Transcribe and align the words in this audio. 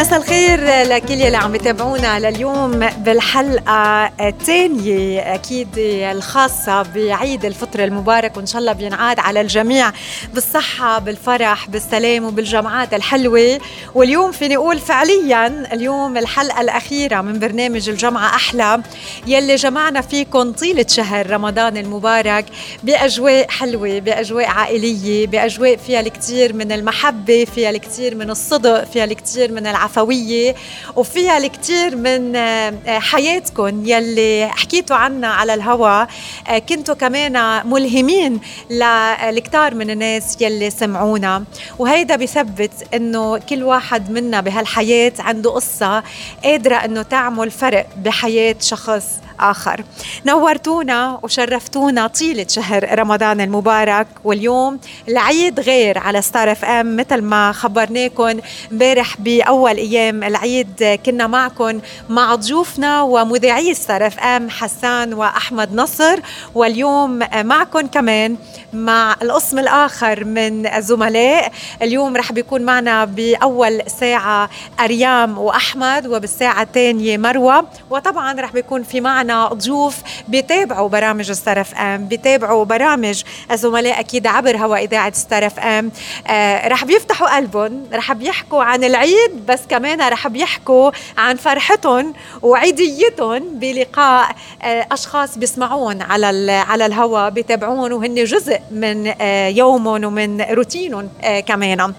مساء 0.00 0.18
الخير 0.18 0.60
لكل 0.64 1.22
اللي 1.22 1.36
عم 1.36 1.54
يتابعونا 1.54 2.30
لليوم 2.30 2.78
بالحلقة 2.78 4.12
الثانية 4.20 5.34
أكيد 5.34 5.68
الخاصة 5.76 6.82
بعيد 6.82 7.44
الفطر 7.44 7.84
المبارك 7.84 8.36
وإن 8.36 8.46
شاء 8.46 8.60
الله 8.60 8.72
بينعاد 8.72 9.18
على 9.18 9.40
الجميع 9.40 9.92
بالصحة 10.34 10.98
بالفرح 10.98 11.68
بالسلام 11.68 12.24
وبالجمعات 12.24 12.94
الحلوة. 12.94 13.60
واليوم 13.94 14.32
فيني 14.32 14.56
أقول 14.56 14.78
فعليا 14.78 15.46
اليوم 15.72 16.16
الحلقة 16.16 16.60
الأخيرة 16.60 17.20
من 17.20 17.38
برنامج 17.38 17.88
الجمعة 17.88 18.26
أحلى 18.26 18.82
يلي 19.26 19.54
جمعنا 19.54 20.00
فيكم 20.00 20.52
طيلة 20.52 20.86
شهر 20.88 21.30
رمضان 21.30 21.76
المبارك 21.76 22.44
بأجواء 22.82 23.50
حلوة 23.50 23.98
بأجواء 23.98 24.46
عائلية 24.46 25.26
بأجواء 25.26 25.76
فيها 25.76 26.00
الكثير 26.00 26.52
من 26.52 26.72
المحبة 26.72 27.46
فيها 27.54 27.70
الكثير 27.70 28.14
من 28.14 28.30
الصدق 28.30 28.84
فيها 28.84 29.04
الكثير 29.04 29.52
من 29.52 29.66
العفوية 29.90 30.54
وفيها 30.96 31.38
الكثير 31.38 31.96
من 31.96 32.36
آه، 32.36 32.98
حياتكم 32.98 33.86
يلي 33.86 34.48
حكيتوا 34.50 34.96
عنها 34.96 35.30
على 35.30 35.54
الهواء 35.54 36.08
آه، 36.48 36.58
كنتوا 36.58 36.94
كمان 36.94 37.66
ملهمين 37.66 38.40
للكثار 38.70 39.74
من 39.74 39.90
الناس 39.90 40.36
يلي 40.40 40.70
سمعونا. 40.70 41.44
وهيدا 41.78 42.16
بثبت 42.16 42.72
إنه 42.94 43.38
كل 43.38 43.62
واحد 43.62 44.10
منا 44.10 44.40
بهالحياة 44.40 45.12
عنده 45.18 45.50
قصة 45.50 46.02
قادرة 46.44 46.74
إنه 46.74 47.02
تعمل 47.02 47.50
فرق 47.50 47.86
بحياة 47.96 48.56
شخص 48.60 49.04
آخر. 49.40 49.84
نورتونا 50.26 51.18
وشرفتونا 51.22 52.06
طيلة 52.06 52.46
شهر 52.48 52.98
رمضان 52.98 53.40
المبارك 53.40 54.06
واليوم 54.24 54.78
العيد 55.08 55.60
غير 55.60 55.98
على 55.98 56.22
ستار 56.22 56.52
FM 56.52 56.96
مثل 56.96 57.22
ما 57.22 57.52
خبرناكم 57.52 58.40
امبارح 58.72 59.20
بأول 59.20 59.76
أيام 59.76 60.24
العيد 60.24 60.98
كنا 61.06 61.26
معكم 61.26 61.80
مع 62.08 62.34
ضيوفنا 62.34 63.02
ومذيعي 63.02 63.74
ستار 63.74 64.06
FM 64.06 64.50
حسان 64.50 65.14
وأحمد 65.14 65.74
نصر 65.74 66.18
واليوم 66.54 67.18
معكم 67.34 67.86
كمان 67.86 68.36
مع 68.72 69.16
القسم 69.22 69.58
الآخر 69.58 70.24
من 70.24 70.66
الزملاء 70.66 71.52
اليوم 71.82 72.16
رح 72.16 72.32
بيكون 72.32 72.62
معنا 72.62 73.04
بأول 73.04 73.82
ساعة 74.00 74.50
أريام 74.80 75.38
وأحمد 75.38 76.06
وبالساعة 76.06 76.62
الثانية 76.62 77.18
مروة. 77.18 77.66
وطبعا 77.90 78.40
رح 78.40 78.52
بيكون 78.52 78.82
في 78.82 79.00
معنا 79.00 79.29
ضيوف 79.54 79.96
بيتابعوا 80.28 80.88
برامج 80.88 81.30
FM 81.60 82.08
بيتابعوا 82.08 82.64
برامج 82.64 83.22
الزملاء 83.50 84.00
أكيد 84.00 84.26
عبر 84.26 84.56
هوا 84.56 85.10
ستار 85.12 85.46
FM. 85.46 85.92
آه 86.26 86.68
رح 86.68 86.84
بيفتحوا 86.84 87.36
قلبهم 87.36 87.86
رح 87.92 88.12
بيحكوا 88.12 88.62
عن 88.62 88.84
العيد 88.84 89.46
بس 89.48 89.60
كمان 89.68 90.00
رح 90.08 90.28
بيحكوا 90.28 90.90
عن 91.18 91.36
فرحتهم 91.36 92.14
وعيديتهم 92.42 93.42
بلقاء 93.58 94.30
آه 94.62 94.86
أشخاص 94.92 95.38
بيسمعون 95.38 96.02
على 96.02 96.52
على 96.52 96.86
الهوا 96.86 97.28
بيتابعون 97.28 97.92
وهن 97.92 98.24
جزء 98.24 98.60
من 98.70 99.12
آه، 99.20 99.48
يومهم 99.48 100.04
ومن 100.04 100.40
روتينهم 100.42 101.08
آه، 101.22 101.40
كمان. 101.40 101.94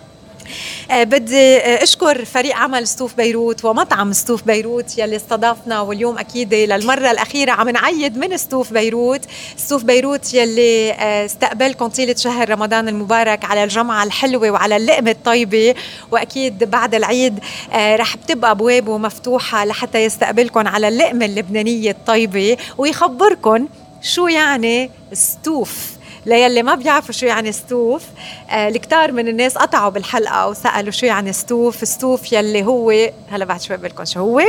بدي 0.92 1.58
أشكر 1.58 2.26
فريق 2.26 2.56
عمل 2.56 2.88
ستوف 2.88 3.16
بيروت 3.16 3.66
ومطعم 3.66 4.14
ستوف 4.14 4.44
بيروت 4.44 4.98
يلي 4.98 5.16
استضافنا 5.16 5.82
واليوم 5.82 6.18
أكيد 6.18 6.54
للمرة 6.54 7.12
الأخيرة 7.12 7.52
عم 7.52 7.70
نعيد 7.70 8.18
من 8.18 8.38
ستوف 8.38 8.74
بيروت. 8.74 9.22
ستوف 9.58 9.84
بيروت 9.84 10.34
يلي 10.34 10.92
استقبلكم 11.26 11.88
طيله 11.88 12.16
شهر 12.16 12.50
رمضان 12.50 12.88
المبارك 12.88 13.46
على 13.46 13.64
الجمعة 13.64 14.04
الحلوة 14.04 14.52
وعلى 14.52 14.78
اللقمة 14.78 15.12
الطيبة. 15.12 15.76
وأكيد 16.12 16.64
بعد 16.64 16.96
العيد 16.96 17.40
رح 17.76 18.18
بتبقى 18.18 18.52
أبوابه 18.52 18.98
مفتوحة 18.98 19.66
لحتى 19.66 19.98
يستقبلكم 20.04 20.68
على 20.68 20.88
اللقمة 20.88 21.26
اللبنانية 21.26 21.92
الطيبة 21.92 22.58
ويخبركم 22.78 23.68
شو 24.02 24.28
يعني 24.28 24.90
ستوف. 25.14 26.01
ليلي 26.26 26.64
ما 26.64 26.76
بيعرفوا 26.76 27.14
شو 27.14 27.26
يعني 27.26 27.52
ستوف. 27.52 28.04
آه 28.50 28.68
الكتار 28.68 29.12
من 29.12 29.28
الناس 29.28 29.58
قطعوا 29.58 29.90
بالحلقة 29.90 30.48
وسألوا 30.48 30.92
شو 30.92 31.06
يعني 31.06 31.34
ستوف. 31.34 31.88
ستوف 31.88 32.34
يلي 32.34 32.64
هو 32.66 32.94
هلا 33.32 33.46
بعد 33.46 33.62
شوي 33.62 33.78
بقول 33.78 34.08
شو 34.08 34.20
هو. 34.20 34.42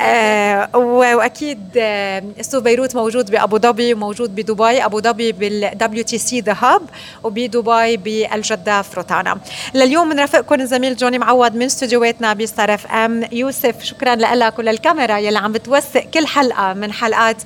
آه 0.00 0.76
وأكيد 0.76 1.60
آه 1.76 2.22
Stove 2.40 2.62
Beirut 2.62 2.96
موجود 2.96 3.30
بأبو 3.30 3.58
ظبي 3.58 3.94
وموجود 3.94 4.34
بدبي. 4.34 4.84
أبو 4.84 5.00
ظبي 5.00 5.32
بال 5.32 6.04
WTC 6.04 6.40
The 6.40 6.56
Hub 6.60 6.82
وبدبي 7.24 7.96
بالجدة 7.96 8.82
فروتانا. 8.82 9.38
لليوم 9.74 10.10
بنرافقكم 10.10 10.60
الزميل 10.60 10.96
جوني 10.96 11.18
معوض 11.18 11.54
من 11.54 11.62
استديوهاتنا 11.62 12.32
بستار 12.32 12.74
FM. 12.74 13.24
يوسف 13.32 13.82
شكرا 13.84 14.14
لك 14.14 14.58
وللكاميرا 14.58 15.18
يلي 15.18 15.38
عم 15.38 15.52
بتوثق 15.52 16.00
كل 16.00 16.26
حلقة 16.26 16.72
من 16.72 16.92
حلقات 16.92 17.36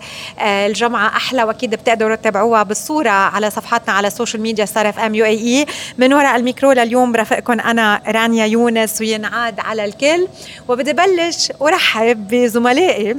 الجمعة. 0.40 1.08
أحلى 1.08 1.44
وأكيد 1.44 1.70
بتقدروا 1.70 2.16
تتابعوها 2.16 2.62
بالصورة 2.62 3.10
على 3.10 3.50
صفحاتنا 3.56 3.94
على 3.94 4.06
ال 4.08 4.13
social 4.13 4.42
media 4.42 4.64
ستار 4.64 4.88
FM 4.88 5.14
UAE 5.14 5.66
من 5.98 6.12
وراء 6.12 6.36
الميكرو 6.36 6.72
لليوم 6.72 7.12
برافقكم 7.12 7.60
أنا 7.60 8.02
رانيا 8.08 8.46
يونس 8.46 9.00
وينعاد 9.00 9.60
على 9.60 9.84
الكل. 9.84 10.28
وبدي 10.68 10.92
بلش 10.92 11.52
ورحب 11.60 12.28
بزملائي. 12.28 13.16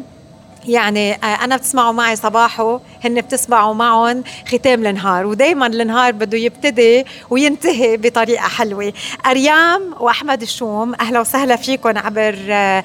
يعني 0.68 1.14
آه، 1.14 1.26
أنا 1.26 1.58
بتسمعوا 1.58 1.92
معي 1.92 2.16
صباحه 2.16 2.82
هن 3.04 3.22
بتسمعوا 3.22 3.74
معهم 3.74 4.24
ختام 4.48 4.88
النهار. 4.88 5.26
ودائما 5.26 5.68
النهار 5.68 6.12
بده 6.12 6.38
يبتدي 6.38 7.06
وينتهي 7.30 7.98
بطريقة 7.98 8.48
حلوة. 8.48 8.94
أريام 9.26 9.94
وأحمد 10.00 10.42
الشوم 10.42 10.94
أهلا 11.02 11.20
وسهلا 11.20 11.56
فيكم 11.56 11.98
عبر 11.98 12.38
آه، 12.50 12.84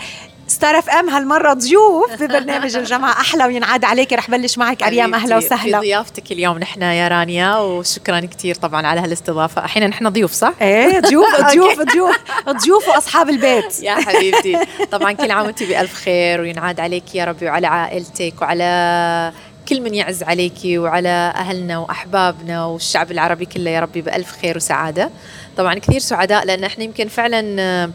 ستار 0.52 0.78
FM 0.78 1.10
هالمرة 1.10 1.52
ضيوف 1.52 2.22
ببرنامج 2.22 2.76
الجمعة. 2.76 3.10
أحلى 3.12 3.44
وينعاد 3.44 3.84
عليك. 3.84 4.12
رح 4.12 4.30
بلش 4.30 4.58
معك 4.58 4.82
أريام 4.82 5.14
أهلا 5.14 5.36
وسهلا. 5.36 5.80
في 5.80 5.86
ضيافتك 5.86 6.32
اليوم 6.32 6.58
نحن 6.58 6.82
يا 6.82 7.08
رانيا 7.08 7.56
وشكرا 7.56 8.20
كثير 8.20 8.54
طبعا 8.54 8.86
على 8.86 9.00
هالاستضافة. 9.00 9.64
أحيانا 9.64 9.86
نحن 9.86 10.08
ضيوف 10.08 10.32
صح؟ 10.32 10.52
إيه 10.62 11.00
ضيوف 11.00 11.40
ضيوف 11.52 11.80
ضيوف 11.80 12.16
ضيوف 12.48 12.88
وأصحاب 12.88 13.28
البيت. 13.30 13.80
يا 13.82 13.94
حبيبتي. 13.94 14.58
طبعا 14.90 15.12
كل 15.12 15.30
عام 15.30 15.46
وانت 15.46 15.62
بألف 15.62 15.94
خير 15.94 16.40
وينعاد 16.40 16.80
عليك 16.80 17.14
يا 17.14 17.24
ربي 17.24 17.46
وعلى 17.46 17.66
عائلتك 17.66 18.34
وعلى 18.42 19.32
كل 19.68 19.80
من 19.80 19.94
يعز 19.94 20.22
عليك 20.22 20.58
وعلى 20.66 21.32
أهلنا 21.36 21.78
وأحبابنا 21.78 22.64
والشعب 22.64 23.10
العربي 23.10 23.46
كله 23.46 23.70
يا 23.70 23.80
ربي 23.80 24.00
بألف 24.00 24.32
خير 24.42 24.56
وسعادة. 24.56 25.10
طبعا 25.56 25.74
كثير 25.74 26.00
سعداء 26.00 26.44
لأن 26.44 26.64
إحنا 26.64 26.84
يمكن 26.84 27.08
فعلا 27.08 27.92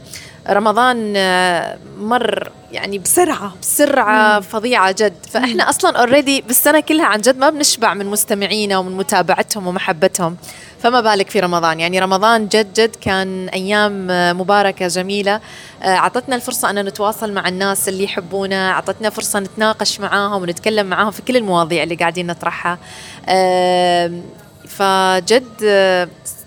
رمضان 0.49 1.13
آه، 1.17 1.77
مر 1.99 2.51
يعني 2.71 2.99
بسرعة. 2.99 3.53
بسرعة 3.61 4.39
فظيعة 4.39 4.91
جد. 4.91 5.13
فإحنا 5.31 5.63
مم. 5.63 5.69
أصلا 5.69 5.97
اوريدي 5.99 6.41
بالسنة 6.41 6.79
كلها 6.79 7.05
عن 7.05 7.21
جد 7.21 7.37
ما 7.37 7.49
بنشبع 7.49 7.93
من 7.93 8.05
مستمعينا 8.05 8.77
ومن 8.77 8.97
متابعتهم 8.97 9.67
ومحبتهم. 9.67 10.37
فما 10.83 11.01
بالك 11.01 11.29
في 11.29 11.39
رمضان. 11.39 11.79
يعني 11.79 11.99
رمضان 11.99 12.47
جد 12.47 12.73
جد 12.73 12.95
كان 12.95 13.49
أيام 13.49 14.07
آه، 14.11 14.33
مباركة 14.33 14.87
جميلة. 14.87 15.39
آه، 15.83 15.85
أعطتنا 15.85 16.35
الفرصة 16.35 16.69
أن 16.69 16.85
نتواصل 16.85 17.33
مع 17.33 17.47
الناس 17.47 17.89
اللي 17.89 18.03
يحبونا. 18.03 18.71
أعطتنا 18.71 19.09
فرصة 19.09 19.39
نتناقش 19.39 19.99
معاهم 19.99 20.41
ونتكلم 20.41 20.85
معاهم 20.85 21.11
في 21.11 21.21
كل 21.21 21.37
المواضيع 21.37 21.83
اللي 21.83 21.95
قاعدين 21.95 22.27
نطرحها. 22.27 22.77
فجد 24.67 25.47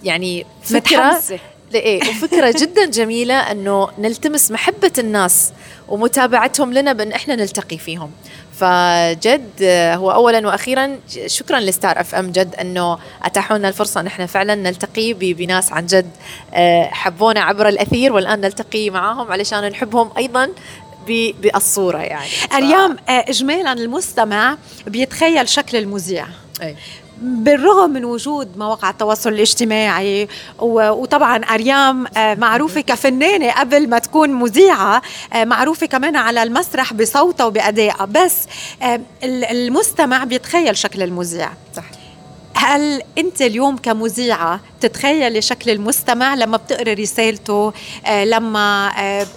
يعني 0.04 0.46
فكرة 0.62 0.78
متحمسة. 0.78 1.38
إيه 1.78 2.00
وفكرة 2.10 2.54
جدا 2.62 2.86
جميلة 2.86 3.34
إنه 3.34 3.88
نلتمس 3.98 4.50
محبة 4.50 4.92
الناس 4.98 5.52
ومتابعتهم 5.88 6.72
لنا 6.72 6.92
بأن 6.92 7.12
إحنا 7.12 7.36
نلتقي 7.36 7.78
فيهم. 7.78 8.10
فجد 8.60 9.62
هو 9.94 10.10
اولا 10.10 10.46
وأخيرا 10.46 10.98
شكرا 11.26 11.60
لستار 11.60 12.00
أف 12.00 12.14
إم 12.14 12.30
جد 12.30 12.54
إنه 12.54 12.98
اتاحوا 13.22 13.58
لنا 13.58 13.68
الفرصة 13.68 14.00
إن 14.00 14.06
إحنا 14.06 14.26
فعلا 14.26 14.54
نلتقي 14.54 15.12
بناس 15.12 15.72
عن 15.72 15.86
جد 15.86 16.10
آه، 16.54 16.84
حبونا 16.84 17.40
عبر 17.40 17.68
الأثير 17.68 18.12
والآن 18.12 18.40
نلتقي 18.40 18.90
معاهم 18.90 19.32
علشان 19.32 19.68
نحبهم 19.68 20.10
أيضا 20.16 20.50
بالصورة 21.40 21.98
يعني. 21.98 22.28
أريام 22.52 22.96
آه، 23.08 23.24
اجمالا 23.28 23.72
المستمع 23.72 24.56
بيتخيل 24.86 25.48
شكل 25.48 25.76
المذيع. 25.78 26.26
أي. 26.62 26.76
بالرغم 27.20 27.90
من 27.90 28.04
وجود 28.04 28.58
مواقع 28.58 28.90
التواصل 28.90 29.32
الاجتماعي 29.32 30.28
وطبعا 30.58 31.36
أريام 31.36 32.06
آه، 32.16 32.34
معروفة 32.34 32.80
كفنانة 32.80 33.50
قبل 33.50 33.88
ما 33.88 33.98
تكون 33.98 34.30
مذيعة 34.30 35.02
آه، 35.32 35.44
معروفة 35.44 35.86
كمان 35.86 36.16
على 36.16 36.42
المسرح 36.42 36.92
بصوتها 36.92 37.46
وبأدائها. 37.46 38.04
بس 38.04 38.34
آه، 38.82 39.00
المستمع 39.24 40.24
بيتخيل 40.24 40.76
شكل 40.76 41.02
المذيع. 41.02 41.50
صح. 41.76 41.84
هل 42.54 43.02
أنت 43.18 43.42
اليوم 43.42 43.76
كمذيعة 43.76 44.60
تتخيلي 44.80 45.42
شكل 45.42 45.70
المستمع 45.70 46.34
لما 46.34 46.56
بتقري 46.56 46.94
رسالته 46.94 47.72
لما 48.24 48.92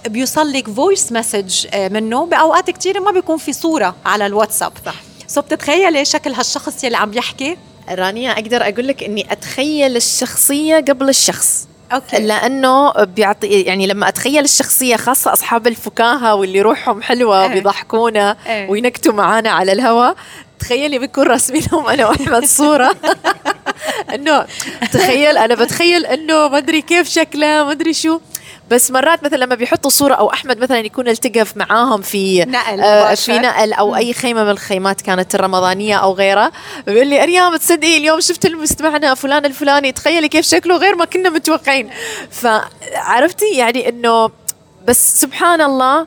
بيوصل 0.08 0.52
لك 0.52 0.68
voice 0.68 1.12
message 1.12 1.66
منه؟ 1.90 2.26
بأوقات 2.26 2.70
كثيره 2.70 3.00
ما 3.00 3.10
بيكون 3.10 3.36
في 3.36 3.52
صورة 3.52 3.96
على 4.06 4.26
الواتساب. 4.26 4.72
صح. 4.86 4.94
so 5.26 5.40
بتتخيلي 5.40 6.04
شكل 6.04 6.32
هالشخص 6.32 6.84
يلي 6.84 6.96
عم 6.96 7.12
يحكي؟ 7.12 7.56
رانيا 7.90 8.30
أقدر 8.30 8.62
أقول 8.62 8.88
لك 8.88 9.02
إني 9.02 9.32
أتخيل 9.32 9.96
الشخصية 9.96 10.76
قبل 10.76 11.08
الشخص 11.08 11.68
أوكي. 11.92 12.18
لأنه 12.18 12.92
بيعطي 13.04 13.46
يعني 13.46 13.86
لما 13.86 14.08
أتخيل 14.08 14.44
الشخصية 14.44 14.96
خاصة 14.96 15.32
أصحاب 15.32 15.66
الفكاهة 15.66 16.34
واللي 16.34 16.60
روحهم 16.60 17.02
حلوة 17.02 17.42
إيه. 17.42 17.48
بيضحكونا 17.48 18.36
إيه. 18.46 18.70
وينكتوا 18.70 19.12
معانا 19.12 19.50
على 19.50 19.72
الهواء 19.72 20.16
تخيلي 20.58 20.98
بنكون 20.98 21.26
راسمين 21.26 21.62
لهم 21.72 21.86
أنا 21.86 22.08
وأحمد 22.08 22.44
صورة 22.44 22.96
إنه 24.14 24.46
تخيل 24.92 25.38
أنا 25.38 25.54
بتخيل 25.54 26.06
إنه 26.06 26.48
ما 26.48 26.58
أدري 26.58 26.82
كيف 26.82 27.08
شكله 27.08 27.64
ما 27.64 27.72
أدري 27.72 27.92
شو 27.94 28.20
بس 28.70 28.90
مرات 28.90 29.24
مثلا 29.24 29.36
لما 29.36 29.54
بيحطوا 29.54 29.90
صورة 29.90 30.14
أو 30.14 30.32
أحمد 30.32 30.58
مثلا 30.58 30.78
يكون 30.78 31.08
التقى 31.08 31.44
معاهم 31.56 32.02
في 32.02 32.44
نقل 32.44 32.80
آه. 32.80 33.14
في 33.14 33.38
نقل 33.38 33.72
أو 33.72 33.96
أي 33.96 34.12
خيمة 34.12 34.44
من 34.44 34.50
الخيمات 34.50 35.00
كانت 35.00 35.34
الرمضانية 35.34 35.96
أو 35.96 36.12
غيرها 36.12 36.52
بيقول 36.86 37.06
لي 37.06 37.22
أريام 37.22 37.56
تصدقي 37.56 37.96
اليوم 37.96 38.20
شفت 38.20 38.46
المستمعنا 38.46 39.14
فلان 39.14 39.44
الفلاني 39.44 39.92
تخيلي 39.92 40.28
كيف 40.28 40.46
شكله 40.46 40.76
غير 40.76 40.94
ما 40.96 41.04
كنا 41.04 41.30
متوقعين 41.30 41.90
فعرفتي 42.30 43.54
يعني 43.54 43.88
إنه 43.88 44.30
بس 44.86 45.20
سبحان 45.20 45.60
الله 45.60 46.06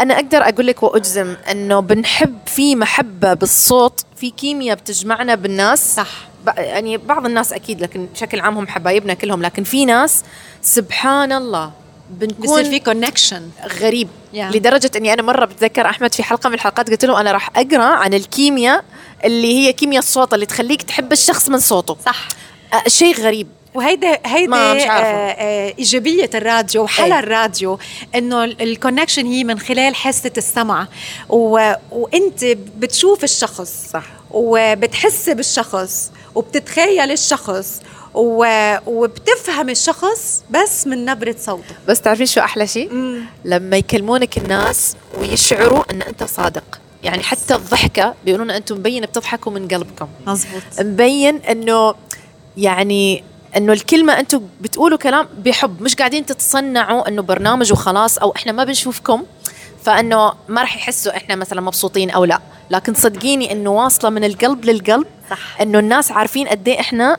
أنا 0.00 0.14
أقدر 0.14 0.48
أقول 0.48 0.66
لك 0.66 0.82
وأجزم 0.82 1.36
إنه 1.50 1.80
بنحب 1.80 2.38
في 2.46 2.76
محبة 2.76 3.34
بالصوت 3.34 4.00
في 4.24 4.30
كيمياء 4.30 4.76
بتجمعنا 4.76 5.34
بالناس 5.34 5.94
صح 5.94 6.08
يعني 6.56 6.96
بعض 6.96 7.26
الناس 7.26 7.52
أكيد 7.52 7.80
لكن 7.80 8.06
بشكل 8.14 8.40
عام 8.40 8.58
هم 8.58 8.68
حبايبنا 8.68 9.14
كلهم 9.14 9.42
لكن 9.42 9.64
في 9.64 9.84
ناس 9.84 10.22
سبحان 10.62 11.32
الله 11.32 11.72
بنكون 12.10 12.46
بصير 12.46 12.64
في 12.64 12.78
كونكشن 12.78 13.50
غريب 13.80 14.08
Yeah. 14.34 14.36
لدرجة 14.36 14.90
أني 14.96 15.12
أنا 15.12 15.22
مرة 15.22 15.44
بتذكر 15.44 15.86
أحمد 15.86 16.14
في 16.14 16.22
حلقة 16.22 16.48
من 16.48 16.54
الحلقات 16.54 16.90
قلت 16.90 17.04
له 17.04 17.20
أنا 17.20 17.32
راح 17.32 17.50
أقرأ 17.58 17.82
عن 17.82 18.14
الكيمياء 18.14 18.84
اللي 19.24 19.54
هي 19.58 19.72
كيمياء 19.72 19.98
الصوت 19.98 20.34
اللي 20.34 20.46
تخليك 20.46 20.82
تحب 20.82 21.12
الشخص 21.12 21.48
من 21.48 21.58
صوته 21.58 21.96
صح 22.06 22.28
أه 22.74 22.88
شيء 22.88 23.20
غريب 23.20 23.48
وهيدا 23.74 24.18
هيدا. 24.26 24.56
آه، 24.56 24.78
آه، 24.78 25.74
إيجابية 25.78 26.30
الراديو 26.34 26.82
وحلا 26.82 27.14
إيه. 27.14 27.18
الراديو 27.18 27.78
إنه 28.14 28.44
الكونكشن 28.44 29.26
هي 29.26 29.44
من 29.44 29.58
خلال 29.58 29.94
حاسة 29.94 30.32
السمع 30.36 30.86
و... 31.28 31.72
وأنت 31.90 32.44
بتشوف 32.78 33.24
الشخص 33.24 33.90
صح. 33.92 34.04
وبتحس 34.30 35.30
بالشخص 35.30 36.10
وبتتخيل 36.34 37.10
الشخص 37.10 37.80
و... 38.14 38.46
وبتفهم 38.86 39.70
الشخص 39.70 40.44
بس 40.50 40.86
من 40.86 41.04
نبرة 41.04 41.36
صوته. 41.38 41.74
بس 41.88 42.00
تعرفين 42.00 42.26
شو 42.26 42.40
أحلى 42.40 42.66
شيء؟ 42.66 42.90
لما 43.44 43.76
يكلمونك 43.76 44.38
الناس 44.38 44.96
ويشعروا 45.18 45.82
أن 45.90 46.02
أنت 46.02 46.24
صادق. 46.24 46.80
يعني 47.02 47.22
حتى 47.22 47.54
الضحكة 47.54 48.14
بيقولون 48.24 48.50
أنتم 48.50 48.76
مبين 48.76 49.02
بتضحكوا 49.02 49.52
من 49.52 49.68
قلبكم. 49.68 50.08
مزبوط 50.26 50.62
مبين 50.80 51.36
أنه 51.36 51.94
يعني 52.56 53.24
إنه 53.56 53.72
الكلمة 53.72 54.20
أنتم 54.20 54.42
بتقولوا 54.60 54.98
كلام 54.98 55.28
بحب. 55.38 55.82
مش 55.82 55.94
قاعدين 55.94 56.26
تتصنعوا 56.26 57.08
إنه 57.08 57.22
برنامج 57.22 57.72
وخلاص 57.72 58.18
أو 58.18 58.32
إحنا 58.36 58.52
ما 58.52 58.64
بنشوفكم. 58.64 59.22
فإنه 59.84 60.32
ما 60.48 60.60
راح 60.60 60.76
يحسوا 60.76 61.16
إحنا 61.16 61.34
مثلا 61.34 61.60
مبسوطين 61.60 62.10
أو 62.10 62.24
لا. 62.24 62.40
لكن 62.70 62.94
صدقيني 62.94 63.52
إنه 63.52 63.70
واصلة 63.70 64.10
من 64.10 64.24
القلب 64.24 64.64
للقلب. 64.64 65.06
صح. 65.30 65.60
إنه 65.60 65.78
الناس 65.78 66.12
عارفين 66.12 66.48
قد 66.48 66.68
إيه 66.68 66.80
إحنا 66.80 67.18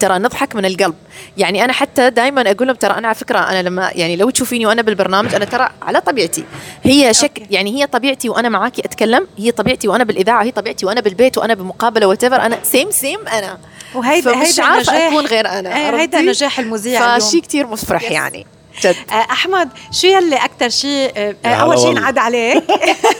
ترى 0.00 0.18
نضحك 0.18 0.56
من 0.56 0.64
القلب. 0.64 0.94
يعني 1.36 1.64
أنا 1.64 1.72
حتى 1.72 2.10
دائما 2.10 2.50
أقول 2.50 2.66
لهم 2.66 2.76
ترى 2.76 2.98
أنا 2.98 3.08
على 3.08 3.14
فكرة 3.14 3.38
أنا 3.38 3.62
لما 3.62 3.90
يعني 3.94 4.16
لو 4.16 4.30
تشوفيني 4.30 4.66
وأنا 4.66 4.82
بالبرنامج 4.82 5.34
أنا 5.34 5.44
ترى 5.44 5.68
على 5.82 6.00
طبيعتي. 6.00 6.44
هي 6.82 7.14
شك 7.14 7.42
يعني 7.50 7.80
هي 7.82 7.86
طبيعتي 7.86 8.28
وأنا 8.28 8.48
معاكي 8.48 8.84
أتكلم. 8.84 9.26
هي 9.38 9.50
طبيعتي 9.50 9.88
وأنا 9.88 10.04
بالإذاعة. 10.04 10.42
هي 10.44 10.50
طبيعتي 10.50 10.86
وأنا 10.86 11.00
بالبيت 11.00 11.38
وأنا 11.38 11.54
بمقابلة 11.54 12.06
what 12.06 12.24
أنا 12.24 12.58
same 12.62 12.90
same 12.90 13.28
أنا. 13.28 13.58
وهيدا 13.94 14.42
هيدا 14.42 14.62
عارفة 14.62 14.92
نجاح 14.92 15.12
أكون 15.12 15.26
غير 15.26 15.48
أنا. 15.48 15.76
إيه، 15.76 16.00
هيدا؟ 16.00 16.20
نجاح 16.20 16.58
المذيع 16.58 17.18
فشي 17.18 17.40
كتير 17.40 17.66
مفرح. 17.66 18.10
يعني. 18.10 18.46
جد. 18.82 18.96
آه، 19.10 19.14
أحمد 19.14 19.68
شو 19.90 20.06
يلي 20.06 20.36
أكثر 20.36 20.68
شيء 20.68 21.12
آه، 21.16 21.36
أول 21.48 21.78
شيء. 21.78 21.90
ينعاد 21.90 22.18
عليك؟ 22.18 22.64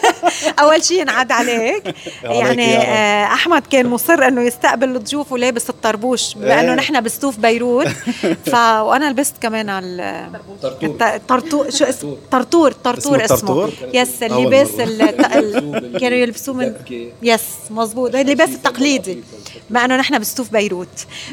أول 0.60 0.84
شيء 0.84 1.00
ينعاد 1.00 1.32
عليك. 1.32 1.94
يعني. 2.22 2.76
آه، 2.78 3.24
أحمد 3.24 3.62
كان 3.70 3.86
مصر 3.86 4.26
إنه 4.28 4.42
يستقبل 4.42 4.96
الضيوف 4.96 5.32
ولابس 5.32 5.70
الطربوش 5.70 6.34
بما 6.34 6.60
إنه 6.60 6.68
إيه. 6.72 6.74
نحن 6.78 7.00
بستوف 7.00 7.38
بيروت. 7.38 7.86
ف 8.50 8.54
وأنا 8.54 9.10
لبست 9.10 9.34
كمان 9.42 9.68
على 9.70 10.28
الط- 10.82 11.22
طرطور. 11.28 11.70
شو 11.70 11.84
اسمه 11.84 12.16
طرطور. 12.30 12.72
طرطور 12.72 13.24
اسمه؟ 13.24 13.70
يس 13.94 14.22
اللباس 14.22 14.68
كانوا 16.00 16.18
يلبسوه 16.18 16.54
من 16.54 16.72
yes 17.22 17.42
مزبوط 17.70 18.14
اللباس 18.14 18.48
التقليدي. 18.48 19.22
بما 19.70 19.84
إنه 19.84 19.96
نحن 19.96 20.18
ب 20.18 20.24
Stove 20.24 20.52
Beirut. 20.52 20.88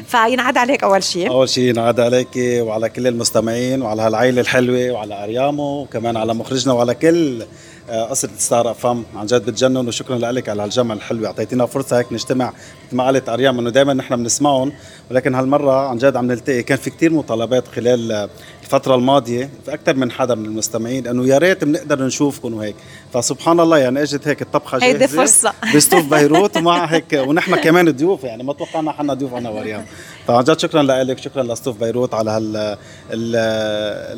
فينعاد 0.06 0.56
عليك 0.56 0.82
أول 0.84 1.04
شيء 1.04 1.28
أول 1.30 1.48
شيء 1.48 1.72
نعاد 1.74 2.00
عليك 2.00 2.28
وعلى 2.36 2.88
كل 2.88 3.06
المستمعين 3.06 3.82
وعلى 3.82 4.02
هالعيله 4.12 4.40
الحلوة 4.40 4.90
وعلى 4.90 5.24
أريام 5.24 5.70
و 5.70 5.82
وكمان 5.82 6.16
على 6.16 6.34
مخرجنا 6.34 6.72
وعلى 6.72 6.94
كل 6.94 7.42
آه، 7.90 8.04
قصة 8.04 8.28
ستار 8.38 8.70
FM. 8.70 9.04
عن 9.16 9.26
جد 9.26 9.46
بتجنن 9.46 9.88
وشكرا 9.88 10.18
لك 10.18 10.48
على 10.48 10.62
هالجمع 10.62 10.94
الحلوة. 10.94 11.26
أعطيتينا 11.26 11.66
فرصة 11.66 11.98
هيك 11.98 12.12
نجتمع 12.12 12.52
مثل 12.86 12.96
ما 12.96 13.04
قالت 13.04 13.28
أريام 13.28 13.58
إنه 13.58 13.70
دائما 13.70 13.94
نحن 13.94 14.16
بنسمعهم. 14.16 14.72
ولكن 15.10 15.34
هالمرة 15.34 15.88
عن 15.88 15.98
جد 15.98 16.16
عم 16.16 16.26
نلتقي. 16.26 16.62
كان 16.62 16.78
في 16.78 16.90
كتير 16.90 17.12
مطالبات 17.12 17.68
خلال 17.68 18.12
آه، 18.12 18.28
الفترة 18.74 18.94
الماضية 18.94 19.50
في 19.64 19.74
أكثر 19.74 19.94
من 19.96 20.10
حدا 20.10 20.34
من 20.34 20.44
المستمعين 20.46 21.06
إنه 21.06 21.26
يا 21.26 21.38
ريت 21.38 21.64
بنقدر 21.64 22.02
نشوفكم 22.02 22.54
وهيك. 22.54 22.74
فسبحان 23.14 23.60
الله 23.60 23.78
يعني 23.78 24.02
إجت 24.02 24.28
هيك 24.28 24.42
الطبخة 24.42 24.78
هيدي 24.82 24.98
جاهزة 24.98 25.16
فرصة. 25.16 25.52
بستوف 25.74 26.04
بيروت 26.14 26.56
ومع 26.56 26.84
هيك 26.84 27.12
ونحن 27.12 27.56
كمان 27.56 27.90
ضيوف 27.90 28.24
يعني 28.24 28.42
ما 28.42 28.52
توقعنا 28.52 28.92
حنا 28.92 29.14
ضيوف 29.14 29.34
أنا 29.34 29.50
وريان 29.50 29.84
فعن 30.28 30.44
جد 30.44 30.58
شكرا 30.58 30.82
لك 30.82 31.18
شكرا 31.18 31.42
لستوف 31.42 31.76
بيروت 31.80 32.14
على 32.14 32.30
هال 32.30 32.56
ال- 32.56 32.76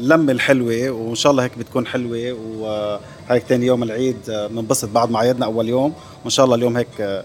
اللمة 0.00 0.32
الحلوة 0.32 0.90
وإن 0.90 1.14
شاء 1.14 1.32
الله 1.32 1.44
هيك 1.44 1.58
بتكون 1.58 1.86
حلوة 1.86 2.32
وهيك 2.58 3.42
ثاني 3.48 3.66
يوم 3.66 3.82
العيد 3.82 4.16
بننبسط 4.50 4.88
بعد 4.88 5.10
ما 5.10 5.18
عيدنا 5.18 5.46
أول 5.46 5.68
يوم 5.68 5.92
وإن 6.22 6.30
شاء 6.30 6.44
الله 6.44 6.56
اليوم 6.56 6.76
هيك 6.76 7.22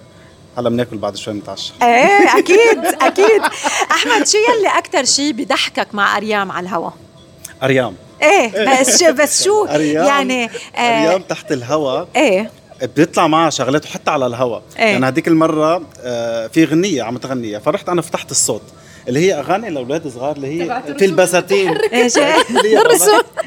هلأ 0.58 0.70
بناكل 0.70 0.98
بعد 0.98 1.16
شوي 1.16 1.34
نتعشى 1.34 1.74
إيه 1.82 2.38
أكيد 2.40 2.86
أكيد. 3.08 3.42
أحمد 3.92 4.28
شو 4.28 4.38
يلي 4.38 4.78
أكثر 4.78 5.06
شيء 5.06 5.34
بضحكك 5.34 5.96
مع 5.96 6.18
أريام 6.18 6.52
على 6.52 6.64
الهوا؟ 6.70 6.90
أريام. 7.64 7.96
إيه 8.22 8.82
بس 8.82 9.04
شو 9.04 9.14
بس 9.14 9.44
شو 9.44 9.66
أريام. 9.76 10.06
يعني 10.06 10.50
آه 10.76 10.80
أريام 10.80 11.22
تحت 11.22 11.52
الهواء 11.52 12.08
إيه. 12.16 12.52
بيطلع 12.96 13.28
معها 13.28 13.50
شغلات 13.50 13.86
وحتى 13.86 14.12
على 14.12 14.26
الهواء 14.26 14.62
إيه. 14.80 14.86
يعني 14.86 15.06
هذيك 15.06 15.28
المرة 15.28 15.82
آه، 16.02 16.48
في 16.48 16.66
غنية 16.66 17.04
عم 17.04 17.18
تغنيها 17.18 17.60
فرحت 17.60 17.90
أنا 17.90 18.02
فتحت 18.02 18.32
الصوت. 18.32 18.62
اللي 19.08 19.20
هي 19.20 19.40
أغاني 19.40 19.70
لاولاد 19.70 20.08
صغار 20.08 20.36
اللي 20.36 20.48
هي 20.48 20.84
في 20.98 21.06
البساتين 21.06 21.78
إيه. 21.94 22.08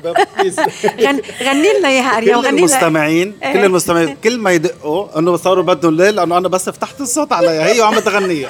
غن 1.04 1.20
غني 1.42 1.78
لنا 1.78 1.88
إياها 1.88 2.16
اريام 2.18 2.40
كل 2.40 2.46
غني 2.46 2.50
لنا 2.50 2.58
المستمعين 2.58 3.38
إيه. 3.42 3.52
كل 3.52 3.64
المستمعين 3.64 4.16
كل 4.24 4.38
ما 4.38 4.52
يدقوا 4.52 5.18
إنه 5.18 5.36
صاروا 5.36 5.64
بدهم 5.64 5.96
ليل 5.96 6.14
لأنه 6.14 6.38
أنا 6.38 6.48
بس 6.48 6.68
فتحت 6.68 7.00
الصوت 7.00 7.32
عليها 7.32 7.66
هي 7.66 7.80
وعم 7.80 7.98
تغنيها 7.98 8.48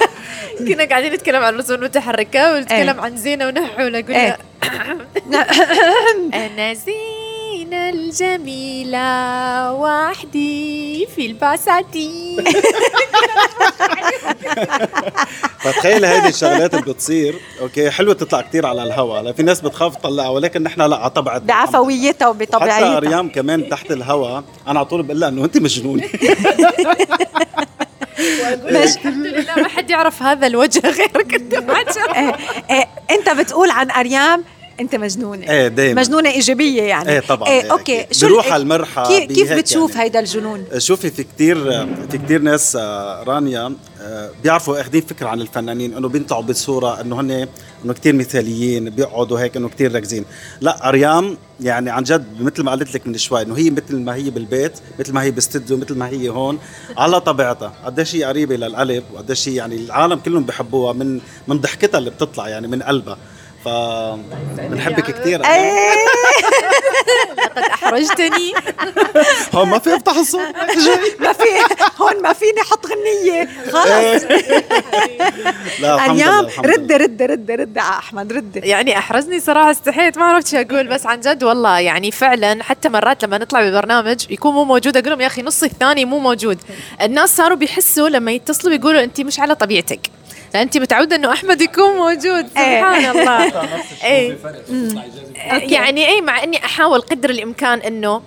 كنا 0.59 0.85
قاعدين 0.85 1.13
نتكلم 1.13 1.43
عن 1.43 1.53
الرسوم 1.53 1.75
المتحركه 1.75 2.53
ونتكلم 2.53 2.95
إيه. 2.95 3.01
عن 3.01 3.17
زينة 3.17 3.47
ونحوله 3.47 4.05
إيه. 4.09 4.37
قلنا 6.33 6.73
الجميلة 7.73 9.73
وحدي 9.73 11.07
في 11.15 11.25
البساتين. 11.25 12.43
فتخيل 15.59 16.05
هيدي 16.05 16.27
الشغلات 16.27 16.73
اللي 16.73 16.93
بتصير. 16.93 17.35
أوكي 17.61 17.91
حلوة 17.91 18.13
تطلع 18.13 18.41
كتير 18.41 18.65
على 18.65 18.83
الهواء 18.83 19.21
لا 19.21 19.31
في 19.31 19.43
ناس 19.43 19.61
بتخاف 19.61 19.95
تطلعها 19.95 20.29
ولكن 20.29 20.63
نحن 20.63 20.81
لا 20.81 20.95
على 20.95 21.09
طبيعتنا 21.09 21.47
بعفويتها 21.47 22.13
حتى 22.13 22.25
وبطبيعيتها 22.25 22.97
أريام 22.97 23.29
كمان 23.29 23.69
تحت 23.69 23.91
الهواء 23.91 24.43
أنا 24.67 24.79
على 24.79 24.85
طول 24.85 25.03
بقول 25.03 25.19
لها 25.19 25.29
إنه 25.29 25.45
أنت 25.45 25.57
مجنونة. 25.57 26.03
مش 28.19 28.95
الحمد 28.95 29.25
لله 29.25 29.55
ما 29.55 29.67
حد 29.67 29.89
يعرف 29.89 30.23
هذا 30.23 30.47
الوجه 30.47 30.89
غيرك 30.89 31.41
شاء 31.95 32.15
إيه 32.19 32.35
إيه 32.69 32.87
إنت 33.11 33.29
بتقول 33.29 33.69
عن 33.69 33.91
أريام 33.91 34.43
أنت 34.79 34.95
مجنونة. 34.95 35.49
إيه 35.49 35.67
دايما. 35.67 36.01
مجنونة 36.01 36.29
إيجابية 36.29 36.83
يعني. 36.83 37.09
إيه 37.09 37.19
طبعا. 37.19 37.49
إيه 37.49 37.61
إيه 37.61 37.71
أوكي 37.71 38.01
أكيد. 38.01 38.13
شو 38.13 38.27
بروح 38.27 38.51
على 38.53 38.63
المرحى 38.63 39.03
كيف, 39.07 39.31
كيف 39.31 39.53
بتشوف 39.53 39.91
يعني. 39.91 40.03
هيدا 40.03 40.19
الجنون؟ 40.19 40.65
شوفي 40.77 41.09
في 41.09 41.23
كتير 41.23 41.85
في 42.09 42.17
كتير 42.17 42.41
ناس 42.41 42.75
آه، 42.75 43.23
رانيا 43.23 43.75
آه، 44.01 44.29
بيعرفوا 44.43 44.81
أخذين 44.81 45.01
فكرة 45.01 45.27
عن 45.27 45.41
الفنانين 45.41 45.93
إنه 45.97 46.07
بيطلعوا 46.09 46.43
بصورة 46.43 47.01
إنه 47.01 47.21
هن 47.21 47.47
إنه 47.85 47.93
كتير 47.93 48.15
مثاليين 48.15 48.89
بيقعدوا 48.89 49.39
هيك 49.39 49.57
إنه 49.57 49.69
كتير 49.69 49.93
راكزين. 49.95 50.25
لا 50.61 50.89
أريام 50.89 51.37
يعني 51.61 51.89
عن 51.89 52.03
جد 52.03 52.25
مثل 52.41 52.63
ما 52.63 52.71
قلت 52.71 52.95
لك 52.95 53.07
من 53.07 53.17
شوي 53.17 53.41
إنه 53.41 53.57
هي 53.57 53.69
مثل 53.69 53.95
ما 53.95 54.15
هي 54.15 54.29
بالبيت 54.29 54.71
مثل 54.99 55.13
ما 55.13 55.21
هي 55.23 55.31
باستديو 55.31 55.77
مثل 55.77 55.97
ما 55.97 56.07
هي 56.07 56.29
هون 56.29 56.59
على 56.97 57.21
طبيعتها. 57.21 57.73
قديش 57.85 58.15
هي 58.15 58.23
قريبة 58.23 58.55
للقلب 58.55 59.03
وقديش 59.13 59.49
هي 59.49 59.55
يعني 59.55 59.75
العالم 59.75 60.15
كلهم 60.19 60.43
بيحبوها 60.43 60.93
من 60.93 61.19
من 61.47 61.57
ضحكتها 61.57 61.97
اللي 61.97 62.09
بتطلع 62.09 62.49
يعني 62.49 62.67
من 62.67 62.83
قلبها. 62.83 63.17
ف 63.65 63.67
بنحبك 64.59 65.11
كثير 65.11 65.45
إيه 65.45 65.93
قد 67.55 67.57
أحرجتني. 67.57 68.53
هون 69.55 69.69
ما 69.69 69.79
في 69.79 69.95
افتح 69.95 70.15
الصوت. 70.17 70.41
ما 71.19 71.33
في 71.33 71.43
هون 72.01 72.21
ما 72.21 72.33
فيني 72.33 72.61
أحط 72.61 72.85
غنية. 72.85 73.49
خلص. 73.71 74.23
لا 75.81 75.95
الحمد 75.95 76.15
لله 76.17 76.29
اريام 76.29 76.45
الحمد 76.45 76.65
رد. 76.67 76.91
رد 76.91 77.21
رد 77.21 77.51
رد 77.51 77.77
على 77.77 77.97
أحمد 77.97 78.33
رد. 78.33 78.59
يعني 78.63 78.97
أحرجني 78.97 79.39
صراحة 79.39 79.71
استحيت 79.71 80.17
ما 80.17 80.25
عرفت 80.25 80.47
شو 80.47 80.57
أقول 80.57 80.87
بس 80.87 81.05
عن 81.05 81.19
جد 81.19 81.43
والله 81.43 81.79
يعني 81.79 82.11
فعلا 82.11 82.63
حتى 82.63 82.89
مرات 82.89 83.23
لما 83.23 83.37
نطلع 83.37 83.69
ببرنامج 83.69 84.25
يكون 84.31 84.53
مو 84.53 84.63
موجود 84.63 84.97
أقول 84.97 85.09
لهم 85.09 85.21
يا 85.21 85.27
أخي 85.27 85.41
نص 85.41 85.63
الثاني 85.63 86.05
مو 86.05 86.19
موجود. 86.19 86.57
الناس 87.01 87.35
صاروا 87.37 87.57
بيحسوا 87.57 88.09
لما 88.09 88.31
يتصلوا 88.31 88.77
بيقولوا 88.77 89.03
انت 89.03 89.21
مش 89.21 89.39
على 89.39 89.55
طبيعتك. 89.55 89.99
لأن 90.53 90.61
انت 90.61 90.77
متعودة 90.77 91.15
إنه 91.15 91.33
أحمد 91.33 91.61
يكون 91.61 91.95
موجود 91.95 92.47
سبحان 92.47 93.05
الله. 93.05 93.53
اي 94.03 94.37
يعني 95.71 96.07
اي 96.07 96.21
مع 96.21 96.43
إني 96.43 96.65
أحاول 96.65 97.01
قدر 97.01 97.29
الإمكان 97.29 97.79
إنه 97.79 98.21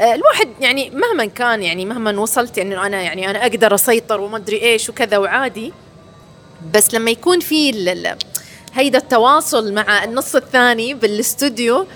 آه، 0.00 0.14
الواحد 0.14 0.48
يعني 0.60 0.90
مهما 0.90 1.24
كان 1.24 1.62
يعني 1.62 1.84
مهما 1.84 2.20
وصلت 2.20 2.58
إنه 2.58 2.86
أنا 2.86 3.02
يعني 3.02 3.30
أنا 3.30 3.42
أقدر 3.42 3.74
أسيطر 3.74 4.20
وما 4.20 4.36
أدري 4.36 4.62
إيش 4.62 4.88
وكذا 4.88 5.18
وعادي 5.18 5.72
بس 6.74 6.94
لما 6.94 7.10
يكون 7.10 7.40
في 7.40 7.70
هيدا 8.74 8.98
التواصل 8.98 9.72
مع 9.72 10.04
النص 10.04 10.36
الثاني 10.36 10.94
بالاستوديو 10.94 11.86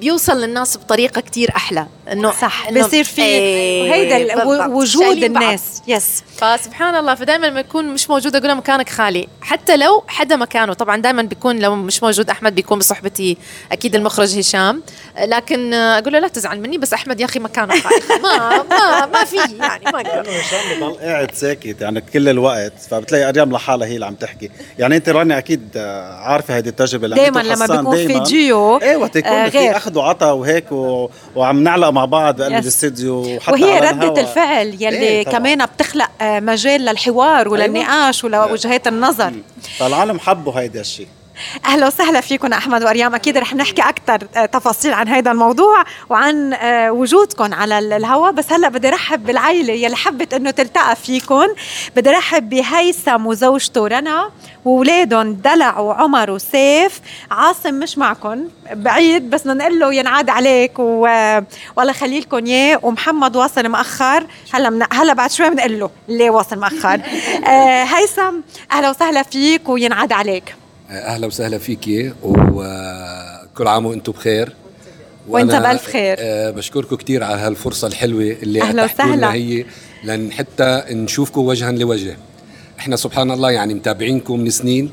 بيوصل 0.00 0.40
للناس 0.40 0.76
بطريقة 0.76 1.20
كتير 1.20 1.50
أحلى. 1.56 1.86
إنه 2.12 2.30
صح 2.30 2.68
إنه- 2.68 2.78
بصير 2.78 3.04
في 3.04 3.22
إيه، 3.22 3.94
هيدا. 3.94 4.44
وجود. 4.66 5.24
الناس 5.24 5.82
يس 5.88 6.22
فسبحان 6.36 6.94
الله 6.94 7.14
فدائما 7.14 7.46
لما 7.46 7.60
يكون 7.60 7.88
مش 7.88 8.10
موجود 8.10 8.36
أقول 8.36 8.48
له 8.48 8.54
مكانك 8.54 8.88
خالي 8.88 9.28
حتى 9.40 9.76
لو 9.76 10.04
حدا 10.08 10.36
مكانه 10.36 10.72
طبعا 10.72 10.96
دائما 10.96 11.22
بيكون 11.22 11.58
لو 11.58 11.74
مش 11.76 12.02
موجود 12.02 12.30
أحمد 12.30 12.54
بيكون 12.54 12.78
بصحبتي 12.78 13.36
أكيد 13.72 13.94
المخرج 13.94 14.38
هشام 14.38 14.82
لكن 15.20 15.74
أقول 15.74 16.12
له 16.12 16.18
لا 16.18 16.28
تزعل 16.28 16.60
مني 16.60 16.78
بس 16.78 16.92
أحمد 16.92 17.20
يا 17.20 17.24
أخي 17.24 17.38
مكانه 17.38 17.80
خالي 17.80 18.02
ما 18.22 18.62
ما 18.62 19.06
ما 19.06 19.24
في 19.24 19.36
يعني 19.36 19.84
ما 19.84 20.00
أقدر 20.00 20.30
هشام 20.30 20.80
بضل 20.80 20.98
قاعد 21.00 21.34
ساكت 21.34 21.80
يعني 21.80 22.00
كل 22.00 22.28
الوقت 22.28 22.72
فبتلاقي 22.90 23.28
أريام 23.28 23.52
لحالها 23.52 23.86
هي 23.88 23.94
اللي 23.94 24.06
عم 24.06 24.14
تحكي 24.14 24.50
يعني 24.78 24.96
أنت 24.96 25.08
رانيا 25.08 25.38
أكيد 25.38 25.68
عارفة 26.22 26.54
هيدي 26.56 26.68
التجربة 26.68 27.06
عملته 27.26 27.42
لما 27.42 27.66
بيكون 27.66 27.96
في. 28.06 28.18
ديو، 28.30 28.76
إيه 28.78 28.96
وقت 28.96 29.16
يكون 29.16 29.32
آه، 29.32 29.48
غير. 29.48 29.76
أخذ 29.76 29.98
وعطا 29.98 30.32
وهيك. 30.32 30.72
وعم 31.36 31.62
نعلق 31.62 31.88
مع 31.88 32.01
بعض 32.04 32.36
بقلب 32.36 32.52
يس. 32.52 32.62
الاستديو 32.62 33.36
وحتى 33.36 33.52
وهي 33.52 33.78
ردة. 33.80 34.20
الفعل 34.20 34.66
يلي 34.68 34.88
إيه 34.88 35.24
طبعاً. 35.24 35.38
كمان 35.38 35.66
بتخلق 35.66 36.10
مجال 36.22 36.80
للحوار 36.80 37.48
وللنقاش 37.48 38.24
ولوجهات 38.24 38.86
النظر 38.86 39.32
فالعالم 39.78 40.18
حبوا 40.18 40.52
هيدا 40.60 40.80
الشيء 40.80 41.08
أهلا 41.66 41.86
وسهلا 41.86 42.20
فيكم 42.20 42.52
أحمد 42.52 42.82
واريام 42.82 43.14
أكيد 43.14 43.36
رح 43.38 43.54
نحكي 43.54 43.82
أكثر 43.82 44.18
تفاصيل 44.46 44.92
عن 44.92 45.08
هذا 45.08 45.30
الموضوع 45.30 45.84
وعن 46.10 46.52
آه، 46.52 46.92
وجودكم 46.92 47.54
على 47.54 47.78
ال- 47.78 47.92
الهواء. 47.92 48.32
بس 48.32 48.52
هلأ 48.52 48.68
بدي 48.68 48.88
رحب 48.90 49.26
بالعائله 49.26 49.72
يلي 49.74 49.96
حبت 49.96 50.34
إنه 50.34 50.50
تلتقى 50.50 50.96
فيكم. 50.96 51.46
بدي 51.96 52.10
رحب 52.10 52.48
بهيثم 52.48 53.26
وزوجته 53.26 53.86
رنا 53.86 54.30
واولادهم 54.64 55.32
دلع 55.34 55.78
وعمر 55.78 56.30
وسيف. 56.30 57.00
عاصم 57.30 57.74
مش 57.74 57.98
معكم 57.98 58.44
بعيد 58.72 59.30
بس 59.30 59.46
نقول 59.46 59.78
له 59.80 59.94
ينعاد 59.94 60.30
عليك 60.30 60.72
و... 60.78 61.00
والله 61.76 61.92
خلي 61.92 62.20
لكم 62.20 62.46
إياه. 62.46 62.80
ومحمد 62.82 63.36
واصل 63.36 63.68
مأخر. 63.68 64.26
هلأ 64.54 64.70
من... 64.70 64.86
هلأ 64.92 65.12
بعد 65.12 65.30
شوي 65.30 65.50
بنقول 65.50 65.80
له 65.80 65.90
ليه 66.08 66.30
واصل 66.30 66.58
مأخر. 66.58 67.00
آه 67.46 67.84
هيثم 67.84 68.34
أهلا 68.72 68.90
وسهلا 68.90 69.22
فيك 69.22 69.68
وينعاد 69.68 70.12
عليك. 70.12 70.54
أهلا 70.92 71.26
وسهلا 71.26 71.58
فيكي 71.58 72.12
وكل 72.22 73.66
عام 73.66 73.86
وأنتم 73.86 74.12
بخير 74.12 74.52
وأنت 75.28 75.52
وأنا، 75.52 75.68
بألف 75.68 75.86
خير. 75.86 76.16
آه، 76.18 76.50
بشكركم 76.50 76.96
كثير 76.96 77.24
على 77.24 77.40
هالفرصة 77.40 77.88
الحلوة 77.88 78.36
اللي 78.42 78.60
لنا 78.60 78.84
وسهلا. 78.84 79.32
هي 79.32 79.64
لأن 80.04 80.32
حتى 80.32 80.82
نشوفكم 80.90 81.40
وجها 81.40 81.72
لوجه 81.72 82.16
إحنا 82.78 82.96
سبحان 82.96 83.30
الله 83.30 83.50
يعني 83.50 83.74
متابعينكم 83.74 84.40
من 84.40 84.50
سنين 84.50 84.90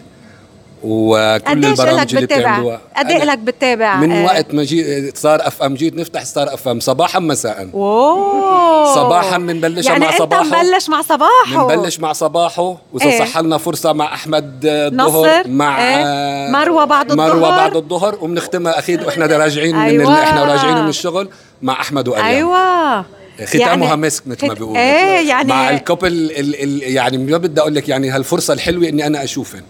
وكل 0.84 1.66
البرامج 1.66 2.16
اللي؟ 2.16 2.26
بتعملوها 2.26 2.82
قد 2.98 3.12
إيه 3.12 3.24
لك 3.24 3.38
بتتابع؟ 3.38 3.96
من 4.00 4.12
آه، 4.12 4.26
وقت 4.26 4.54
ما 4.54 4.64
جيت 4.64 5.18
صار 5.18 5.48
أف 5.48 5.64
أم 5.64 5.74
جيت 5.76 5.96
نفتح 5.96 6.24
ستار 6.24 6.54
أف 6.54 6.68
أم 6.68 6.80
صباحا 6.80 7.20
مساء 7.20 7.70
اوه 7.74 8.96
صباحا 8.96 9.38
بنبلشها 9.38 9.92
يعني 9.92 10.06
مع 10.06 10.18
صباحه. 10.18 10.44
مبلش 10.44 10.90
مع 10.90 11.02
صباحه 11.02 11.68
بنبلش 11.68 12.00
مع 12.00 12.14
صباحه 12.14 12.78
واذا 12.94 13.06
إيه. 13.06 13.20
صح 13.26 13.38
لنا 13.38 13.58
فرصة 13.58 13.94
مع 13.94 14.14
أحمد 14.14 14.66
نصر. 14.94 15.08
الظهر 15.18 15.48
مع. 15.48 15.78
آه، 15.82 16.52
مروة 16.52 16.86
بعد 16.86 17.14
مروة 17.14 17.34
الظهر. 17.36 17.58
بعد 17.58 17.76
الظهر 17.76 18.18
وبنختمها 18.22 18.80
أكيد 18.80 19.04
وإحنا 19.04 19.26
راجعين 19.26 19.76
من 19.76 19.82
أيوة. 19.82 20.14
ال... 20.18 20.20
إحنا 20.24 20.44
راجعين 20.44 20.78
من 20.84 20.90
الشغل 20.90 21.30
مع 21.62 21.74
أحمد 21.82 22.08
واريام 22.08 22.26
أيوه 22.26 23.06
ختامها 23.46 23.88
يعني- 23.88 24.02
مسك 24.02 24.28
مثل 24.28 24.48
ما 24.48 24.54
بيقولوا 24.54 24.78
إيه 24.78 25.30
يعني 25.30 25.50
مع 25.50 25.70
ال 25.70 25.75
couple 25.75 26.08
ال... 26.08 26.64
ال... 26.64 26.84
يعني 26.84 27.18
ما 27.18 27.38
بدي 27.38 27.62
أقول 27.62 27.76
لك 27.76 27.90
يعني 27.90 28.10
هالفرصة 28.10 28.54
الحلوة 28.54 28.88
إني 28.90 29.08
أنا 29.08 29.24
اشوفن 29.24 29.62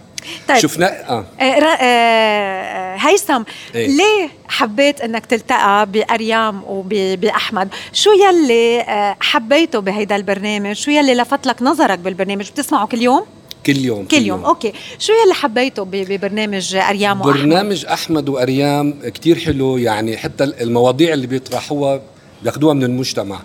طيب. 0.49 0.57
شفنا؟ 0.57 1.09
آه. 1.09 1.25
آه، 1.39 1.59
را- 1.59 1.77
آه، 1.81 2.95
هيثم 2.95 3.41
إيه. 3.75 3.87
ليه 3.87 4.29
حبيت 4.47 5.01
إنك 5.01 5.25
تلتقى 5.25 5.85
بأريام 5.91 6.61
وبأحمد؟ 6.67 7.69
شو 7.93 8.09
يلي 8.11 8.81
آه، 8.81 9.17
حبيته 9.19 9.79
بهيدا 9.79 10.15
البرنامج؟ 10.15 10.73
شو 10.75 10.91
يلي 10.91 11.13
لفت 11.15 11.47
لك 11.47 11.61
نظرك 11.61 11.99
بالبرنامج؟ 11.99 12.49
بتسمعه 12.51 12.87
كل 12.87 13.01
يوم؟ 13.01 13.21
كل 13.65 13.77
يوم 13.77 14.05
كل 14.05 14.17
يوم. 14.17 14.45
okay. 14.45 14.73
شو 14.99 15.13
يلي 15.25 15.33
حبيته 15.33 15.83
ببرنامج 15.91 16.75
أريام 16.75 17.21
وأحمد؟ 17.21 17.33
برنامج 17.41 17.85
أحمد 17.85 18.29
وأريام 18.29 18.93
كتير 19.05 19.39
حلو 19.39 19.77
يعني 19.77 20.17
حتى 20.17 20.43
المواضيع 20.43 21.13
اللي 21.13 21.27
بيطرحوها 21.27 22.01
بياخدوها 22.43 22.73
من 22.73 22.83
المجتمع. 22.83 23.39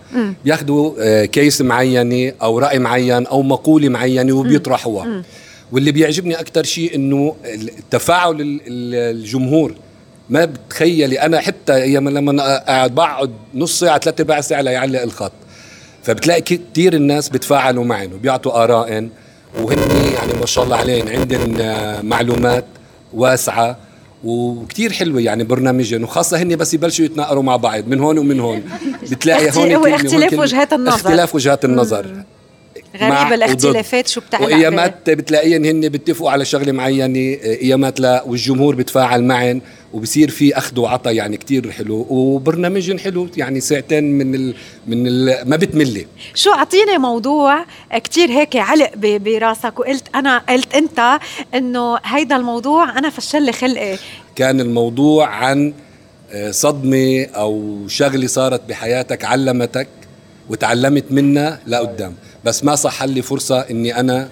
بياخدوا 0.44 0.92
آه، 1.00 1.24
كيس 1.24 1.60
معينة 1.60 2.32
أو 2.42 2.58
رأي 2.58 2.78
معين 2.78 3.26
أو 3.26 3.42
مقولة 3.42 3.88
معينة 3.88 4.32
وبيطرحوها. 4.32 5.22
واللي 5.73 5.92
بيعجبني 5.92 6.40
أكثر 6.40 6.64
شيء 6.64 6.94
إنه 6.94 7.37
التفاعل 7.78 8.40
ال- 8.40 8.61
ال- 8.66 9.16
الجمهور. 9.16 9.75
ما 10.30 10.44
بتخيلي 10.44 11.21
أنا 11.21 11.40
حتى 11.40 11.75
أيام 11.75 12.09
لما 12.09 12.59
قاعد 12.59 12.94
بقعد 12.94 13.30
نص 13.54 13.78
ساعة 13.80 13.99
ثلاث 13.99 14.21
ارباع 14.21 14.40
ساعة 14.40 14.61
ليعلق 14.61 15.02
الخط. 15.02 15.33
فبتلاقي 16.02 16.40
كثير 16.40 16.94
الناس 16.94 17.28
بتفاعلوا 17.28 17.85
معن 17.85 18.12
وبيعطوا 18.12 18.64
آراء 18.64 19.09
وهن 19.61 19.78
يعني 20.14 20.33
ما 20.40 20.47
شاء 20.47 20.64
الله 20.64 20.76
عليهم 20.76 21.09
عندهم 21.09 21.56
آه، 21.61 22.00
معلومات 22.02 22.64
واسعة 23.14 23.76
وكتير 24.25 24.92
حلوة 24.92 25.21
يعني 25.21 25.44
برنامجهم 25.44 26.02
وخاصة 26.02 26.42
هن 26.42 26.56
بس 26.56 26.75
يبلشوا 26.75 27.04
يتناقروا 27.04 27.42
مع 27.42 27.56
بعض 27.56 27.88
من 27.88 28.00
هون 28.00 28.18
ومن 28.18 28.40
هون. 28.40 28.62
بتلاقي 29.11 29.50
هون 29.50 29.94
اختلاف. 29.94 30.33
وجهات 30.38 30.73
النظر. 30.73 30.94
اختلاف 30.97 31.35
وجهات 31.35 31.64
النظر. 31.64 32.25
مع 33.00 33.28
غريب 33.28 33.32
وضد. 33.32 33.42
الاختلافات 33.42 34.08
شو 34.08 34.20
بتعلق 34.20 34.44
وإيامات 34.44 35.10
بتلاقيهم 35.10 35.64
هن 35.64 35.88
بيتفقوا 35.88 36.30
على 36.30 36.44
شغلة 36.44 36.72
معينة 36.72 37.18
إيامات 37.44 38.00
لا 38.00 38.22
والجمهور 38.26 38.74
بتفاعل 38.74 39.24
معن 39.24 39.60
وبصير 39.92 40.30
في 40.30 40.58
أخذ 40.58 40.80
وعطا 40.80 41.10
يعني 41.10 41.36
كتير 41.36 41.70
حلو 41.70 42.06
وبرنامجهم 42.10 42.98
حلو 42.98 43.28
يعني 43.36 43.60
ساعتين 43.60 44.04
من 44.18 44.34
ال 44.34 44.54
من 44.86 45.06
ال 45.06 45.48
ما 45.48 45.56
بتملي. 45.56 46.06
شو 46.34 46.50
أعطيني 46.50 46.98
موضوع 46.98 47.64
كتير 47.94 48.30
هيك 48.30 48.56
علق 48.56 48.90
براسك 48.96 49.78
وقلت 49.80 50.04
أنا 50.14 50.38
قلت 50.38 50.74
أنت 50.74 51.18
إنه 51.54 51.98
هيدا 52.04 52.36
الموضوع 52.36 52.98
أنا 52.98 53.10
فش 53.10 53.42
لي 53.42 53.52
خلقي. 53.52 53.96
كان 54.36 54.60
الموضوع 54.60 55.26
عن 55.26 55.72
آه، 56.32 56.50
صدمة 56.50 57.24
أو 57.24 57.78
شغلة 57.88 58.26
صارت 58.26 58.68
بحياتك 58.68 59.24
علمتك 59.24 59.88
وتعلمت 60.50 61.04
منها 61.10 61.60
لقدام. 61.66 62.14
بس 62.44 62.64
ما 62.64 62.74
صح 62.74 63.02
لي 63.02 63.22
فرصة 63.22 63.60
إني 63.60 64.00
أنا 64.00 64.28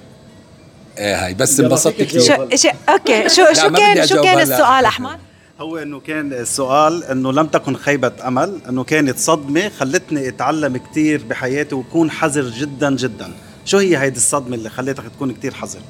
آه 0.98 1.26
هاي. 1.26 1.34
بس 1.34 1.60
انبسطت 1.60 2.02
كثير. 2.02 2.20
شو 2.20 2.56
شو 2.56 2.68
okay. 2.88 3.28
شو 3.28 3.42
شو 3.52 3.72
كان 3.72 4.06
شو 4.06 4.22
كان. 4.22 4.40
السؤال 4.40 4.84
أحمد؟ 4.84 5.18
هو 5.60 5.78
إنه 5.78 6.00
كان 6.00 6.32
السؤال 6.32 7.04
إنه 7.04 7.32
لم 7.32 7.46
تكن 7.46 7.76
خيبة 7.76 8.12
أمل 8.26 8.58
إنه 8.68 8.84
كانت 8.84 9.18
صدمة 9.18 9.68
خلتني 9.68 10.28
أتعلم 10.28 10.76
كتير 10.76 11.24
بحياتي 11.30 11.74
وكون 11.74 12.10
حذر 12.10 12.42
جدا 12.42 12.96
جدا. 12.96 13.32
شو 13.64 13.78
هي 13.78 13.98
هيدي 13.98 14.16
الصدمة 14.16 14.56
اللي 14.56 14.70
خلتك 14.70 15.04
تكون 15.16 15.32
كتير 15.32 15.54
حذر؟ 15.54 15.80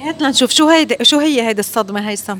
هات 0.00 0.22
لنشوف 0.22 0.50
شو 0.50 0.68
هيدي 0.68 0.96
شو 1.02 1.18
هي 1.18 1.42
هيدي 1.46 1.60
الصدمة 1.60 2.08
هيثم؟ 2.10 2.38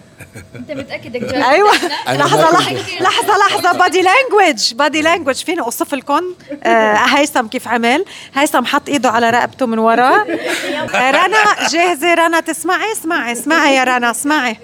أنت 0.56 0.70
متأكد 0.72 1.16
إنك 1.16 1.34
أيوه. 1.34 1.70
لحظة 2.08 2.50
لحظة 2.50 2.72
لحظة 3.00 3.38
لحظة. 3.38 3.78
body 3.78 4.02
language 4.02 4.75
body 4.75 5.02
language 5.02 5.34
فيني 5.34 5.60
أوصف 5.60 5.94
لكم 5.94 6.22
آه 6.62 6.94
هيثم 6.94 7.46
كيف 7.46 7.68
عمل. 7.68 8.04
هيثم 8.34 8.64
حط 8.64 8.88
إيده 8.88 9.10
على 9.10 9.30
رقبته 9.30 9.66
من 9.66 9.78
ورا. 9.78 10.10
آه، 10.94 11.10
رنا 11.10 11.68
جاهزة؟ 11.72 12.14
رنا 12.14 12.40
تسمعي؟ 12.40 12.92
اسمعي 12.92 13.32
اسمعي 13.32 13.74
يا 13.76 13.84
رنا 13.84 14.10
اسمعي. 14.10 14.56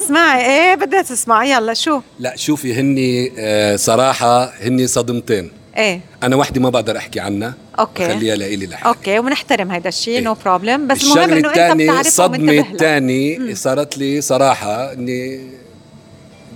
اسمعي. 0.00 0.44
إيه 0.46 0.74
بدها 0.74 1.02
تسمعي. 1.02 1.50
يلا 1.50 1.74
شو؟ 1.74 2.00
لا 2.18 2.36
شوفي 2.36 2.74
هني 2.74 3.32
آه 3.38 3.76
صراحة 3.76 4.44
هني 4.44 4.86
صدمتين. 4.86 5.61
إيه. 5.76 6.00
أنا 6.22 6.36
وحده 6.36 6.60
ما 6.60 6.70
بقدر 6.70 6.96
أحكي 6.96 7.20
عنها. 7.20 7.54
okay. 7.78 8.08
خليها 8.08 8.36
لإلي 8.36 8.66
لحالي 8.66 8.86
okay 8.96 9.18
وبنحترم 9.18 9.70
هيدا 9.70 9.88
الشيء 9.88 10.14
إيه. 10.18 10.24
no 10.24 10.34
problem 10.44 10.86
بس 10.86 11.02
المهم 11.02 11.30
إنه 11.30 11.48
أنت 11.48 11.76
بتعرفها 11.76 12.00
الصدمه. 12.00 12.52
الثانية 12.60 13.54
صارت 13.54 13.98
لي 13.98 14.20
صراحة 14.20 14.92
إني 14.92 15.40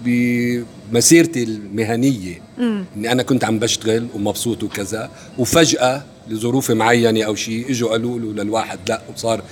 بمسيرتي 0.04 1.42
المهنية 1.42 2.40
إني 2.58 3.12
أنا 3.12 3.22
كنت 3.22 3.44
عم 3.44 3.58
بشتغل 3.58 4.06
ومبسوط 4.14 4.62
وكذا 4.62 5.10
وفجأة 5.38 6.02
لظروف 6.28 6.70
معينة 6.70 7.24
أو 7.24 7.34
شيء 7.34 7.70
إجوا 7.70 7.90
قالوا 7.90 8.18
له 8.18 8.42
للواحد 8.42 8.78
لأ 8.88 9.00
وصار 9.14 9.42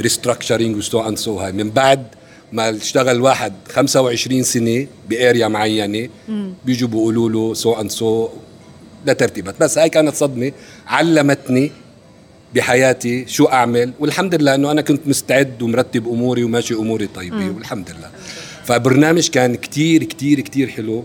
restructuring 0.00 0.76
و 0.76 0.84
so 0.84 1.00
and 1.00 1.18
so 1.18 1.38
هاي. 1.38 1.52
من 1.52 1.70
بعد 1.70 2.06
ما 2.52 2.70
اشتغل 2.70 3.20
واحد 3.20 3.52
25 3.68 4.42
سنة 4.42 4.86
ب 5.08 5.16
area 5.16 5.48
معينة 5.48 6.08
بيجوا 6.64 6.88
بيقولوا 6.88 7.30
له 7.30 7.54
so 7.54 7.72
and 7.72 7.90
so 7.90 8.28
لترتيبات 9.06 9.54
بس 9.60 9.78
هاي 9.78 9.88
كانت 9.88 10.14
صدمة 10.14 10.52
علمتني 10.86 11.70
بحياتي 12.54 13.26
شو 13.28 13.44
أعمل 13.44 13.92
والحمد 14.00 14.34
لله 14.34 14.54
إنه 14.54 14.70
أنا 14.70 14.80
كنت 14.80 15.00
مستعد 15.08 15.62
ومرتب 15.62 16.08
أموري 16.08 16.44
وماشي 16.44 16.74
أموري 16.74 17.06
طيبة 17.06 17.46
والحمد 17.50 17.90
لله. 17.90 18.10
فبرنامج 18.64 19.28
كان 19.28 19.54
كتير 19.54 20.04
كتير 20.04 20.40
كتير 20.40 20.68
حلو 20.68 21.04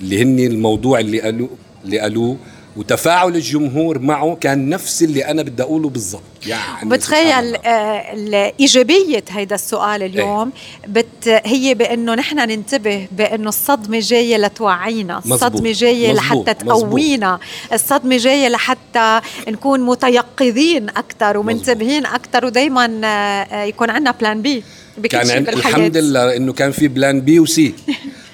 اللي 0.00 0.22
هني 0.22 0.46
الموضوع 0.46 1.00
اللي 1.00 1.20
قالوا 1.20 1.48
اللي 1.84 1.98
قالوه 1.98 2.36
وتفاعل 2.78 3.36
الجمهور 3.36 3.98
معه 3.98 4.36
كان 4.40 4.68
نفس 4.68 5.02
اللي 5.02 5.24
أنا 5.24 5.42
بدي 5.42 5.62
أقوله 5.62 5.88
بالضبط. 5.88 6.22
يعني 6.46 6.88
بتخيل 6.88 7.56
آه 7.56 8.52
ايجابيه 8.60 9.24
هيدا 9.30 9.54
السؤال 9.54 10.02
اليوم 10.02 10.52
إيه؟ 10.84 10.90
بت 10.92 11.28
هي 11.28 11.74
بأنه 11.74 12.14
نحن 12.14 12.36
ننتبه 12.36 13.06
بأنه 13.12 13.48
الصدمة 13.48 13.98
جاية 14.00 14.36
لتوعينا 14.36 15.18
الصدمة 15.18 15.72
جاية 15.72 16.12
لحتى 16.12 16.54
تقوينا 16.54 17.38
الصدمة 17.72 18.16
جاية 18.16 18.48
لحتى 18.48 19.20
نكون 19.48 19.80
متيقظين 19.80 20.88
أكثر 20.88 21.38
ومنتبهين 21.38 22.06
أكثر 22.06 22.46
ودائما 22.46 23.00
آه 23.04 23.64
يكون 23.64 23.90
عندنا 23.90 24.10
بلان 24.10 24.42
بي 24.42 24.62
بكل 24.98 25.08
كان 25.08 25.26
شيء 25.26 25.38
الحمد 25.38 25.96
لله 25.96 26.36
إنه 26.36 26.52
كان 26.52 26.70
في 26.70 26.88
plan 26.88 27.20
B 27.20 27.40
و 27.40 27.57
C 27.57 27.74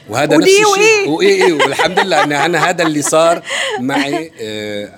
وهذا 0.09 0.37
نفس 0.37 0.49
الشيء. 0.49 0.67
وإيه؟ 0.69 1.09
وإيه 1.09 1.53
والحمد 1.53 1.99
لله 1.99 2.25
إن 2.25 2.33
أنا 2.33 2.71
هذا 2.71 2.83
اللي 2.83 3.03
صار 3.03 3.43
معي 3.81 4.33
آه 4.43 4.89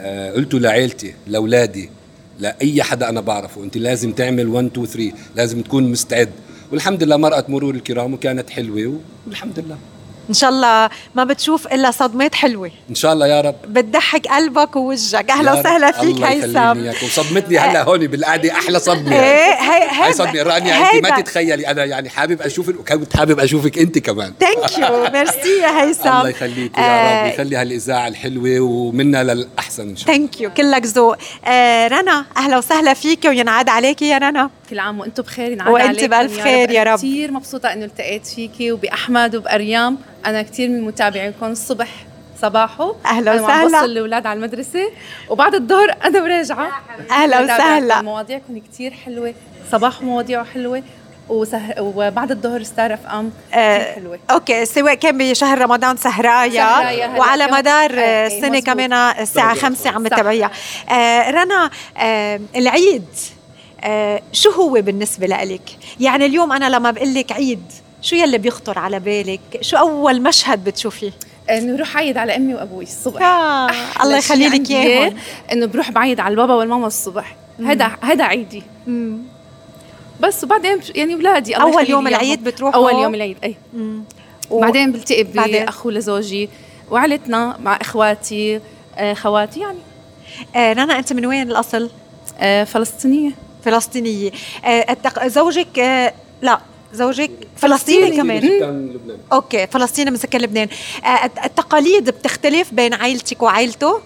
آه 0.00 0.32
قلته 0.32 0.58
لعيلتي 0.58 1.14
لأولادي 1.26 1.90
لأي 2.38 2.82
حدا 2.82 3.08
أنا 3.08 3.20
بعرفه. 3.20 3.64
أنت 3.64 3.76
لازم 3.76 4.12
تعمل 4.12 4.48
1 4.48 4.66
2 4.66 4.86
3 4.86 5.12
لازم 5.36 5.62
تكون 5.62 5.90
مستعد. 5.90 6.30
والحمد 6.72 7.02
لله 7.02 7.16
مرقت 7.16 7.50
مرور 7.50 7.74
الكرام 7.74 8.14
وكانت 8.14 8.50
حلوة 8.50 8.98
والحمد 9.26 9.58
لله. 9.58 9.78
إن 10.30 10.34
شاء 10.34 10.50
الله 10.50 10.90
ما 11.14 11.24
بتشوف 11.24 11.66
إلا 11.66 11.90
صدمات 11.90 12.34
حلوة. 12.34 12.70
إن 12.90 12.94
شاء 12.94 13.12
الله 13.12 13.26
يا 13.26 13.40
رب. 13.40 13.54
بتضحك 13.68 14.28
قلبك 14.28 14.76
ووجهك. 14.76 15.30
أهلا 15.30 15.52
وسهلا 15.52 15.92
فيك 15.92 16.22
هيثم. 16.22 17.04
وصدمتني 17.04 17.58
هلأ 17.58 17.82
هون 17.82 18.06
بالقعدة 18.06 18.52
أحلى 18.52 18.78
صدمة. 18.78 19.12
إيه 19.12 19.54
هي 19.54 20.06
هي 20.06 20.12
صدمة. 20.12 20.42
رنا 20.42 20.74
انت 20.74 21.02
ما 21.02 21.20
تتخيلي. 21.20 21.66
أنا 21.66 21.84
يعني 21.84 22.08
حابب 22.08 22.42
اشوفك 22.42 22.80
وكنت 22.80 23.16
حابب 23.16 23.40
أشوفك 23.40 23.78
أنت 23.78 23.98
كمان. 23.98 24.32
thank 24.40 24.78
you 24.78 25.10
merci 25.12 25.60
يا 25.62 25.82
هيثم. 25.82 26.08
الله 26.18 26.28
يخليك 26.28 26.78
يا 26.78 27.22
رب. 27.22 27.32
يخلي 27.32 27.56
هالإذاعة 27.56 28.08
الحلوة 28.08 28.60
ومنا 28.60 29.24
للأحسن 29.24 29.88
إن 29.88 29.96
شاء 29.96 30.10
الله. 30.10 30.18
thank 30.18 30.40
you 30.40 30.50
كلك 30.50 30.86
ذوق. 30.86 31.16
آه 31.44 31.88
رنا 31.88 32.24
أهلا 32.36 32.58
وسهلا 32.58 32.94
فيك 32.94 33.24
وينعاد 33.24 33.68
عليكي 33.68 34.08
يا 34.08 34.18
رنا. 34.18 34.50
كل 34.70 34.78
عام 34.78 35.00
وأنتم 35.00 35.22
بخير 35.22 35.52
ينعاد 35.52 35.72
وأنت 35.72 36.04
بألف 36.04 36.40
خير 36.40 36.70
يا 36.70 36.82
رب. 36.82 36.98
كثير 36.98 37.30
مبسوطة 37.30 37.72
إنه 37.72 37.84
التقيت 37.84 38.26
فيكي 38.26 38.72
وبأحمد 38.72 39.36
وبأريام. 39.36 39.98
أنا 40.26 40.42
كثير 40.42 40.68
من 40.68 40.82
متابعينكم. 40.82 41.46
الصبح 41.46 41.88
صباحه 42.42 42.94
أهلا 43.06 43.32
أنا 43.34 43.42
وسهلا. 43.42 43.64
بوصل 43.64 43.84
الاولاد 43.84 44.26
على 44.26 44.36
المدرسة. 44.36 44.90
وبعد 45.28 45.54
الظهر 45.54 45.94
أنا 46.04 46.22
وراجعة. 46.22 46.68
أهلا 47.10 47.40
وسهلا. 47.40 48.02
مواضيعكم 48.02 48.58
كثير 48.72 48.92
حلوة. 48.92 49.34
صباح 49.72 50.02
مواضيعه 50.02 50.44
حلوة. 50.44 50.82
وسهر 51.28 51.74
وبعد 51.78 52.30
الظهر 52.30 52.62
ستار 52.62 52.94
FM 52.94 53.32
آه 53.54 53.94
حلوة. 53.94 54.18
okay 54.30 54.64
سواء 54.64 54.94
كان 54.94 55.18
بشهر 55.18 55.58
رمضان 55.58 55.96
سهرايا, 55.96 56.50
سهرايا 56.50 57.06
وعلى 57.08 57.46
مدار 57.46 57.90
آه 57.98 58.26
السنة 58.26 58.60
كمان 58.60 58.92
الساعة 58.92 59.54
5 59.54 59.90
عم 59.90 60.08
تتابعيها 60.08 60.50
آه 60.90 61.30
رنا 61.30 61.70
آه 61.96 62.40
العيد. 62.56 63.04
آه 63.80 64.22
شو 64.32 64.50
هو 64.50 64.72
بالنسبة 64.72 65.26
لك 65.26 65.78
يعني 66.00 66.26
اليوم 66.26 66.52
أنا 66.52 66.68
لما 66.68 66.90
بقول 66.90 67.14
لك 67.14 67.32
عيد 67.32 67.62
شو 68.02 68.16
يلي 68.16 68.38
بيخطر 68.38 68.78
على 68.78 69.00
بالك؟ 69.00 69.40
شو 69.60 69.76
أول 69.76 70.22
مشهد 70.22 70.64
بتشوفيه؟ 70.64 71.12
إنه 71.50 71.76
بروح 71.76 71.96
عيد 71.96 72.16
على 72.16 72.36
أمي 72.36 72.54
وأبوي 72.54 72.84
الصبح. 72.84 73.22
آه 73.22 73.70
الله 74.02 74.18
يخلي 74.18 74.48
لك 74.48 74.70
إياهم. 74.70 75.16
إنه 75.52 75.66
بروح 75.66 75.90
بعيد 75.90 76.20
على 76.20 76.32
البابا 76.32 76.54
والماما 76.54 76.86
الصبح. 76.86 77.36
هذا 77.66 77.90
هذا 78.00 78.24
عيدي. 78.24 78.62
مم. 78.86 79.18
بس 80.20 80.44
وبعدين 80.44 80.80
يعني 80.94 81.14
اولادي 81.14 81.54
أول 81.54 81.90
يوم 81.90 82.06
العيد 82.08 82.44
بتروحوا؟ 82.44 82.80
أول 82.80 83.02
يوم 83.02 83.14
العيد 83.14 83.36
أي. 83.44 83.56
وبعدين 84.50 84.92
بلتقي 84.92 85.22
باخو 85.22 85.90
لزوجي 85.90 86.48
وعيلتنا 86.90 87.56
مع 87.62 87.76
إخواتي 87.80 88.60
آه 88.96 89.14
خواتي 89.14 89.60
يعني. 89.60 89.78
آه 90.56 90.72
رنا 90.72 90.98
أنت 90.98 91.12
من 91.12 91.26
وين 91.26 91.50
الأصل؟ 91.50 91.90
آه 92.38 92.64
فلسطينية. 92.64 93.30
فلسطينية. 93.64 94.30
آه 94.64 94.96
زوجك 95.26 95.78
آه 95.78 96.12
لا 96.42 96.60
زوجك 96.94 97.30
فلسطيني, 97.56 98.06
فلسطيني 98.06 98.16
كمان. 98.16 98.44
لبنان. 98.44 99.18
okay 99.32 99.66
فلسطيني 99.66 100.10
من 100.10 100.16
سكن 100.16 100.38
لبنان. 100.38 100.68
آه 101.04 101.30
التقاليد 101.44 102.10
بتختلف 102.10 102.74
بين 102.74 102.94
عائلتك 102.94 103.42
وعائلته؟ 103.42 104.00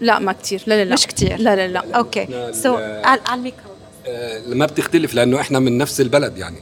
لا 0.00 0.18
ما 0.18 0.32
كتير. 0.32 0.62
لا 0.66 0.74
لا 0.74 0.88
لا. 0.88 0.94
مش 0.94 1.06
كتير. 1.06 1.36
لا 1.36 1.56
لا 1.56 1.68
لا. 1.68 1.82
okay. 1.96 2.52
so 2.52 2.76
على 3.04 3.20
الميكرو. 3.32 3.68
ما 4.46 4.66
بتختلف 4.66 5.14
لأنه 5.14 5.40
إحنا 5.40 5.58
من 5.58 5.78
نفس 5.78 6.00
البلد 6.00 6.38
يعني. 6.38 6.58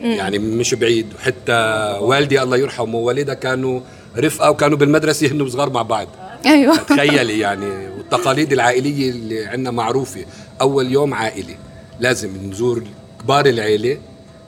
مم. 0.00 0.10
يعني 0.10 0.38
مش 0.38 0.74
بعيد. 0.74 1.06
وحتى 1.14 1.52
والدي 2.00 2.42
الله 2.42 2.56
يرحمه 2.56 2.96
ووالدها 2.98 3.34
كانوا 3.34 3.80
رفقة 4.16 4.50
وكانوا 4.50 4.78
بالمدرسة 4.78 5.26
هن 5.26 5.48
صغار 5.48 5.70
مع 5.70 5.82
بعض. 5.82 6.08
أيوه. 6.46 6.76
تخيلي 6.76 7.38
يعني. 7.38 7.88
والتقاليد 7.88 8.52
العائلية 8.52 9.10
اللي 9.10 9.46
عندنا 9.46 9.70
معروفة. 9.70 10.24
أول 10.62 10.92
يوم 10.92 11.14
عائلي. 11.14 11.56
لازم 12.00 12.50
نزور 12.50 12.84
كبار 13.20 13.46
العيلة 13.46 13.98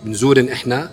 بنزورن 0.05 0.49
إحنا 0.49 0.91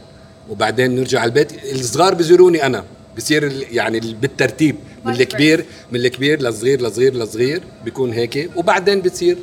وبعدين 0.49 0.95
نرجع 0.95 1.19
على 1.19 1.29
البيت. 1.29 1.51
الصغار 1.73 2.13
بزوروني 2.13 2.65
أنا 2.65 2.83
بصير 3.17 3.67
يعني 3.71 3.99
بالترتيب 3.99 4.75
من 5.05 5.13
الكبير 5.13 5.65
من 5.91 5.99
الكبير 5.99 6.41
للصغير 6.41 6.81
لصغير 6.81 7.15
لصغير 7.15 7.63
بيكون 7.85 8.13
هيك. 8.13 8.49
وبعدين 8.55 9.01
بتصير 9.01 9.37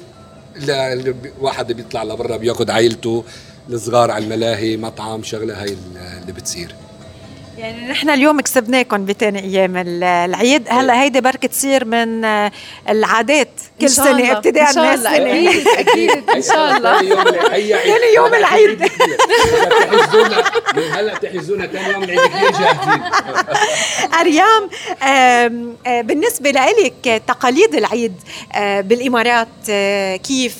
واحد 1.41 1.73
بيطلع 1.73 2.03
لبرا 2.03 2.37
بياخذ 2.37 2.71
عائلته 2.71 3.25
الصغار 3.71 4.11
على 4.11 4.25
الملاهي 4.25 4.77
مطعم 4.77 5.23
شغلة 5.23 5.62
هاي 5.62 5.77
اللي 6.23 6.33
بتصير. 6.33 6.75
يعني 7.59 7.88
نحن 7.88 8.11
اليوم 8.11 8.40
كسبناكم 8.40 9.05
بتاني 9.05 9.38
أيام 9.40 9.77
العيد. 9.77 10.68
هلأ 10.68 11.03
هيدي 11.03 11.21
بركة 11.21 11.49
تصير 11.49 11.85
من 11.85 12.25
العادات. 12.88 13.49
كل 13.81 13.90
سنة 13.90 14.33
ابتداء 14.33 14.79
من 14.79 14.85
السنة 14.85 15.16
أكيد 15.16 15.68
أكيد 15.68 16.31
إن 16.31 16.42
شاء 16.42 16.71
الله. 16.77 16.99
ثاني 17.61 18.14
يوم 18.16 18.35
العيد. 18.35 18.79
تحجزونا 18.79 20.44
من 20.77 20.83
هلأ 20.92 21.14
تحجزونا 21.14 21.66
ثاني 21.66 21.92
يوم 21.92 22.05
العيد. 22.05 22.21
كثير 22.21 22.51
جاهزين 22.51 23.03
أريام 24.21 24.71
بالنسبة 26.07 26.51
لك 26.51 27.23
تقاليد 27.29 27.75
العيد 27.75 28.14
بالإمارات 28.59 29.49
كيف؟ 30.27 30.55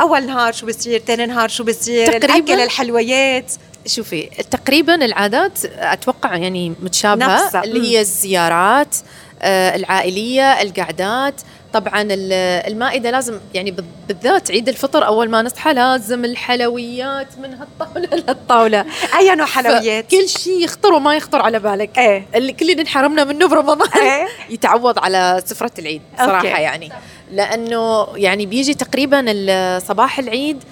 أول 0.00 0.26
نهار 0.26 0.52
شو 0.52 0.66
بصير؟ 0.66 1.02
ثاني 1.06 1.26
نهار 1.26 1.48
شو 1.48 1.64
بصير؟ 1.64 2.16
الأكل 2.16 2.60
الحلويات. 2.60 3.52
شوفي 3.86 4.22
تقريبا 4.50 4.94
العادات 4.94 5.64
أتوقع 5.64 6.36
يعني 6.36 6.72
متشابهة 6.82 7.44
نفسها. 7.44 7.64
اللي 7.64 7.88
هي 7.88 8.00
الزيارات 8.00 8.96
آه 9.42 9.76
العائلية 9.76 10.62
القعدات. 10.62 11.40
طبعا 11.72 12.06
المائدة 12.10 13.10
لازم 13.10 13.38
يعني 13.54 13.74
بالذات 14.08 14.50
عيد 14.50 14.68
الفطر 14.68 15.06
أول 15.06 15.30
ما 15.30 15.42
نصحى 15.42 15.72
لازم 15.72 16.24
الحلويات 16.24 17.26
من 17.38 17.54
هالطاولة 17.54 18.08
لهالطاولة. 18.16 18.84
أي 19.18 19.34
نوع 19.34 19.46
حلويات؟ 19.46 20.10
كل 20.10 20.28
شيء 20.28 20.64
يخطر 20.64 20.92
وما 20.92 21.14
يخطر 21.16 21.42
على 21.42 21.58
بالك. 21.58 21.98
إيه. 21.98 22.26
اللي 22.34 22.52
كل 22.52 22.70
اللي 22.70 22.82
انحرمنا 22.82 23.24
منه 23.24 23.48
برمضان 23.48 24.02
إيه. 24.02 24.26
يتعوض 24.54 24.98
على 24.98 25.42
سفرة 25.46 25.72
العيد 25.78 26.02
صراحة 26.18 26.36
أوكي. 26.48 26.62
يعني. 26.62 26.92
لأنه 27.32 28.06
يعني 28.16 28.46
بيجي 28.46 28.74
تقريبا 28.74 29.78
صباح 29.78 30.18
العيد 30.18 30.64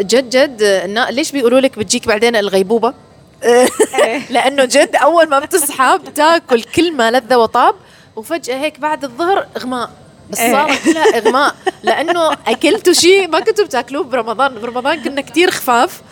جد 0.00 0.30
جد 0.30 0.62
ليش 1.10 1.32
بيقولوا 1.32 1.60
لك 1.60 1.78
بتجيك 1.78 2.06
بعدين 2.06 2.36
الغيبوبة؟ 2.36 2.94
لأنه 4.30 4.64
جد 4.64 4.96
أول 4.96 5.28
ما 5.28 5.38
بتصحى 5.38 5.98
بتاكل 6.06 6.62
كل 6.62 6.92
ما 6.92 7.10
لذ 7.10 7.34
وطاب 7.34 7.74
وفجأة 8.16 8.56
هيك 8.56 8.80
بعد 8.80 9.04
الظهر 9.04 9.46
إغماء. 9.56 9.90
بس 10.30 10.38
صارت 10.38 10.84
كلها 10.84 11.18
إغماء 11.18 11.54
لأنه 11.82 12.32
أكلتوا 12.32 12.92
شيء 12.92 13.28
ما 13.28 13.40
كنتوا 13.40 13.64
بتاكلوه 13.64 14.04
برمضان 14.04 14.60
برمضان 14.60 15.02
كنا 15.02 15.20
كتير 15.20 15.50
خفاف 15.50 16.02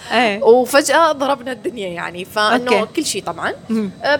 وفجأة 0.42 1.12
ضربنا 1.12 1.52
الدنيا 1.52 1.88
يعني. 1.88 2.24
فإنه 2.24 2.84
كل 2.84 3.06
شيء 3.06 3.22
طبعا. 3.22 3.52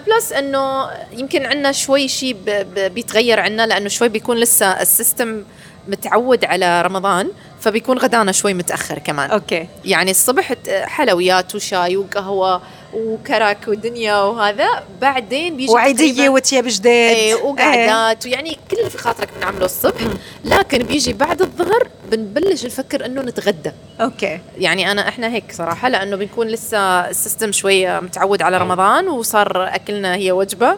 بلس 0.07 0.31
إنه 0.31 0.89
يمكن 1.11 1.45
عندنا 1.45 1.71
شوي 1.71 2.07
شيء 2.07 2.35
بيتغير 2.75 3.39
عندنا 3.39 3.67
لأنه 3.67 3.89
شوي 3.89 4.09
بيكون 4.09 4.37
لسه 4.37 4.81
ال 4.81 4.90
system 4.90 5.43
متعود 5.87 6.45
على 6.45 6.81
رمضان 6.81 7.31
فبيكون 7.59 7.97
غدانا 7.97 8.31
شوي 8.31 8.53
متأخر 8.53 8.99
كمان. 8.99 9.31
okay. 9.31 9.67
يعني 9.85 10.11
الصبح 10.11 10.53
حلويات 10.69 11.55
وشاي 11.55 11.97
وقهوة 11.97 12.61
وكرك 12.93 13.57
ودنيا 13.67 14.15
وهذا 14.15 14.83
بعدين 15.01 15.57
بيجي 15.57 15.71
وعيدية 15.71 16.29
وتياب 16.29 16.63
جديد. 16.67 16.85
إيه 16.87 17.35
وقعدات 17.35 18.25
ويعني 18.25 18.57
كل 18.71 18.77
اللي 18.77 18.89
في 18.89 18.97
خاطرك 18.97 19.29
بنعمله 19.37 19.65
الصبح. 19.65 20.01
لكن 20.45 20.83
بيجي 20.83 21.13
بعد 21.13 21.41
الظهر 21.41 21.87
بنبلش 22.11 22.65
نفكر 22.65 23.05
إنه 23.05 23.21
نتغدى. 23.21 23.71
okay. 24.01 24.39
يعني 24.57 24.91
أنا 24.91 25.07
إحنا 25.07 25.33
هيك 25.33 25.51
صراحة 25.51 25.89
لأنه 25.89 26.15
بنكون 26.15 26.47
لسه 26.47 26.77
ال 27.09 27.15
system 27.15 27.51
شوية 27.51 27.99
متعود 27.99 28.41
على 28.41 28.57
رمضان 28.57 29.07
وصار 29.07 29.75
أكلنا 29.75 30.15
هي 30.15 30.31
وجبة. 30.31 30.77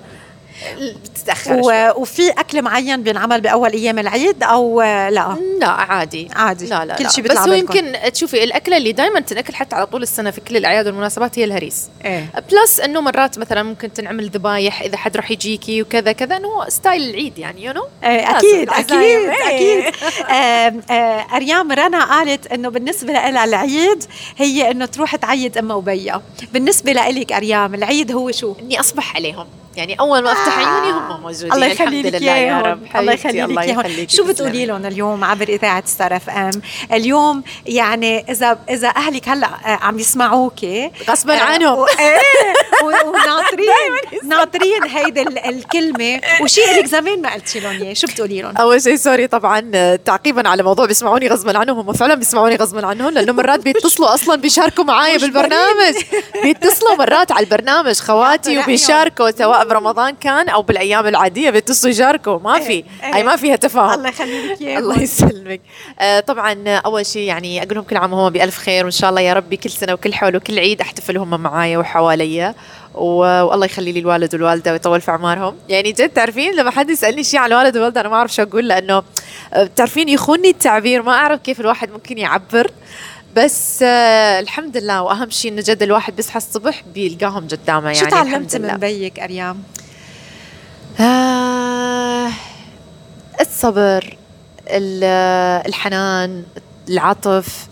بتتأخر 1.14 1.54
و... 1.54 2.02
وفي 2.02 2.30
أكل 2.30 2.62
معين 2.62 3.04
بينعمل 3.04 3.42
بأول 3.42 3.72
أيام 3.74 4.00
العيد 4.00 4.44
أو 4.44 4.82
لا 4.82 5.38
لا 5.60 5.68
عادي 5.68 6.28
عادي. 6.36 6.66
لا 6.66 6.86
لا 6.86 6.96
كل 6.96 7.04
لا. 7.04 7.10
شي 7.10 7.22
بس 7.22 7.38
هو. 7.38 7.54
يمكن 7.54 7.96
تشوفي 8.14 8.44
الأكلة 8.44 8.78
اللي 8.78 8.92
دائما 8.92 9.20
تنأكل 9.20 9.56
حتى 9.56 9.76
على 9.76 9.86
طول 9.86 10.04
السنة 10.04 10.32
في 10.32 10.42
كل 10.42 10.58
الأعياد 10.58 10.88
والمناسبات 10.88 11.40
هي 11.40 11.44
الهريس 11.44 11.90
إيه 12.06 12.30
plus 12.52 12.80
إنه 12.80 13.02
مرات 13.02 13.40
مثلا 13.40 13.64
ممكن 13.64 13.94
تنعمل 13.94 14.30
ذبايح 14.30 14.82
إذا 14.82 14.98
حد 14.98 15.18
راح 15.18 15.32
يجيكي 15.32 15.82
وكذا 15.82 16.12
كذا 16.12 16.38
إنه 16.38 16.70
style 16.70 17.10
العيد 17.10 17.38
يعني 17.38 17.64
you 17.64 17.74
know 17.74 17.88
إيه 18.04 18.38
أكيد 18.38 18.70
أكيد. 18.70 18.92
إيه. 18.92 19.32
أكيد 19.48 19.94
آم، 20.30 20.82
آه، 20.92 21.26
أريام 21.36 21.72
رنا 21.72 22.06
قالت 22.06 22.48
إنه 22.48 22.70
بالنسبة 22.70 23.14
لها 23.14 23.44
العيد 23.46 24.04
هي 24.38 24.72
إنه 24.72 24.86
تروح 24.86 25.16
تعيد 25.16 25.58
امها 25.58 25.76
وبيها 25.76 26.22
بالنسبة 26.54 26.92
لك 26.92 27.32
أريام 27.32 27.76
العيد 27.76 28.12
هو 28.12 28.32
شو 28.32 28.56
إني 28.62 28.80
أصبح 28.80 29.16
عليهم 29.16 29.48
يعني 29.78 30.00
أول 30.00 30.24
ما 30.24 30.32
أفتح 30.32 30.51
عيوني 30.52 30.92
هم 30.92 31.22
موجودين 31.22 31.54
الله 31.54 31.66
يخلي 31.66 32.02
لك 32.02 32.22
يا 32.22 32.62
رب. 32.62 32.80
الله 32.96 33.14
يخلي 33.14 33.42
لك 33.42 33.58
إياهم. 33.60 34.08
شو. 34.08 34.24
بتقولي 34.24 34.66
لهم 34.66 34.86
اليوم 34.86 35.24
عبر 35.24 35.50
إذاعة 35.50 35.84
ستار 35.86 36.16
FM؟ 36.16 36.52
اليوم 36.94 37.44
يعني 37.66 38.32
اذا 38.32 38.58
إذا 38.70 38.88
أهلك 38.88 39.30
هلأ 39.30 39.48
آه، 39.66 39.80
عم 39.82 40.00
يسمعوكي 40.00 40.92
غصباً 41.10 41.34
آه، 41.34 41.40
عنهم. 41.42 41.86
إيه 42.00 42.18
و- 42.84 43.10
وناطرين 43.10 44.28
ناطرين 44.30 44.84
هيدي 44.84 45.22
ال- 45.22 45.40
الكلمة. 45.46 46.22
وشيء 46.42 46.80
لك 46.80 46.86
زمان 46.86 47.22
ما 47.22 47.34
قلتي 47.34 47.60
لهم 47.60 47.82
إياه 47.82 47.94
شو 47.94 48.08
بتقولي 48.08 48.42
لهم؟ 48.42 48.58
أول 48.58 48.82
شيء 48.82 48.96
sorry 48.96 49.28
طبعا 49.28 49.72
آه، 49.76 49.96
تعقيبا 49.96 50.50
على 50.50 50.64
موضوع 50.64 50.86
بيسمعوني 50.86 51.28
غصبا 51.28 51.58
عنهم 51.58 51.80
هم 51.80 51.94
فعلا 51.94 52.16
بيسمعوني 52.16 52.56
غصبا 52.56 52.88
عنهم 52.88 53.10
لأنه 53.10 53.34
مرات 53.34 53.60
بيتصلوا 53.60 54.14
أصلا 54.14 54.36
بيشاركوا 54.36 54.84
معايا 54.84 55.18
بالبرنامج. 55.18 55.96
بيتصلوا 56.44 56.96
مرات 56.96 57.32
على 57.32 57.46
البرنامج 57.46 57.96
خواتي. 57.96 58.60
وبيشاركوا 58.60 59.32
سواء 59.32 59.66
برمضان 59.68 60.16
كان 60.16 60.41
أو 60.50 60.62
بالأيام 60.62 61.08
العادية 61.08 61.50
بيتصلوا 61.50 61.92
يشاركوا 61.94 62.40
ما 62.40 62.60
في. 62.60 62.70
إيه. 62.72 62.84
هاي 63.02 63.24
ما 63.24 63.36
فيها 63.36 63.56
تفاهم. 63.56 63.94
الله 63.94 64.10
يخلي 64.10 64.48
لك 64.48 64.62
اياهم 64.62 64.78
الله 64.84 65.02
يسلمك. 65.02 65.62
آه 66.00 66.20
طبعا 66.20 66.68
أول 66.78 67.06
شيء 67.06 67.22
يعني 67.28 67.64
أقول 67.64 67.76
لهم 67.76 67.84
كل 67.84 67.98
عام 67.98 68.14
وهم 68.14 68.30
بألف 68.34 68.58
خير 68.58 68.84
وإن 68.84 68.92
شاء 68.92 69.10
الله 69.10 69.22
يا 69.22 69.34
ربي 69.34 69.58
كل 69.58 69.70
سنة 69.70 69.94
وكل 69.94 70.14
حول 70.14 70.36
وكل 70.36 70.60
عيد 70.60 70.82
احتفل 70.82 71.18
هم 71.18 71.42
معايا 71.42 71.78
وحواليا. 71.78 72.56
و- 72.96 73.42
والله 73.44 73.66
يخلي 73.66 73.92
لي 73.92 74.00
الوالد 74.00 74.36
والوالدة 74.36 74.72
ويطول 74.72 75.02
في 75.02 75.12
أعمارهم. 75.12 75.56
يعني 75.70 75.92
جد 75.92 76.10
تعرفين 76.10 76.56
لما 76.56 76.72
حد 76.72 76.90
يسألني 76.90 77.24
شيء 77.24 77.40
عن 77.40 77.52
الوالد 77.52 77.76
والوالدة 77.78 78.02
أنا 78.02 78.10
ما 78.10 78.16
أعرف 78.16 78.34
شو 78.34 78.42
أقول 78.44 78.68
لأنه 78.68 79.04
آه، 79.54 79.70
تعرفين 79.76 80.10
يخوني 80.10 80.50
التعبير 80.50 81.02
ما 81.02 81.12
أعرف 81.14 81.42
كيف 81.42 81.60
الواحد 81.60 81.92
ممكن 81.92 82.18
يعبر. 82.18 82.72
بس 83.36 83.84
آه 83.84 84.40
الحمد 84.40 84.78
لله 84.78 85.02
وأهم 85.02 85.30
شيء 85.30 85.52
إنه 85.52 85.62
جد 85.62 85.84
الواحد 85.84 86.16
بيصحى 86.16 86.38
الصبح 86.38 86.84
بيلقاهم 86.94 87.48
قدامه 87.48 87.86
يعني 87.86 87.96
شو 87.98 88.06
لله. 88.56 88.72
من 88.74 88.78
بيك 88.80 89.20
أريام؟ 89.20 89.64
آه 91.00 92.30
الصبر 93.42 94.18
ال- 94.68 95.04
الحنان 95.68 96.44
العطف. 96.90 97.68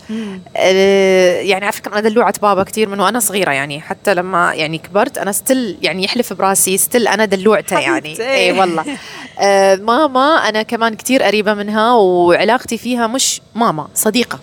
آه، 0.56 1.40
يعني 1.40 1.64
على 1.64 1.72
فكرة 1.72 1.92
أنا 1.98 2.08
دلوعة 2.08 2.34
بابا 2.42 2.62
كثير 2.62 2.88
من 2.88 3.00
وأنا 3.00 3.20
صغيرة 3.20 3.50
يعني 3.50 3.80
حتى 3.80 4.14
لما 4.14 4.54
يعني 4.54 4.78
كبرت 4.78 5.18
أنا 5.18 5.32
still 5.32 5.76
يعني 5.82 6.04
يحلف 6.04 6.32
براسي 6.32 6.78
still 6.78 7.08
أنا 7.08 7.24
دلوعته 7.24 7.78
يعني. 7.78 8.20
إي 8.20 8.52
والله. 8.60 8.84
آه، 9.40 9.74
ماما 9.76 10.34
أنا 10.48 10.62
كمان 10.62 10.94
كثير 10.94 11.22
قريبة 11.22 11.54
منها 11.54 11.92
وعلاقتي 11.92 12.78
فيها 12.78 13.06
مش 13.06 13.40
ماما 13.54 13.88
صديقة. 13.94 14.38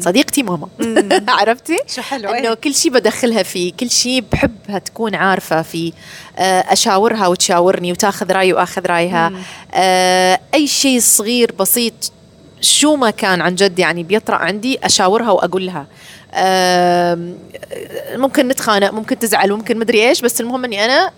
صديقتي 0.00 0.42
ماما. 0.42 0.68
عرفتي؟ 1.28 1.78
شو 1.88 2.02
حلو 2.02 2.30
إنه 2.30 2.48
إيه. 2.48 2.54
كل 2.54 2.74
شيء 2.74 2.92
بدخلها 2.92 3.42
فيه 3.42 3.72
كل 3.72 3.90
شيء 3.90 4.24
بحبها 4.32 4.78
تكون 4.78 5.14
عارفة 5.14 5.62
فيه 5.62 5.92
آه، 6.38 6.60
أشاورها 6.60 7.26
وتشاورني 7.26 7.92
وتاخذ 7.92 8.32
رايي 8.32 8.52
وأخذ 8.52 8.86
رأيها. 8.86 9.32
آه، 9.74 10.40
أي 10.54 10.66
شيء 10.66 11.00
صغير 11.00 11.52
بسيط 11.52 12.12
شو 12.60 12.96
ما 12.96 13.10
كان 13.10 13.40
عن 13.40 13.54
جد 13.54 13.78
يعني 13.78 14.02
بيطرأ 14.02 14.36
عندي 14.36 14.78
أشاورها 14.84 15.30
وأقول 15.30 15.66
لها. 15.66 15.86
ممكن 18.16 18.48
نتخانق 18.48 18.90
ممكن 18.90 19.18
تزعل 19.18 19.52
ممكن 19.52 19.78
مدري 19.78 20.08
إيش 20.08 20.20
بس 20.20 20.40
المهم 20.40 20.64
إني 20.64 20.84
أنا 20.84 21.10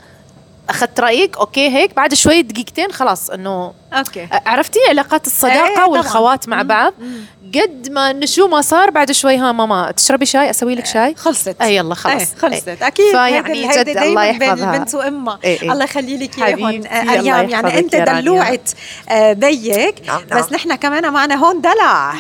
أخذت 0.69 1.01
رأيك 1.01 1.37
okay 1.37 1.69
هيك. 1.69 1.95
بعد 1.97 2.15
شوي 2.15 2.43
دقيقتين 2.43 2.93
خلاص 2.93 3.31
إنه 3.31 3.73
okay. 3.93 4.29
عرفتي؟ 4.47 4.79
علاقات 4.89 5.21
إيه، 5.21 5.33
الصداقه 5.33 5.75
طبعاً. 5.75 5.87
والخوات 5.87 6.49
مع 6.49 6.63
بعض. 6.63 6.95
قد 7.55 7.89
ما 7.91 8.11
إنه 8.11 8.27
شو 8.27 8.49
ما 8.49 8.61
صار 8.61 8.91
بعد 8.91 9.13
شوي 9.13 9.37
ها 9.37 9.53
ماما 9.53 9.91
تشربي 9.91 10.27
شاي؟ 10.27 10.51
أسوي 10.51 10.75
لك 10.75 10.87
شاي؟ 10.87 11.15
خلصت. 11.15 11.57
اي 11.63 11.77
يلا 11.77 11.95
خلص. 11.95 12.13
إيه 12.15 12.39
خلصت. 12.39 12.69
أكيد. 12.69 13.11
فيعني 13.11 13.49
هيدي- 13.49 13.69
جد 13.69 13.77
هيدي 13.79 13.91
الله 13.93 14.03
دايماً 14.03 14.33
بين 14.39 14.43
يحفظها. 14.49 14.75
البنت 14.75 14.95
وامها 14.95 15.39
إيه 15.45 15.63
إيه. 15.63 15.73
الله 15.73 15.85
يخلي 15.85 16.17
لك 16.17 16.39
إياهم. 16.43 16.87
آه، 16.87 17.03
اريام 17.19 17.49
يعني 17.51 17.79
أنت. 17.79 17.97
دلوعة 17.97 18.59
آه، 19.09 19.33
بيك 19.33 19.95
نعم، 20.07 20.21
نعم. 20.31 20.39
بس 20.41 20.53
نحن 20.53 20.75
كمان 20.75 21.13
معنا 21.13 21.35
هون 21.35 21.61
دلع. 21.61 22.15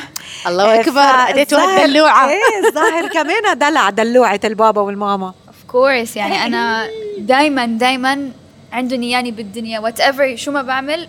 الله 0.46 0.64
آه، 0.76 0.80
أكبر. 0.80 1.00
اديتوها 1.00 1.66
فالظاهر- 1.66 1.84
الدلوعه 1.84 2.28
إيه 2.28 2.68
الظاهر 2.68 3.08
كمان 3.08 3.58
دلع 3.58 3.90
دلوعة 3.90 4.40
البابا 4.44 4.80
والماما. 4.80 5.26
اوف 5.26 5.56
كورس 5.68 6.16
يعني 6.16 6.46
أنا 6.46 6.88
دائما 7.18 7.66
دائما 7.66 8.30
عندهم 8.72 9.02
اياني 9.02 9.30
بالدنيا 9.30 9.78
whatever 9.80 10.36
شو 10.36 10.50
ما 10.50 10.62
بعمل 10.62 11.08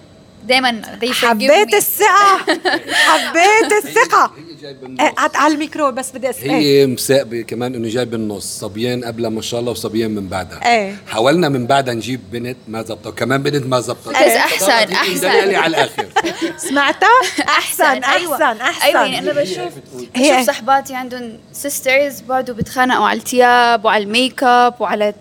forgive 0.50 1.12
حبيت. 1.12 1.74
الثقة. 1.74 2.38
حبيت 3.08 3.72
الثقة. 3.86 4.32
عت- 5.00 5.36
على 5.36 5.54
الميكرو 5.54 5.92
بس 5.92 6.12
بدي 6.12 6.30
أسأل. 6.30 6.50
هي 6.52 6.86
مصاقبة 6.88 7.42
كمان 7.42 7.76
إنه 7.76 7.90
جاي 7.90 8.06
بالنص 8.06 8.60
صبيان 8.60 9.04
قبلها 9.06 9.30
ما 9.30 9.42
شاء 9.42 9.60
الله 9.60 9.72
وصبيان 9.72 10.12
من 10.12 10.28
بعدها. 10.28 10.60
إيه. 10.74 10.96
حاولنا 11.08 11.50
من 11.50 11.68
بعدها 11.68 11.94
نجيب 11.94 12.22
بنت 12.32 12.58
ما 12.68 12.82
زبطت. 12.84 13.08
وكمان 13.08 13.44
بنت 13.44 13.66
ما 13.66 13.80
زبطت. 13.80 14.10
بس 14.10 14.16
أحسن، 14.16 14.72
أحسن. 14.72 15.20
دلالي 15.22 15.56
على 15.56 15.68
الآخر. 15.78 16.06
سمعتها؟ 16.70 17.10
أحسن 17.48 17.84
أيوة. 18.04 18.34
أحسن 18.34 18.62
أحسن. 18.62 18.86
أيوه 18.86 19.02
يعني 19.06 19.20
أنا 19.20 19.42
بشوف 19.42 19.74
بشوف 20.16 20.48
صحباتي 20.48 20.96
عندهم 20.96 21.38
sisters 21.54 22.20
برضه 22.22 22.54
بتخانقوا 22.54 23.08
على 23.08 23.20
الثياب 23.20 23.86
وعلى 23.86 24.04
ال 24.04 24.12
make 24.12 24.44
up 24.44 24.74
وعلى 24.80 25.14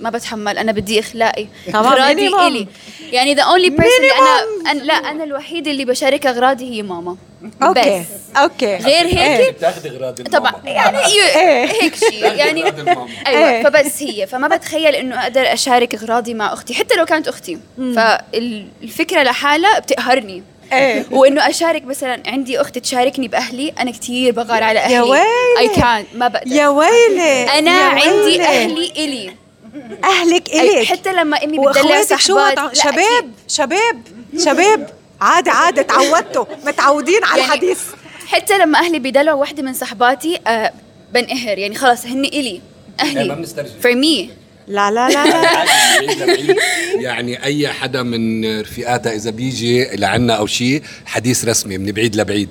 ما 0.00 0.10
بتحمل 0.10 0.58
أنا 0.58 0.72
بدي 0.72 1.00
أغراضي 1.00 1.46
إغراضي. 1.74 2.28
إلي. 2.46 2.66
يعني 3.12 3.34
the 3.34 3.42
only 3.42 3.70
person 3.70 3.86
اللي 4.00 4.12
أنا 4.12 4.72
أنا- 4.72 4.84
لا 4.84 4.94
أنا 4.94 5.24
الوحيدة 5.24 5.70
اللي 5.70 5.84
بشارك 5.84 6.26
أغراضي 6.26 6.70
هي 6.70 6.82
ماما. 6.82 7.16
okay 7.62 8.00
بس. 8.00 8.36
okay. 8.36 8.76
غير 8.76 9.06
هيك؟ 9.06 9.54
بتاخذي 9.54 9.88
اغراض 9.88 10.22
طبعا 10.22 10.52
يعني 10.64 10.98
إيه. 11.06 11.64
هيك 11.66 11.94
شيء 11.94 12.24
يعني. 12.24 12.64
أيوه 13.26 13.50
إيه. 13.50 13.62
فبس 13.64 14.02
هي. 14.02 14.26
فما 14.26 14.48
بتخيل 14.48 14.94
إنه 14.94 15.22
أقدر 15.22 15.52
أشارك 15.52 15.94
أغراضي 15.94 16.34
مع 16.34 16.52
أختي 16.52 16.74
حتى 16.74 16.94
لو 16.94 17.04
كانت 17.04 17.28
أختي. 17.28 17.58
فالفكرة 17.78 19.22
لحالها 19.22 19.78
بتقهرني. 19.78 20.42
إيه. 20.72 21.06
وإنه 21.10 21.48
أشارك 21.48 21.84
مثلا 21.84 22.22
عندي 22.26 22.60
أخت 22.60 22.78
تشاركني 22.78 23.28
بأهلي 23.28 23.72
أنا 23.80 23.90
كثير 23.90 24.32
بغار 24.32 24.62
على 24.62 24.78
أهلي. 24.78 24.94
يا 24.94 25.02
ويلي. 25.02 25.24
اي 25.58 25.68
كان 25.68 26.04
ما 26.14 26.28
بقدر. 26.28 26.52
يا 26.52 26.68
ويلي. 26.68 27.42
أنا 27.58 27.70
يا 27.70 27.84
عندي 27.84 28.10
ويلي. 28.10 28.44
أهلي 28.44 28.92
إلي. 28.96 29.30
أهلك 30.04 30.54
الك 30.54 30.84
حتى 30.86 31.12
لما 31.12 31.44
إمي 31.44 31.58
بتدلع 31.58 32.02
صحبات 32.02 32.76
شباب 32.76 33.30
شباب 33.48 34.02
شباب. 34.38 34.90
عادي 35.20 35.50
عادي 35.50 35.82
تعودتوا. 35.82 36.44
متعودين 36.66 37.24
على 37.24 37.40
يعني 37.40 37.52
الحديث. 37.54 37.80
حتى 38.26 38.58
لما 38.58 38.78
أهلي 38.78 38.98
بيدلعوا 38.98 39.40
وحدة 39.40 39.62
من 39.62 39.74
صحباتي 39.74 40.38
آه 40.46 40.72
بنقهر. 41.14 41.58
يعني 41.58 41.74
خلاص 41.74 42.06
هن 42.06 42.24
إلي. 42.24 42.60
ما 43.00 43.04
أهلي 43.04 43.46
for 43.82 43.94
me 43.94 44.30
لا 44.68 44.90
لا 44.90 45.08
لا 45.08 45.26
لا. 45.26 45.64
بعيد 46.00 46.22
لبعيد. 46.22 46.56
يعني 46.98 47.44
أي 47.44 47.68
حدا 47.68 48.02
من 48.02 48.60
رفيقاتها 48.60 49.12
إذا 49.12 49.30
بيجي 49.30 49.84
لعنا 49.96 50.34
أو 50.34 50.46
شيء 50.46 50.82
حديث 51.06 51.44
رسمي 51.44 51.78
من 51.78 51.92
بعيد 51.92 52.16
لبعيد. 52.16 52.48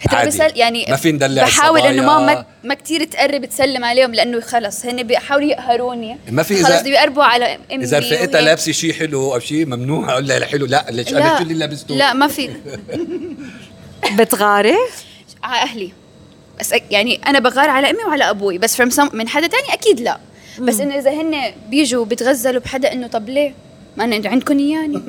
حتى 0.00 0.16
عادي. 0.16 0.28
بسل 0.28 0.52
يعني 0.56 0.86
ما 0.88 0.96
في 0.96 1.12
ندلع 1.12 1.42
بحاول 1.42 1.80
إنه 1.80 2.02
ما. 2.02 2.44
ما, 2.64 2.74
كثير 2.74 3.04
تقرب 3.04 3.44
تسلم 3.44 3.84
عليهم 3.84 4.14
لأنه 4.14 4.40
خلص 4.40 4.86
هن 4.86 5.02
بيحاولوا 5.02 5.48
يقهروني. 5.48 6.18
ما 6.30 6.42
في 6.42 6.64
خلص 6.64 6.80
بده 6.80 6.90
يقربوا 6.90 7.24
على 7.24 7.58
امي 7.72 7.84
إذا 7.84 7.98
رفيقتها 7.98 8.32
وهيك. 8.34 8.46
لابسة 8.46 8.72
شيء 8.72 8.92
حلو 8.92 9.34
أو 9.34 9.38
شيء 9.38 9.66
ممنوع 9.66 10.12
أقول 10.12 10.28
لها 10.28 10.46
حلو 10.46 10.66
لا 10.66 10.86
ليش 10.90 11.08
أنا 11.14 11.36
شو 11.36 11.42
اللي 11.42 11.54
لابسته. 11.54 11.94
لا 11.94 12.12
ما 12.12 12.28
في. 12.28 12.50
بتغاري؟ 14.18 14.74
على 15.42 15.62
أهلي. 15.62 15.92
بس 16.60 16.74
يعني 16.90 17.20
أنا 17.26 17.38
بغار 17.38 17.70
على 17.70 17.90
أمي 17.90 18.04
وعلى 18.08 18.30
أبوي. 18.30 18.58
بس 18.58 18.80
من 19.12 19.28
حدا 19.28 19.46
تاني 19.46 19.72
أكيد 19.72 20.00
لا. 20.00 20.18
بس 20.58 20.80
إنه 20.80 20.98
إذا 20.98 21.10
هن 21.10 21.52
بيجوا 21.68 22.04
بيتغزلوا 22.04 22.60
بحدا 22.60 22.92
إنه 22.92 23.06
طب 23.06 23.28
ليه؟ 23.28 23.54
ما 23.96 24.04
أنا 24.04 24.28
عندكم 24.28 24.58
إياني. 24.58 25.02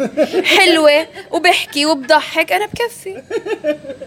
حلوة 0.46 1.08
وبحكي 1.32 1.86
وبضحك 1.86 2.52
أنا 2.52 2.66
بكفي. 2.66 3.24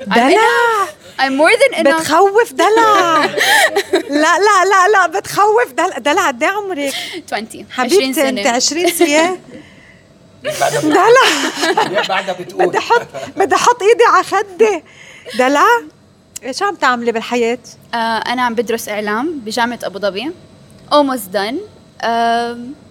دلع. 0.06 0.87
I'm 1.18 1.32
more 1.38 1.56
than 1.58 1.74
enough. 1.78 2.00
بتخوف 2.00 2.52
دلع. 2.52 3.24
لا 4.10 4.38
لا 4.38 4.64
لا 4.64 4.88
لا 4.92 5.06
بتخوف 5.06 5.72
دلع. 5.72 5.98
دلع 5.98 6.28
قد 6.28 6.42
إيه 6.42 6.50
عمرك؟ 6.50 6.94
20 7.32 7.46
20 7.48 7.66
حبيبتي 7.70 8.04
أنت 8.04 8.16
سنة. 8.16 8.50
20 8.50 8.90
سنه 8.90 9.38
دلع. 10.82 12.02
بعدها 12.08 12.34
بتقول. 12.34 12.66
بدي 12.66 12.78
أحط 12.78 13.06
بدي 13.37 13.54
أحط 13.54 13.82
إيدي 13.82 14.04
على 14.04 14.24
خدي. 14.24 14.82
دلع 15.38 15.66
شو 16.50 16.64
عم 16.64 16.74
تعملي 16.74 17.12
بالحياة؟ 17.12 17.58
آه 17.94 17.96
أنا 17.96 18.42
عم 18.42 18.54
بدرس 18.54 18.88
إعلام 18.88 19.40
بجامعة 19.44 19.78
أبو 19.84 19.98
ظبي. 19.98 20.30
Almost 20.92 21.34
done. 21.34 21.73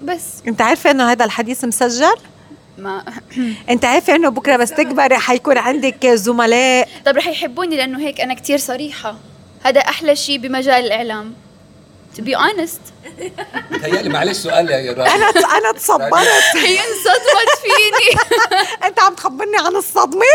بس. 0.03 0.43
انت 0.47 0.61
عارفة 0.61 0.91
انه 0.91 1.11
هذا 1.11 1.25
الحديث 1.25 1.65
مسجل؟ 1.65 2.15
ما. 2.77 3.03
انت 3.69 3.85
عارفة 3.85 4.15
انه 4.15 4.29
بكرة 4.29 4.57
بس 4.57 4.69
تكبري 4.69 5.17
حيكون 5.17 5.57
عندك 5.57 6.07
زملاء؟ 6.07 6.89
طب 7.05 7.17
رح 7.17 7.27
يحبوني 7.27 7.77
لأنه 7.77 7.99
هيك 7.99 8.21
أنا 8.21 8.33
كتير 8.33 8.57
صريحة. 8.57 9.15
هذا 9.63 9.79
أحلى 9.81 10.15
شيء 10.15 10.37
بمجال 10.37 10.85
الإعلام. 10.85 11.33
To 12.17 12.21
be 12.21 12.35
honest. 12.35 12.79
تهيألي 13.81 14.09
معلش 14.09 14.37
سؤال 14.37 14.69
يا 14.69 14.93
رامي. 14.93 15.09
أنا 15.09 15.25
أنا 15.29 15.71
تصبرت 15.77 16.55
هي 16.55 16.77
انصدمت 16.79 17.49
فيني 17.61 18.21
أنت 18.85 18.99
عم 18.99 19.13
تخبرني 19.15 19.57
عن 19.57 19.75
الصدمة؟ 19.75 20.25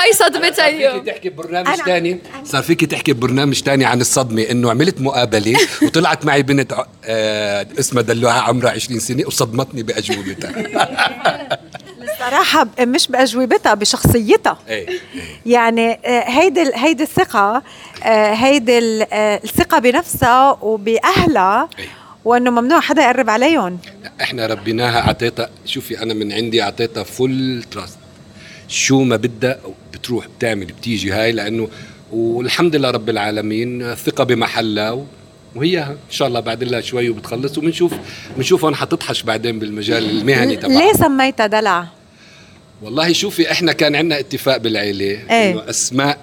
هاي 0.00 0.12
صدمتها 0.12 0.70
فيكي 0.70 0.76
اليوم 0.88 1.04
تحكي 1.04 1.28
ببرنامج 1.28 1.78
تاني؟ 1.86 2.20
صار 2.44 2.62
فيكي 2.62 2.86
تحكي 2.86 3.12
ببرنامج 3.12 3.60
تاني 3.60 3.84
عن 3.84 4.00
الصدمة 4.00 4.42
إنه 4.42 4.70
عملت 4.70 5.00
مقابلة 5.00 5.56
وطلعت 5.82 6.24
معي 6.24 6.42
بنت 6.42 6.74
آه 7.04 7.66
اسمها 7.78 8.02
دلوعة 8.02 8.40
عمرها 8.40 8.70
20 8.70 9.00
سنة 9.00 9.26
وصدمتني 9.26 9.82
بأجوبتها. 9.82 10.52
الصراحه 12.20 12.62
ب- 12.64 12.80
مش 12.80 13.08
بأجوبتها 13.08 13.74
بشخصيتها. 13.74 14.58
إيه 14.68 14.86
يعني 15.46 15.92
آه، 16.04 16.24
هيدي 16.28 16.70
هيدي 16.74 17.02
الثقة 17.02 17.62
آه، 18.04 18.32
هيدي 18.34 18.78
آه، 19.02 19.40
الثقة 19.44 19.78
بنفسها 19.78 20.58
وبأهلها 20.62 21.68
إيه. 21.78 21.84
وإنه 22.24 22.50
ممنوع 22.50 22.80
حدا 22.80 23.02
يقرب 23.02 23.30
عليهم. 23.30 23.78
إحنا 24.20 24.46
ربيناها 24.46 25.00
أعطيتها 25.06 25.50
شوفي 25.66 26.02
أنا 26.02 26.14
من 26.14 26.32
عندي 26.32 26.62
أعطيتها 26.62 27.02
full 27.02 27.62
trust 27.70 27.98
شو 28.68 29.02
ما 29.02 29.16
بدها 29.16 29.58
بتروح 29.92 30.26
بتعمل 30.38 30.64
بتيجي 30.66 31.12
هاي 31.12 31.32
لأنه 31.32 31.68
والحمد 32.12 32.76
لله 32.76 32.90
رب 32.90 33.08
العالمين 33.10 33.82
الثقه 33.82 34.24
بمحلها 34.24 35.04
وهي 35.54 35.78
إن 35.82 35.96
شاء 36.10 36.28
الله 36.28 36.40
بعد 36.40 36.62
الله 36.62 36.80
شوي 36.80 37.08
وبتخلص 37.10 37.58
وبنشوف 37.58 37.92
بنشوف 38.36 38.64
هون 38.64 38.74
حتطحش 38.74 39.22
بعدين 39.22 39.58
بالمجال 39.58 40.10
المهني 40.10 40.56
تبعها. 40.56 40.78
ليه 40.78 40.92
سميتها 40.92 41.46
دلع؟ 41.46 41.86
والله 42.84 43.12
شوفي 43.12 43.50
إحنا 43.52 43.72
كان 43.72 43.96
عندنا 43.96 44.18
اتفاق 44.18 44.56
بالعيلة 44.56 45.04
إيه. 45.04 45.52
إنه 45.52 45.70
أسماء 45.70 46.18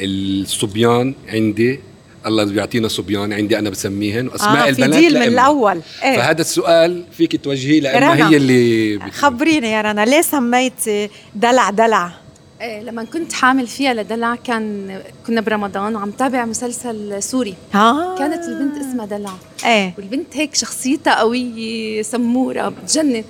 الصبيان 0.00 1.14
عندي 1.28 1.80
الله 2.26 2.44
بيعطينا 2.44 2.88
صبيان 2.88 3.32
عندي 3.32 3.58
أنا 3.58 3.70
بسميهن 3.70 4.28
وأسماء 4.28 4.68
آه، 4.68 4.72
في 4.72 4.82
البنات 4.82 4.98
ديل 5.00 5.14
من. 5.14 5.22
الأول. 5.22 5.80
إيه. 6.02 6.16
فهذا 6.16 6.40
السؤال 6.40 7.04
فيك 7.12 7.44
توجهيه 7.44 7.80
لانها 7.80 8.14
رنا. 8.14 8.30
هي 8.30 8.36
اللي 8.36 8.96
بت- 8.96 9.12
خبريني 9.14 9.70
يا 9.72 9.80
رنا 9.82 10.04
ليه 10.04 10.22
سميتي 10.22 11.10
دلع 11.34 11.70
دلع؟ 11.70 12.12
إيه 12.60 12.82
لما 12.82 13.04
كنت 13.04 13.32
حامل 13.32 13.66
فيها 13.66 13.94
لدلع 13.94 14.34
كان 14.34 14.98
كنا 15.26 15.40
برمضان 15.40 15.96
وعم 15.96 16.10
تابع 16.10 16.44
مسلسل 16.44 17.22
سوري. 17.22 17.54
ها 17.72 18.14
كانت 18.18 18.44
البنت 18.44 18.76
اسمها 18.78 19.06
دلع. 19.06 19.32
إيه. 19.66 19.94
والبنت 19.98 20.36
هيك 20.36 20.54
شخصيتها 20.54 21.20
قوية 21.20 22.02
سمورة 22.02 22.68
بتجنن. 22.68 23.24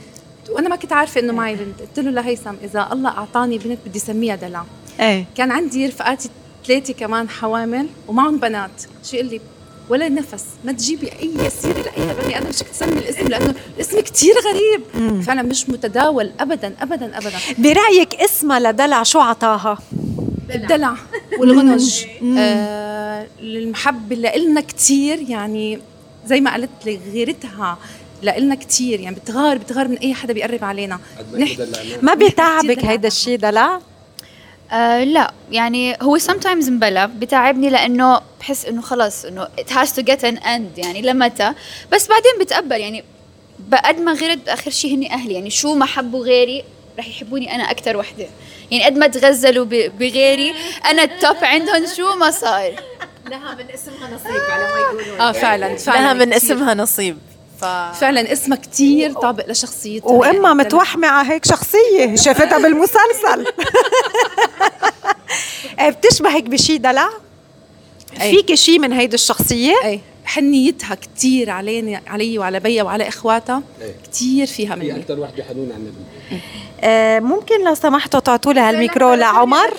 وأنا 0.50 0.68
ما 0.68 0.76
كنت 0.76 0.92
عارفة 0.92 1.20
إنه 1.20 1.32
معي 1.32 1.54
بنت. 1.54 1.80
قلت 1.80 1.98
له 1.98 2.10
لهيثم 2.10 2.54
إذا 2.64 2.88
الله 2.92 3.10
أعطاني 3.10 3.58
بنت 3.58 3.78
بدي 3.86 3.98
اسميها 3.98 4.36
دلع 4.36 4.64
إيه. 5.00 5.24
كان 5.36 5.50
عندي 5.50 5.86
رفقاتي 5.86 6.30
ثلاثة 6.66 6.94
كمان 6.94 7.28
حوامل 7.28 7.86
ومعهم 8.08 8.36
بنات. 8.36 8.70
شو 9.04 9.16
يقول 9.16 9.28
لي 9.30 9.40
ولا 9.88 10.08
نفس 10.08 10.44
ما 10.64 10.72
تجيبي 10.72 11.12
أي 11.22 11.50
سيره 11.50 11.78
لأي 11.78 12.14
بني 12.24 12.38
آدم 12.38 12.52
شو 12.52 12.64
تسمي 12.64 12.98
الاسم 12.98 13.28
لأنه 13.28 13.54
الاسم 13.76 14.00
كتير 14.00 14.34
غريب. 14.50 15.22
فعلا 15.22 15.42
مش 15.42 15.70
متداول 15.70 16.32
ابدا 16.40 16.74
ابدا 16.80 17.18
ابدا. 17.18 17.38
برأيك 17.58 18.14
اسمها 18.14 18.60
لدلع 18.60 19.02
شو 19.02 19.20
عطاها 19.20 19.78
الدلع 20.54 20.94
والغنج. 21.38 22.04
آه 22.38 23.26
المحبة 23.40 24.14
اللي 24.16 24.36
إلنا 24.36 24.60
كتير 24.60 25.18
يعني 25.28 25.78
زي 26.26 26.40
ما 26.40 26.50
قالت 26.50 26.70
لي 26.86 27.00
غيرتها 27.12 27.78
لإلنا 28.22 28.54
كتير 28.54 29.00
يعني 29.00 29.16
بتغار 29.16 29.58
بتغار 29.58 29.88
من 29.88 29.98
أي 29.98 30.14
حدا 30.14 30.32
بيقرب 30.32 30.64
علينا. 30.64 31.00
ما 32.02 32.14
بيتعبك. 32.14 32.84
هيدا 32.84 33.08
الشيء 33.08 33.38
دلع 33.38 33.80
آه 34.72 35.04
لا. 35.04 35.32
يعني 35.50 35.96
هو 36.02 36.18
sometimes 36.18 36.68
مبلا 36.68 37.06
بتعبني 37.06 37.70
لأنه 37.70 38.20
بحس 38.40 38.64
إنه 38.66 38.82
خلص 38.82 39.24
إنه 39.24 39.44
it 39.60 39.70
has 39.70 39.88
to 39.88 40.02
get 40.02 40.20
an 40.20 40.38
end 40.44 40.78
يعني 40.78 41.02
لمتى؟ 41.02 41.52
بس 41.92 42.08
بعدين 42.08 42.32
بتقبل 42.40 42.80
يعني 42.80 43.04
بقد 43.58 44.00
ما 44.00 44.12
غيرت 44.12 44.46
باخر 44.46 44.70
شيء 44.70 44.94
هني 44.94 45.12
أهلي 45.12 45.34
يعني 45.34 45.50
شو 45.50 45.74
ما 45.74 45.86
حبوا 45.86 46.24
غيري 46.24 46.64
رح 46.98 47.08
يحبوني 47.08 47.54
أنا 47.54 47.70
أكثر 47.70 47.96
وحدة. 47.96 48.26
يعني 48.70 48.84
قد 48.84 48.96
ما 48.98 49.06
تغزلوا 49.06 49.64
ب- 49.64 49.92
بغيري 49.98 50.54
أنا 50.90 51.02
التوب 51.02 51.36
عندهم 51.42 51.82
شو 51.96 52.14
ما 52.16 52.30
صار 52.30 52.74
لها 53.30 53.54
من 53.54 53.70
اسمها 53.74 54.14
نصيب 54.14 54.40
على 54.50 54.64
ما 54.64 54.78
يقولون. 54.80 55.20
آه 55.20 55.32
فعلا 55.32 55.76
فعلا 55.76 56.00
لها 56.00 56.12
من. 56.12 56.32
اسمها 56.32 56.74
نصيب. 56.74 57.18
ف 57.64 57.98
فعلا 58.00 58.32
اسمها 58.32 58.58
كتير 58.58 59.12
طابق 59.12 59.50
لشخصيتها. 59.50 60.10
وإما 60.12 60.48
يعني. 60.48 60.54
متوحمه 60.54 61.08
على 61.08 61.28
هيك 61.28 61.44
شخصية 61.44 62.14
شافتها 62.16 62.58
بالمسلسل. 62.58 63.46
إيه، 65.80 65.90
بتشبهك 65.90 66.42
بشي 66.42 66.78
دلع؟ 66.78 67.08
أي. 68.20 68.30
فيك 68.30 68.54
شيء 68.54 68.78
من 68.78 68.92
هيدي 68.92 69.14
الشخصية؟ 69.14 69.74
اي 69.84 70.00
حنيتها 70.24 70.94
كتير 70.94 71.50
علينا 71.50 72.00
علي 72.06 72.38
وعلى 72.38 72.60
بيا 72.60 72.82
وعلى 72.82 73.08
إخواتها. 73.08 73.62
إيه. 73.82 73.94
كتير 74.04 74.46
فيها 74.46 74.74
هي 74.74 74.78
مني. 74.78 74.96
أكثر 74.96 75.20
وحده 75.20 75.44
حنون 75.44 75.72
على 75.72 75.76
النبي 75.76 75.94
آه، 76.80 77.20
ممكن 77.20 77.64
لو 77.64 77.74
سمحتوا 77.74 78.20
تعطوا 78.20 78.52
لي 78.52 78.60
هالميكرو 78.60 79.14
لعمر. 79.14 79.74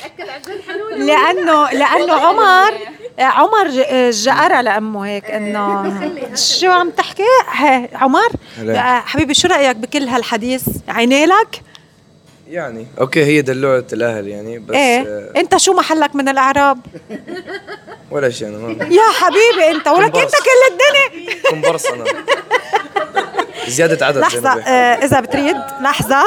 لأنه 0.98 1.72
لأنه 1.72 2.14
عمر 2.14 2.74
عمر 3.20 3.68
ج- 3.70 4.10
جقرة 4.12 4.62
لامه 4.62 5.06
هيك 5.08 5.26
إنه 5.32 6.36
شو 6.60 6.72
عم 6.72 6.90
تحكي؟ 6.90 7.24
عمر. 7.94 8.30
آه، 8.60 9.00
حبيبي 9.00 9.34
شو 9.34 9.48
رأيك 9.48 9.76
بكل 9.76 10.08
هالحديث؟ 10.08 10.64
عيني 10.88 11.26
لك؟ 11.26 11.62
يعني 12.50 12.88
okay 13.00 13.26
هي 13.26 13.42
دلوعة 13.42 13.84
الأهل 13.94 14.28
يعني 14.28 14.60
بس 14.60 14.76
إيه. 14.76 15.00
آه 15.02 15.32
أنت 15.40 15.58
شو 15.58 15.74
محلك 15.74 16.16
من 16.16 16.30
الإعراب؟ 16.30 16.80
ولا 18.12 18.30
شيء 18.30 18.48
أنا 18.48 18.58
ما 18.58 18.72
يا 18.86 19.02
حبيبي 19.20 19.72
أنت 19.78 19.88
ولك 19.88 20.16
أنت 20.18 20.32
كل 20.32 20.72
الدنيا. 20.72 21.36
كومبارس 21.50 21.86
أنا. 21.86 22.04
زيادة 23.68 24.06
عدد 24.06 24.18
لحظة. 24.18 24.50
آه 24.50 25.06
إذا 25.06 25.20
بتريد 25.20 25.58
لحظة 25.82 26.24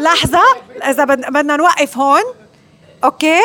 لحظة 0.00 0.42
إذا 0.90 1.04
بد- 1.04 1.26
بدنا 1.32 1.56
نوقف 1.56 1.98
هون. 1.98 2.22
okay؟ 3.04 3.40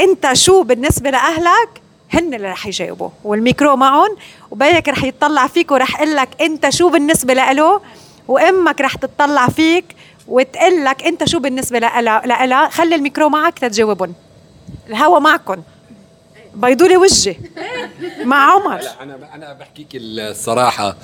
أنت 0.00 0.32
شو 0.32 0.62
بالنسبة 0.62 1.10
لأهلك؟ 1.10 1.82
هن 2.12 2.34
اللي 2.34 2.48
رح 2.50 2.66
يجاوبوا 2.66 3.08
والميكرو 3.24 3.76
معهم 3.76 4.16
وبيك 4.50 4.88
رح 4.88 5.04
يتطلع 5.04 5.46
فيك 5.46 5.70
ورح 5.70 6.00
يقول 6.00 6.16
لك 6.16 6.28
أنت 6.40 6.68
شو 6.68 6.88
بالنسبة 6.88 7.34
لإله 7.34 7.80
وأمك 8.28 8.80
رح 8.80 8.94
تتطلع 8.94 9.48
فيك 9.48 9.84
وتقول 10.28 10.84
لك 10.84 11.02
أنت 11.02 11.24
شو 11.24 11.38
بالنسبة 11.38 11.78
لإلها 11.78 12.68
خلي 12.68 12.94
الميكرو 12.94 13.28
معك 13.28 13.58
تتجاوبهم 13.58 14.14
الهوا 14.88 15.18
معكم 15.18 15.62
بيضوا 16.54 16.88
لي 16.88 16.96
وجهي. 16.96 17.36
مع 18.24 18.52
عمر. 18.52 18.80
أنا 19.00 19.34
أنا 19.34 19.52
بحكيك 19.52 19.88
الصراحة 19.94 20.96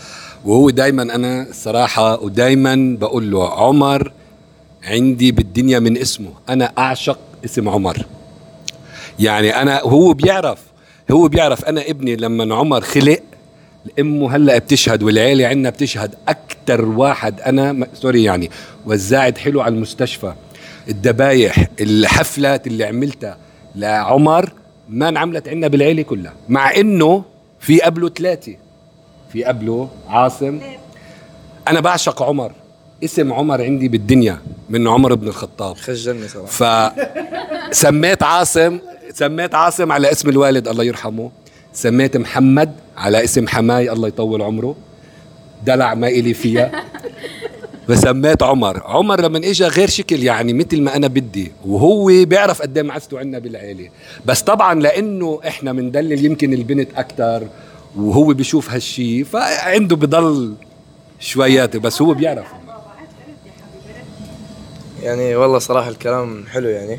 وهو 0.44 0.70
دائما 0.70 1.02
أنا 1.02 1.42
الصراحه 1.42 2.20
ودائما 2.22 2.96
بقول 3.00 3.30
له 3.30 3.50
عمر 3.54 4.12
عندي 4.84 5.32
بالدنيا 5.32 5.78
من 5.78 5.96
اسمه 5.98 6.30
أنا 6.48 6.72
أعشق 6.78 7.18
اسم 7.44 7.68
عمر. 7.68 8.06
يعني 9.18 9.62
أنا 9.62 9.80
هو 9.80 10.12
بيعرف 10.12 10.58
هو 11.10 11.28
بيعرف 11.28 11.64
أنا 11.64 11.90
ابني 11.90 12.16
لما 12.16 12.54
عمر 12.54 12.80
خلق 12.80 13.20
امه 14.00 14.36
هلأ 14.36 14.58
بتشهد 14.58 15.02
والعيلة 15.02 15.46
عندنا 15.46 15.70
بتشهد 15.70 16.14
أكثر 16.28 16.84
واحد 16.84 17.40
أنا 17.40 17.86
سوري 17.94 18.24
يعني 18.24 18.50
وزعت 18.86 19.38
حلو 19.38 19.60
على 19.60 19.74
المستشفى. 19.74 20.34
الذبايح 20.88 21.66
الحفلات 21.80 22.66
اللي 22.66 22.84
عملتها 22.84 23.36
لعمر 23.74 24.52
ما 24.88 25.08
انعملت 25.08 25.48
عندنا 25.48 25.68
بالعيلة 25.68 26.02
كلها 26.02 26.32
مع 26.48 26.76
إنه 26.76 27.24
في 27.60 27.80
قبله 27.80 28.08
ثلاثة 28.08 28.56
في 29.32 29.44
قبله 29.44 29.88
عاصم. 30.08 30.60
أنا 31.68 31.80
بعشق 31.80 32.22
عمر 32.22 32.52
اسم 33.04 33.32
عمر 33.32 33.62
عندي 33.62 33.88
بالدنيا 33.88 34.38
من 34.70 34.88
عمر 34.88 35.14
بن 35.14 35.28
الخطاب. 35.28 35.76
خجلني 35.76 36.28
صراحة 36.28 36.94
فسميت 37.70 38.22
عاصم 38.22 38.78
سميت 39.14 39.54
عاصم 39.54 39.92
على 39.92 40.12
اسم 40.12 40.28
الوالد 40.28 40.68
الله 40.68 40.84
يرحمه. 40.84 41.30
سميت 41.72 42.16
محمد 42.16 42.72
على 42.96 43.24
اسم 43.24 43.48
حماي 43.48 43.92
الله 43.92 44.08
يطول 44.08 44.42
عمره. 44.42 44.76
دلع 45.66 45.94
ما 45.94 46.08
إلي 46.08 46.34
فيها 46.34 46.84
فسميت 47.88 48.42
عمر. 48.50 48.82
عمر 48.84 49.20
لما 49.20 49.38
اجى 49.38 49.64
غير 49.66 49.88
شكل 49.88 50.22
يعني 50.22 50.52
مثل 50.52 50.82
ما 50.82 50.96
أنا 50.96 51.06
بدي 51.06 51.52
وهو 51.66 52.24
بيعرف 52.24 52.62
قد 52.62 52.78
إيه 52.78 52.84
معزته 52.84 53.18
عندنا 53.18 53.38
بالعيلة. 53.38 53.88
بس 54.26 54.42
طبعا 54.42 54.80
لأنه 54.80 55.40
إحنا 55.48 55.72
بندلل 55.72 56.24
يمكن 56.24 56.52
البنت 56.52 56.88
أكثر 56.96 57.46
وهو 57.96 58.24
بيشوف 58.34 58.70
هالشي 58.70 59.24
فعنده 59.24 59.96
بضل 59.96 60.54
شويات 61.20 61.76
بس 61.76 62.02
هو 62.02 62.14
بيعرف. 62.14 62.46
يعني 65.02 65.36
والله 65.36 65.58
صراحة 65.58 65.88
الكلام 65.88 66.44
حلو 66.46 66.68
يعني. 66.68 66.98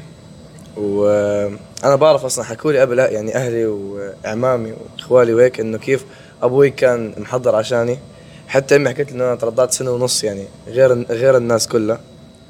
وأنا 1.85 1.95
بعرف 1.95 2.25
أصلا 2.25 2.45
حكوا 2.45 2.71
لي 2.71 2.79
قبل 2.79 2.99
يعني 2.99 3.35
أهلي 3.35 3.65
وأعمامي 3.65 4.73
وإخوالي 4.73 5.33
وهيك 5.33 5.59
إنه 5.59 5.77
كيف 5.77 6.05
أبوي 6.43 6.69
كان 6.69 7.13
محضر 7.17 7.55
عشاني. 7.55 7.99
حتى 8.47 8.75
أمي 8.75 8.89
حكت 8.89 9.11
لي 9.11 9.15
إنه 9.15 9.23
أنا 9.23 9.35
ترضعت 9.35 9.71
سنة 9.71 9.91
ونص 9.91 10.23
يعني 10.23 10.45
غير 10.67 11.05
غير 11.09 11.37
الناس 11.37 11.67
كلها 11.67 11.99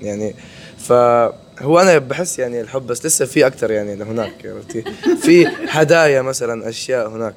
يعني. 0.02 0.36
فهو 0.78 1.80
أنا 1.80 1.98
بحس 1.98 2.40
يعني 2.40 2.62
الحب 2.62 2.88
بس 2.88 3.06
لسه 3.06 3.26
في 3.26 3.48
أكثر 3.48 3.72
يعني 3.72 4.04
هناك 4.04 4.46
عرفتي؟ 4.46 4.84
في 5.22 5.48
هدايا 5.70 6.22
مثلا 6.22 6.70
أشياء 6.70 7.10
هناك؟ 7.10 7.36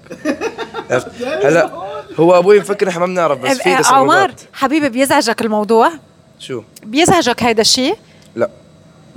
هلأ 1.20 1.72
هو 2.16 2.38
أبوي 2.38 2.61
مفكر 2.61 2.88
إحنا 2.88 3.00
ما 3.00 3.06
بنعرف 3.06 3.38
بس 3.38 3.56
في 3.56 3.70
عمر 3.70 3.82
تسربات 3.82 4.40
حبيبي 4.52 4.88
بيزعجك 4.88 5.42
الموضوع؟ 5.42 5.90
شو؟ 6.38 6.62
بيزعجك 6.82 7.42
هيدا 7.42 7.61
الشيء؟ 7.61 7.96
لا. 8.37 8.50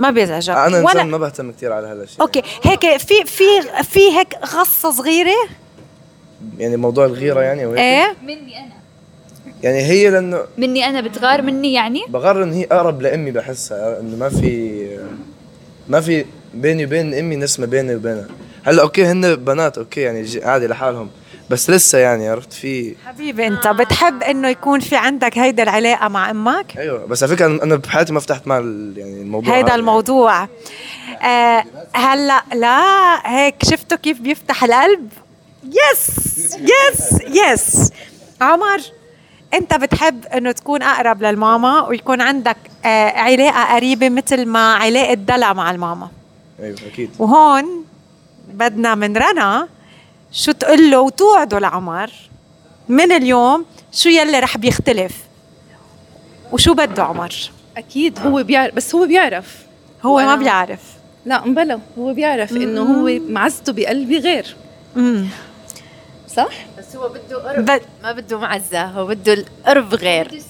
ما 0.02 0.10
بيزعجك. 0.10 0.50
أنا 0.50 0.78
ولا 0.78 0.92
انسان 0.92 1.10
ما 1.10 1.18
بهتم 1.18 1.52
كثير 1.52 1.74
على 1.74 1.88
هذا 1.88 2.04
الشيء. 2.04 2.22
أوكي 2.22 2.42
هيك 2.64 2.98
في 2.98 3.26
في 3.26 3.44
في 3.84 4.00
هيك 4.00 4.36
غصة 4.46 4.92
صغيرة؟ 4.92 5.36
يعني 6.58 6.78
موضوع 6.78 7.06
الغيرة 7.06 7.42
يعني 7.42 7.66
وهيك 7.66 7.80
إيه. 7.80 8.16
مني 8.24 8.60
أنا. 8.60 8.74
يعني 9.64 9.82
هي 9.82 10.10
لأنه 10.10 10.42
مني 10.58 10.86
أنا 10.86 11.02
بتغار 11.02 11.42
مني 11.42 11.74
يعني؟ 11.74 12.02
بغار 12.08 12.44
إن 12.44 12.54
هي 12.54 12.66
أقرب 12.72 13.02
لأمي 13.02 13.32
بحسها 13.32 14.00
إنه 14.00 14.18
ما 14.18 14.30
في 14.30 15.00
ما 15.88 16.02
في 16.02 16.26
بيني 16.54 16.86
وبين 16.86 17.14
أمي 17.14 17.36
نسمة 17.36 17.66
بيني 17.66 17.96
وبينها. 17.96 18.28
هلأ 18.64 18.82
okay 18.82 19.06
هن 19.06 19.36
بنات 19.36 19.78
okay 19.78 20.02
يعني 20.02 20.28
عادي 20.44 20.68
لحالهم. 20.68 21.10
بس 21.52 21.70
لسه 21.70 21.98
يعني 21.98 22.30
عرفت؟ 22.30 22.54
في 22.54 22.96
حبيبي 23.08 23.48
انت 23.48 23.68
بتحب 23.68 24.24
انه 24.24 24.48
يكون 24.48 24.80
في 24.80 24.96
عندك 24.96 25.38
هيدا 25.38 25.64
العلاقة 25.64 26.08
مع 26.08 26.32
أمك؟ 26.32 26.78
أيوه 26.78 27.06
بس 27.06 27.24
على 27.24 27.36
فكرة 27.36 27.46
أنا 27.64 27.76
بحياتي 27.76 28.14
ما 28.14 28.20
فتحت 28.20 28.48
مع 28.48 28.56
يعني 28.56 29.22
الموضوع 29.22 29.56
هيدا 29.56 29.68
هذا 29.68 29.76
الموضوع. 29.76 30.48
آه 31.24 31.64
هلأ 31.94 32.44
لا 32.54 33.36
هيك 33.36 33.56
شفتوا 33.64 33.98
كيف 33.98 34.20
بيفتح 34.22 34.64
القلب؟ 34.64 35.10
yes 35.64 36.10
yes 36.56 37.22
yes 37.28 37.92
عمر 38.42 38.82
انت 39.54 39.74
بتحب 39.74 40.26
انه 40.26 40.52
تكون 40.52 40.82
أقرب 40.82 41.24
للماما 41.24 41.88
ويكون 41.88 42.22
عندك 42.22 42.58
آه 42.86 43.10
علاقة 43.10 43.76
قريبة 43.76 44.10
مثل 44.10 44.46
ما 44.46 44.74
علاقة 44.74 45.14
دلع 45.14 45.54
مع 45.54 45.72
الماما. 45.72 46.08
يعني. 46.60 46.76
أيوه 46.78 46.92
أكيد. 46.94 47.10
وهون 47.20 47.86
بدنا 48.54 48.96
من 48.96 49.18
رانيا 49.18 49.68
شو 50.32 50.52
تقول 50.52 50.91
له 50.91 51.00
وتوعده 51.02 51.60
لعمر 51.60 52.12
من 52.89 53.12
اليوم 53.12 53.65
شو 53.91 54.10
يلي 54.10 54.39
رح 54.39 54.58
بيختلف؟ 54.58 55.17
وشو 56.52 56.74
بده 56.74 57.04
عمر؟ 57.04 57.34
أكيد 57.78 58.20
هو 58.20 58.44
بيعرف 58.44 58.76
بس 58.76 58.96
هو 58.96 59.06
بيعرف. 59.08 59.58
هو 60.04 60.17
ما 60.17 60.36
بيعرف. 60.36 60.80
لا 61.26 61.46
مبلا 61.46 61.80
هو 61.98 62.13
بيعرف 62.13 62.52
إنه 62.52 62.82
هو 62.82 63.20
معزته 63.30 63.74
بقلبي 63.74 64.17
غير. 64.17 64.56
مم. 64.96 65.28
صح؟ 66.36 66.50
بس 66.78 66.96
هو 66.96 67.10
بده 67.10 67.38
قرب. 67.38 67.65
بد- 67.65 67.82
ما 68.04 68.12
بده 68.12 68.39
معزة 68.39 68.84
هو 68.86 69.06
بده 69.08 69.34
القرب 69.34 69.96
غير. 69.96 70.41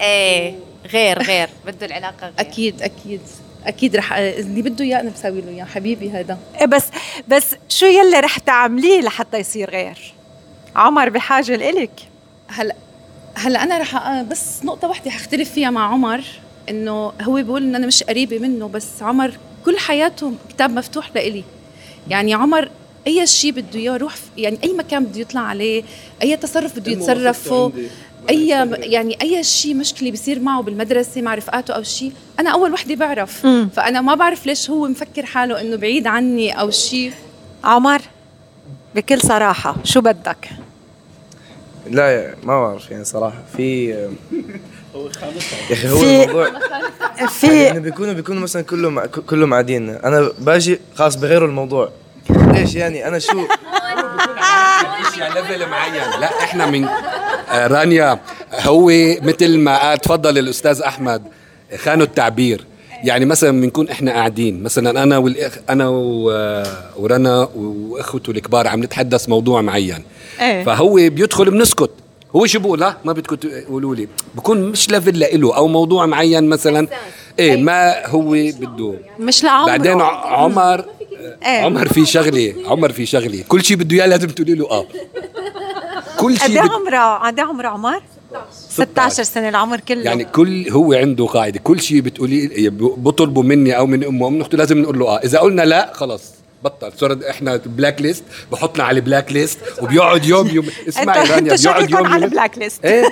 إيه 0.00 0.58
غير 0.92 1.22
غير. 1.22 1.48
بده 1.66 1.86
العلاقة 1.86 2.22
غير. 2.26 2.32
أكيد 2.38 2.82
أكيد. 2.82 3.20
أكيد 3.66 3.96
رح 3.96 4.12
اللي 4.12 4.62
بده 4.62 4.84
إياه 4.84 5.00
أنا 5.00 5.10
بسوي 5.10 5.40
له 5.40 5.48
إياه 5.48 5.64
حبيبي 5.64 6.10
هذا 6.10 6.38
إيه 6.60 6.66
بس 6.66 6.84
بس 7.28 7.54
شو 7.68 7.86
يلي 7.86 8.20
رح 8.20 8.38
تعمليه 8.38 9.00
لحتى 9.00 9.38
يصير 9.38 9.70
غير؟ 9.70 9.98
عمر 10.76 11.08
بحاجة 11.08 11.56
لإلك. 11.56 11.90
هلا 12.48 12.74
هلا 13.34 13.62
أنا 13.62 13.78
رح 13.78 14.22
أ- 14.22 14.24
بس 14.30 14.64
نقطة 14.64 14.88
واحدة 14.88 15.10
حختلف 15.10 15.52
فيها 15.52 15.70
مع 15.70 15.92
عمر 15.92 16.24
إنه 16.68 17.12
هو 17.22 17.34
بيقول 17.34 17.62
ان 17.62 17.74
أنا 17.74 17.86
مش 17.86 18.02
قريبة 18.02 18.38
منه 18.38 18.68
بس 18.68 19.02
عمر 19.02 19.32
كل 19.64 19.78
حياته 19.78 20.32
كتاب 20.48 20.70
مفتوح 20.70 21.10
لإلي. 21.14 21.44
يعني 22.10 22.34
عمر 22.34 22.68
أي 23.06 23.26
شيء 23.26 23.52
بده 23.52 23.78
إياه 23.78 23.92
يروح 23.94 24.16
في- 24.16 24.22
يعني 24.42 24.58
أي 24.64 24.72
مكان 24.72 25.04
بده 25.04 25.20
يطلع 25.20 25.40
عليه 25.40 25.82
أي 26.22 26.36
تصرف 26.36 26.78
بده 26.78 26.92
يتصرفه 26.92 27.72
أي 28.30 28.48
يعني 28.82 29.18
أي 29.22 29.44
شيء 29.44 29.74
مشكلة 29.74 30.10
بيصير 30.10 30.40
معه 30.40 30.62
بالمدرسة 30.62 31.22
مع 31.22 31.34
رفقاته 31.34 31.74
أو 31.74 31.82
شيء 31.82 32.12
أنا 32.40 32.50
أول 32.50 32.72
وحدة 32.72 32.94
بعرف. 32.94 33.46
مم. 33.46 33.68
فأنا 33.76 34.00
ما 34.00 34.14
بعرف 34.14 34.46
ليش 34.46 34.70
هو 34.70 34.88
مفكر 34.88 35.26
حاله 35.26 35.60
إنه 35.60 35.76
بعيد 35.76 36.06
عني 36.06 36.60
أو 36.60 36.70
شيء. 36.70 37.12
عمر 37.64 38.00
بكل 38.94 39.20
صراحة 39.20 39.76
شو 39.84 40.00
بدك؟ 40.00 40.48
لا 41.90 42.34
ما 42.44 42.60
بعرف 42.62 42.90
يعني 42.90 43.04
صراحة. 43.04 43.42
في 43.56 43.86
يا 43.88 44.10
أخي 45.72 45.88
هو 45.88 45.96
في- 45.98 46.22
الموضوع 46.24 46.50
في 47.28 47.62
يعني 47.62 47.80
بيكونوا 47.80 48.12
بيكونوا 48.12 48.42
مثلا 48.42 48.62
كلهم 48.62 49.00
كلهم 49.04 49.52
قاعدين. 49.52 49.88
أنا 49.90 50.30
باجي 50.38 50.78
خلاص 50.94 51.16
بغيروا 51.16 51.48
الموضوع. 51.48 51.90
ليش 52.30 52.74
يعني؟ 52.74 53.08
أنا 53.08 53.18
شو؟ 53.18 53.46
اشياء 55.08 55.32
ليفل 55.34 55.68
معين 55.70 56.20
لا 56.20 56.26
إحنا 56.44 56.66
من 56.66 56.84
آه، 57.50 57.66
رانيا 57.66 58.18
هو 58.60 58.86
مثل 59.22 59.58
ما 59.58 59.96
تفضل 59.96 60.38
الأستاذ 60.38 60.80
أحمد 60.82 61.22
خانوا 61.78 62.06
التعبير. 62.06 62.64
يعني 63.04 63.24
مثلا 63.24 63.60
بنكون 63.60 63.88
إحنا 63.88 64.12
قاعدين 64.12 64.62
مثلا 64.62 65.02
أنا 65.02 65.18
والإخ 65.18 65.52
أنا 65.70 65.88
و- 65.88 66.62
ورنا 66.96 67.48
واخوته 67.56 68.30
الكبار 68.30 68.68
عم 68.68 68.82
نتحدث 68.84 69.28
موضوع 69.28 69.60
معين. 69.62 70.02
إيه. 70.40 70.64
فهو 70.64 70.94
بيدخل 70.94 71.50
بنسكت. 71.50 71.90
هو 72.36 72.46
شو 72.46 72.60
بقول 72.60 72.82
ها 72.82 72.96
ما 73.04 73.12
بدكم 73.12 73.36
تقولوا 73.36 73.94
لي. 73.94 74.08
بكون 74.34 74.62
مش 74.62 74.90
ليفل 74.90 75.18
لإله 75.18 75.56
أو 75.56 75.68
موضوع 75.68 76.06
معين 76.06 76.48
مثلا. 76.48 76.88
إيه 77.38 77.62
ما 77.62 78.06
هو 78.06 78.30
بده. 78.30 78.94
مش 79.18 79.44
لعمره 79.44 79.66
بعدين 79.66 80.00
عمر 80.00 80.84
إيه 81.46 81.62
عمر 81.64 81.88
في 81.88 82.06
شغله 82.06 82.54
عمر 82.66 82.92
في 82.92 83.06
شغله 83.06 83.44
كل 83.48 83.64
شيء 83.64 83.76
بده 83.76 83.96
إياه 83.96 84.06
لازم 84.06 84.28
تقولي 84.28 84.54
له 84.54 84.70
آه. 84.70 84.86
كل 86.18 86.38
قد 86.38 86.46
شيء 86.46 86.62
بد... 86.62 86.70
عمره 86.70 87.26
قد 87.26 87.40
عمره 87.40 87.68
عمر؟ 87.68 88.02
16 88.52 89.22
سنة 89.22 89.48
العمر 89.48 89.80
كله. 89.80 90.02
يعني 90.02 90.24
كل 90.24 90.70
هو 90.70 90.92
عنده 90.92 91.26
قاعدة. 91.26 91.60
كل 91.64 91.80
شيء 91.80 92.00
بتقولي 92.00 92.70
بطلبوا 92.78 93.42
مني 93.42 93.76
أو 93.76 93.86
من 93.86 94.04
أمه 94.04 94.24
أو 94.24 94.30
من 94.30 94.40
اخته 94.40 94.58
لازم 94.58 94.78
نقول 94.78 94.98
له 94.98 95.06
آه. 95.06 95.18
إذا 95.18 95.38
قلنا 95.38 95.62
لا 95.62 95.92
خلص. 95.94 96.22
بطل. 96.64 96.92
صار 96.96 97.18
إحنا 97.30 97.56
black 97.56 98.02
list 98.02 98.24
بحطنا 98.52 98.84
على 98.84 98.96
ال 98.96 99.02
black 99.02 99.32
list 99.32 99.58
وبيقعد 99.82 100.24
يوم 100.24 100.48
يوم. 100.48 100.66
اسمعي 100.88 101.30
رانيا 101.30 101.56
بيقعد 101.56 101.90
يوم 101.90 102.06
على 102.06 102.14
يوم. 102.14 102.24
ال 102.24 102.30
black 102.30 102.58
list 102.58 102.84
إيه؟ 102.84 103.04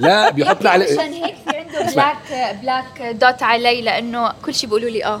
لا 0.00 0.30
بيحطنا 0.30 0.70
على 0.70 0.84
عشان 0.84 1.12
هيك 1.12 1.34
في 1.50 1.56
عنده 1.56 1.92
بلاك 1.92 2.16
بلاك 2.62 3.16
دوت 3.16 3.42
علي 3.42 3.80
لأنه 3.82 4.32
كل 4.44 4.54
شيء 4.54 4.68
بيقولوا 4.68 4.90
لي 4.90 5.04
آه. 5.04 5.20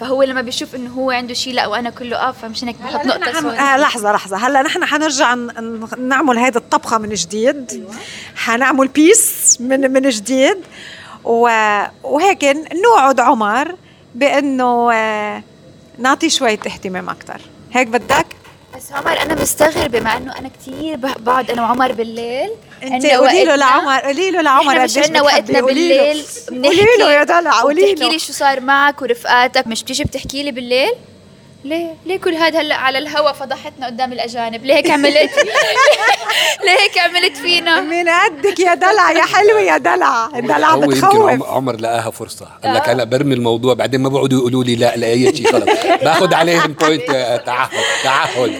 فهو 0.00 0.22
لما 0.22 0.40
بيشوف 0.40 0.74
إنه 0.74 0.90
هو 0.90 1.10
عنده 1.10 1.34
شيء 1.34 1.54
لا 1.54 1.66
وأنا 1.66 1.90
كله 1.90 2.16
آه 2.16 2.32
فمشان 2.32 2.68
هيك 2.68 2.76
بحط 2.82 3.06
نقطة 3.06 3.32
حن... 3.32 3.46
آه 3.46 3.76
لحظة 3.76 4.12
لحظة. 4.12 4.36
هلا 4.36 4.62
نحن 4.62 4.84
حنرجع 4.84 5.34
نعمل 5.98 6.38
هيدا 6.38 6.58
الطبخة 6.58 6.98
من 6.98 7.14
جديد. 7.14 7.84
حنعمل 8.36 8.88
بيس 8.88 9.56
من 9.60 9.92
من 9.92 10.08
جديد. 10.08 10.56
و... 11.24 11.48
وهيك 12.02 12.44
نوعد 12.84 13.20
عمر 13.20 13.74
بإنه 14.14 14.92
آه، 14.92 15.42
نعطي 15.98 16.30
شوية 16.30 16.58
اهتمام 16.66 17.10
أكثر 17.10 17.40
هيك 17.72 17.88
بدك؟ 17.88 18.26
بس 18.78 18.92
عمر 18.92 19.22
أنا 19.22 19.34
مستغربة 19.42 20.00
مع 20.00 20.16
إنه 20.16 20.38
أنا 20.38 20.48
كثير 20.60 20.96
بقعد 20.96 21.50
أنا 21.50 21.62
وعمر 21.62 21.92
بالليل 21.92 22.50
انت 22.82 23.06
قولي 23.06 23.44
له. 23.44 23.56
لعمر 23.56 23.98
قولي 24.00 24.30
له 24.30 24.40
لعمر 24.42 24.78
قديش 24.78 24.98
عندنا. 24.98 25.22
وقتنا. 25.22 25.60
بالليل 25.60 26.24
قولي 26.48 26.86
له 26.98 27.12
يا 27.12 27.24
دلع 27.24 27.60
قولي 27.60 27.82
بتحكي 27.82 27.94
له 28.04 28.08
لي 28.12 28.18
شو 28.18 28.32
صار 28.32 28.60
معك 28.60 29.02
ورفقاتك 29.02 29.66
مش 29.66 29.82
بتيجي 29.82 30.04
بتحكي 30.04 30.42
لي 30.42 30.50
بالليل 30.52 30.92
ليه؟ 31.68 31.94
ليه 32.06 32.16
كل 32.16 32.34
هذا 32.34 32.60
هلا 32.60 32.74
على 32.74 32.98
الهوا 32.98 33.32
فضحتنا 33.32 33.86
قدام 33.86 34.12
الأجانب؟ 34.12 34.64
ليه 34.64 34.74
هيك 34.74 34.90
عملت؟ 34.90 35.30
ليه 36.64 36.70
هيك 36.80 36.98
عملت 36.98 37.36
فينا؟ 37.36 37.80
من 37.80 38.08
قدك 38.08 38.60
يا 38.60 38.74
دلع؟ 38.74 39.10
يا 39.12 39.22
حلوة 39.22 39.60
يا 39.60 39.78
دلع. 39.78 40.26
الدلع 40.36 40.66
عم- 40.66 40.80
بتخوف. 40.86 41.42
عمر 41.48 41.76
لقاها 41.76 42.10
فرصة. 42.10 42.46
قال 42.64 42.74
لك 42.74 42.88
هلا 42.88 43.04
برمي 43.04 43.34
الموضوع 43.34 43.74
بعدين 43.74 44.00
ما 44.00 44.08
بقعدوا 44.08 44.38
يقولوا 44.38 44.64
لي 44.64 44.76
لا 44.76 44.96
لاي 44.96 45.36
شيء 45.36 45.52
خلص. 45.52 45.64
باخذ 46.02 46.34
عليهم 46.34 46.72
point 46.72 47.10
آه، 47.10 47.36
تعهد 47.36 47.70
تعهد. 48.04 48.50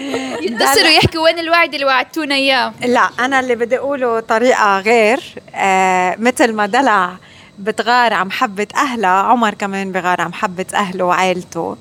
يتصلوا 0.41 0.87
يحكوا 0.89 1.21
وين 1.23 1.39
الوعد 1.39 1.73
اللي 1.73 1.85
وعدتونا 1.85 2.35
إياه؟ 2.35 2.73
لا 2.81 3.09
أنا 3.19 3.39
اللي 3.39 3.55
بدي 3.55 3.77
أقوله 3.77 4.19
طريقة 4.19 4.79
غير. 4.79 5.19
آه 5.55 6.15
مثل 6.19 6.53
ما 6.53 6.65
دلع 6.65 7.11
بتغار 7.59 8.13
عن 8.13 8.27
محبة 8.27 8.67
أهلها 8.75 9.09
عمر 9.09 9.53
كمان 9.53 9.91
بغار 9.91 10.21
عن 10.21 10.29
محبة 10.29 10.65
أهله 10.73 11.05
وعائلته. 11.05 11.59
آه، 11.71 11.77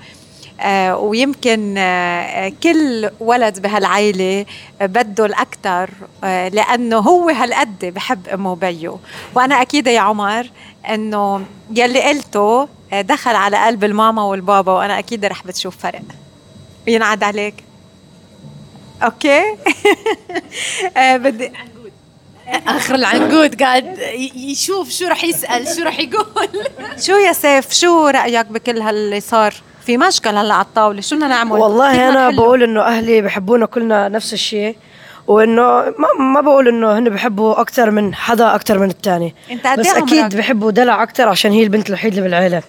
ويمكن 0.95 1.75
آه، 1.79 2.53
كل 2.63 3.11
ولد 3.21 3.63
بهالعيلة 3.63 4.47
بده 4.81 5.27
الأكثر 5.27 5.91
آه، 6.25 6.49
لأنه 6.49 6.99
هو 6.99 7.29
هالقد 7.29 7.85
بحب 7.85 8.29
أمه 8.29 8.53
وبيه. 8.53 8.97
وأنا 9.35 9.63
أكيد 9.63 9.87
يا 9.87 10.01
عمر 10.01 10.51
أنه 10.89 11.45
يلي 11.75 12.03
قلته 12.03 12.69
آه، 12.93 13.01
دخل 13.01 13.35
على 13.35 13.67
قلب 13.67 13.85
الماما 13.85 14.23
والبابا 14.25 14.73
وأنا 14.73 14.99
أكيد 14.99 15.25
رح 15.25 15.47
بتشوف 15.47 15.77
فرق. 15.77 16.03
ينعد 16.87 17.23
عليك. 17.23 17.55
أوكي؟ 19.03 19.43
آه، 20.97 21.17
بدي 21.17 21.53
آخر 22.67 22.95
العنقود 22.95 23.63
قاعد 23.63 23.99
يشوف 24.35 24.91
شو 24.91 25.07
رح 25.07 25.25
يسأل 25.25 25.77
شو 25.77 25.83
رح 25.83 25.99
يقول. 25.99 26.49
شو 27.01 27.13
يا 27.13 27.33
سيف؟ 27.33 27.73
شو 27.73 28.07
رأيك 28.09 28.47
بكل 28.47 28.81
هاللي 28.81 29.21
صار؟ 29.21 29.55
في 29.89 29.97
مشكل 29.97 30.37
هلا 30.37 30.55
على 30.55 30.65
الطاولة. 30.65 31.01
شو 31.01 31.17
بدنا 31.17 31.29
نعمل؟ 31.29 31.53
والله 31.53 32.09
أنا 32.09 32.11
نحله؟ 32.11 32.37
بقول 32.37 32.63
إنه 32.63 32.81
أهلي 32.81 33.23
بحبونا 33.23 33.67
كلنا 33.67 34.09
نفس 34.09 34.33
الشيء 34.33 34.77
وإنه 35.27 35.63
ما, 35.63 36.25
ما 36.33 36.41
بقول 36.41 36.69
إنه 36.69 36.99
هن 36.99 37.09
بحبوا 37.09 37.61
أكثر 37.61 37.91
من 37.91 38.15
حدا 38.15 38.55
أكثر 38.55 38.79
من 38.79 38.91
الثاني 38.91 39.35
انت 39.51 39.67
بس 39.79 39.87
إيه 39.87 39.99
أكيد 39.99 40.19
عمرك؟ 40.19 40.37
بحبوا 40.37 40.71
دلع 40.71 41.03
أكثر 41.03 41.29
عشان 41.29 41.53
هي 41.53 41.63
البنت 41.63 41.89
الوحيدة 41.89 42.19
اللي 42.19 42.23
بالعيلة. 42.29 42.63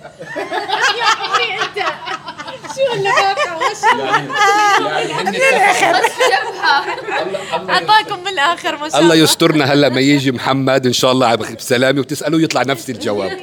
أعطاكم 7.70 8.20
من 8.20 8.28
الآخر 8.28 8.78
ما 8.78 8.90
شاء 8.90 9.02
الله 9.02 9.16
يسترنا 9.16 9.66
هلا 9.66 9.90
ما 9.90 10.00
يجي 10.00 10.32
محمد 10.32 10.86
إن 10.86 10.94
شاء 10.94 11.12
الله 11.12 11.36
بسلامة 11.36 12.00
وتساله 12.00 12.42
يطلع 12.42 12.64
نفس 12.64 12.90
الجواب. 12.90 13.32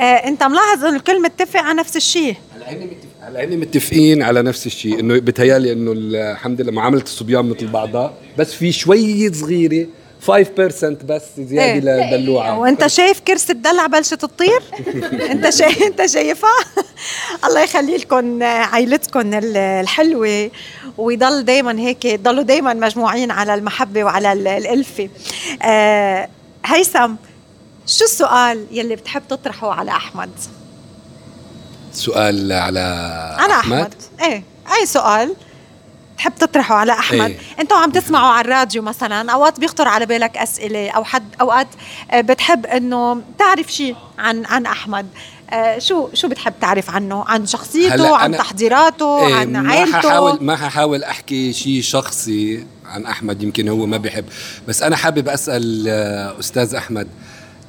آه، 0.00 0.02
أنت 0.02 0.42
ملاحظ 0.42 0.84
إنه 0.84 0.96
الكل 0.96 1.22
متفق 1.22 1.60
على 1.60 1.74
نفس 1.74 1.96
الشيء. 1.96 2.36
هلا 3.22 3.44
هن 3.44 3.56
متفقين 3.58 4.22
على 4.22 4.42
نفس 4.42 4.66
الشيء 4.66 5.00
إنه 5.00 5.14
بتهيألي 5.18 5.72
إنه 5.72 5.92
الحمد 5.96 6.60
لله 6.60 6.72
معاملة 6.72 7.02
الصبيان 7.02 7.44
مثل 7.44 7.66
بعضها 7.66 8.14
بس 8.38 8.54
في 8.54 8.72
شوية 8.72 9.32
صغيرة 9.32 9.86
5% 10.26 10.30
بس 11.04 11.22
زيادة 11.38 11.94
إيه. 12.04 12.16
لدلوعه 12.16 12.58
وأنت 12.58 12.86
شايف 12.86 13.20
كرسي 13.20 13.52
الدلع 13.52 13.86
بلشت 13.86 14.14
تطير؟ 14.14 14.62
أنت 15.32 15.50
شايف 15.50 15.82
أنت 15.82 16.06
شايفها؟ 16.06 16.50
الله 17.44 17.60
يخلي 17.62 17.96
لكم 17.96 18.42
عائلتكم 18.42 19.34
ال- 19.34 19.56
الحلوة 19.56 20.50
ويضل 20.98 21.44
دائما 21.44 21.78
هيك 21.80 22.06
ضلوا 22.20 22.42
دائما 22.42 22.74
مجموعين 22.74 23.30
على 23.30 23.54
المحبة 23.54 24.04
وعلى 24.04 24.32
ال- 24.32 24.48
الألفة. 24.48 25.08
آه 25.62 26.28
هيثم 26.66 27.14
شو 27.86 28.04
السؤال 28.04 28.64
يلي 28.70 28.96
بتحب 28.96 29.22
تطرحه 29.28 29.72
على 29.72 29.90
أحمد؟ 29.90 30.30
سؤال 31.92 32.52
على 32.52 32.80
على 33.38 33.52
أحمد, 33.52 33.94
إيه 34.20 34.42
أي 34.80 34.86
سؤال 34.86 35.34
تحب 36.18 36.32
تطرحه 36.34 36.74
على 36.74 36.92
أحمد؟ 36.92 37.20
إيه. 37.20 37.38
أنتوا 37.60 37.76
عم 37.76 37.90
تسمعوا 37.90 38.28
على 38.28 38.44
الراديو 38.44 38.82
مثلا 38.82 39.32
أوقات 39.32 39.60
بيخطر 39.60 39.88
على 39.88 40.06
بالك 40.06 40.36
أسئلة 40.36 40.90
أو 40.90 41.04
حد 41.04 41.24
أوقات 41.40 41.68
آه، 42.10 42.20
بتحب 42.20 42.66
إنه 42.66 43.22
تعرف 43.38 43.72
شيء 43.72 43.96
عن 44.18 44.46
عن 44.46 44.66
أحمد. 44.66 45.06
آه، 45.50 45.78
شو 45.78 46.08
شو 46.14 46.28
بتحب 46.28 46.52
تعرف 46.60 46.90
عنه؟ 46.90 47.24
عن 47.28 47.46
شخصيته 47.46 48.16
عن 48.16 48.32
تحضيراته 48.32 49.26
إيه 49.26 49.34
عن 49.34 49.52
ما 49.52 49.72
عائلته 49.72 49.98
ححاول 49.98 50.38
ما 50.40 50.56
ححاول 50.56 51.04
أحكي 51.04 51.52
شيء 51.52 51.82
شخصي 51.82 52.66
عن 52.86 53.06
أحمد 53.06 53.42
يمكن 53.42 53.68
هو 53.68 53.86
ما 53.86 53.96
بيحب. 53.96 54.24
بس 54.68 54.82
أنا 54.82 54.96
حابب 54.96 55.28
أسأل 55.28 55.88
آه، 55.88 56.40
أستاذ 56.40 56.74
أحمد 56.74 57.08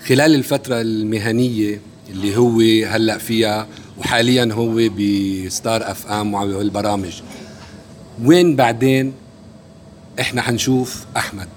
خلال 0.08 0.36
الفترة 0.36 0.82
المهنية 0.82 1.82
اللي 2.10 2.38
هو 2.38 2.60
هلأ 2.88 3.18
فيها 3.18 3.68
وحاليا 4.00 4.50
هو 4.54 4.89
بستار 4.97 5.91
اف 5.91 6.08
ام 6.08 6.34
والبرامج 6.34 7.22
وين 8.24 8.56
بعدين 8.56 9.14
إحنا 10.20 10.41
حنشوف 10.41 11.06
أحمد؟ 11.18 11.47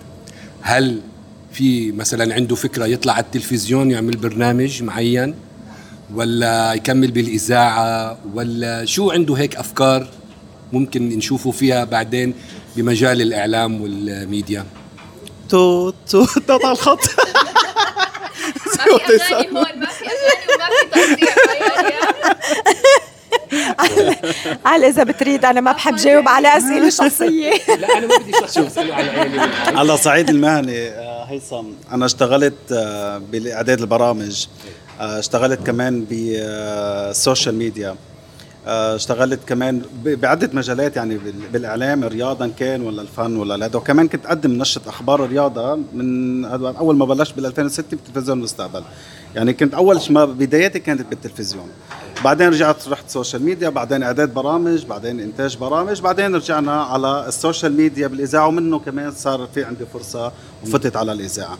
هل 0.62 1.00
في 1.52 1.92
مثلا 1.92 2.34
عنده 2.34 2.54
فكرة 2.56 2.86
يطلع 2.86 3.12
على 3.12 3.22
التلفزيون 3.24 3.90
يعمل 3.90 4.16
برنامج 4.16 4.82
معين؟ 4.82 5.34
ولا 6.14 6.74
يكمل 6.74 7.10
بالإذاعة؟ 7.10 8.18
ولا 8.34 8.84
شو 8.84 9.10
عنده 9.10 9.34
هيك 9.34 9.56
أفكار 9.56 10.08
ممكن 10.72 11.08
نشوفه 11.08 11.50
فيها 11.50 11.84
بعدين 11.84 12.34
بمجال 12.76 13.22
الإعلام 13.22 13.80
والميديا؟ 13.80 14.66
تو 15.48 15.90
تو 15.90 16.24
تو 16.24 16.58
على 16.64 16.72
الخط. 16.72 16.98
ما 18.88 18.98
في 18.98 19.12
اغاني 19.22 19.48
هون 19.50 19.80
ما 19.80 19.86
في 19.86 20.04
اغاني 20.04 20.46
وما 20.54 20.66
في 20.70 21.16
تقطيع 21.16 21.31
قال 24.66 24.84
إذا 24.84 25.04
بتريد 25.04 25.44
أنا 25.44 25.60
ما 25.60 25.72
بحب 25.72 25.96
جاوب 25.96 26.28
على 26.28 26.56
أسئلة 26.56 26.90
شخصية. 26.90 27.52
لا 27.78 27.98
أنا 27.98 28.06
ما 28.06 28.16
بدي 28.16 28.32
شخص 28.32 28.58
اساله 28.58 28.94
على 28.94 29.40
على 29.66 29.96
صعيد 29.96 30.28
المهني 30.30 30.88
آه، 30.88 31.24
هيثم. 31.24 31.64
أنا 31.92 32.06
اشتغلت 32.06 32.72
آه، 32.72 33.18
بالاعداد 33.18 33.80
البرامج. 33.80 34.46
آه، 35.00 35.18
اشتغلت 35.18 35.66
كمان 35.66 36.04
بال 36.04 36.42
social 36.42 37.54
media 37.54 37.96
اشتغلت 38.66 39.40
كمان 39.48 39.82
بعدة 40.04 40.50
مجالات 40.52 40.96
يعني 40.96 41.18
بال- 41.18 41.48
بالإعلام 41.52 42.04
رياضه 42.04 42.44
إن 42.44 42.52
كان 42.58 42.82
ولا 42.82 43.02
الفن 43.02 43.36
ولا 43.36 43.54
الهذا 43.54 43.76
وكمان 43.76 44.08
كنت 44.08 44.26
أقدم 44.26 44.50
نشرة 44.52 44.82
أخبار 44.88 45.24
الرياضه 45.24 45.76
من 45.94 46.44
أول 46.44 46.96
ما 46.96 47.04
بلشت 47.04 47.36
بال 47.36 47.46
2006 47.46 47.96
بتلفزيون 47.96 48.38
المستقبل 48.38 48.82
يعني 49.34 49.52
كنت 49.52 49.74
أول 49.74 50.00
ما 50.10 50.24
بداياتي 50.24 50.78
كانت 50.78 51.06
بالتلفزيون. 51.10 51.66
بعدين 52.24 52.48
رجعت 52.48 52.88
رحت 52.88 53.10
social 53.10 53.42
media 53.44 53.68
بعدين 53.68 54.02
إعداد 54.02 54.34
برامج 54.34 54.84
بعدين 54.86 55.20
إنتاج 55.20 55.56
برامج 55.56 56.00
بعدين 56.00 56.34
رجعنا 56.34 56.82
على 56.82 57.24
ال 57.28 57.35
social 57.35 57.76
media 57.76 58.06
بالإذاعة 58.06 58.46
ومنه 58.46 58.78
كمان 58.78 59.10
صار 59.10 59.48
في 59.54 59.64
عندي 59.64 59.84
فرصة 59.92 60.32
وفتت 60.64 60.96
على 60.96 61.12
الإذاعة. 61.12 61.58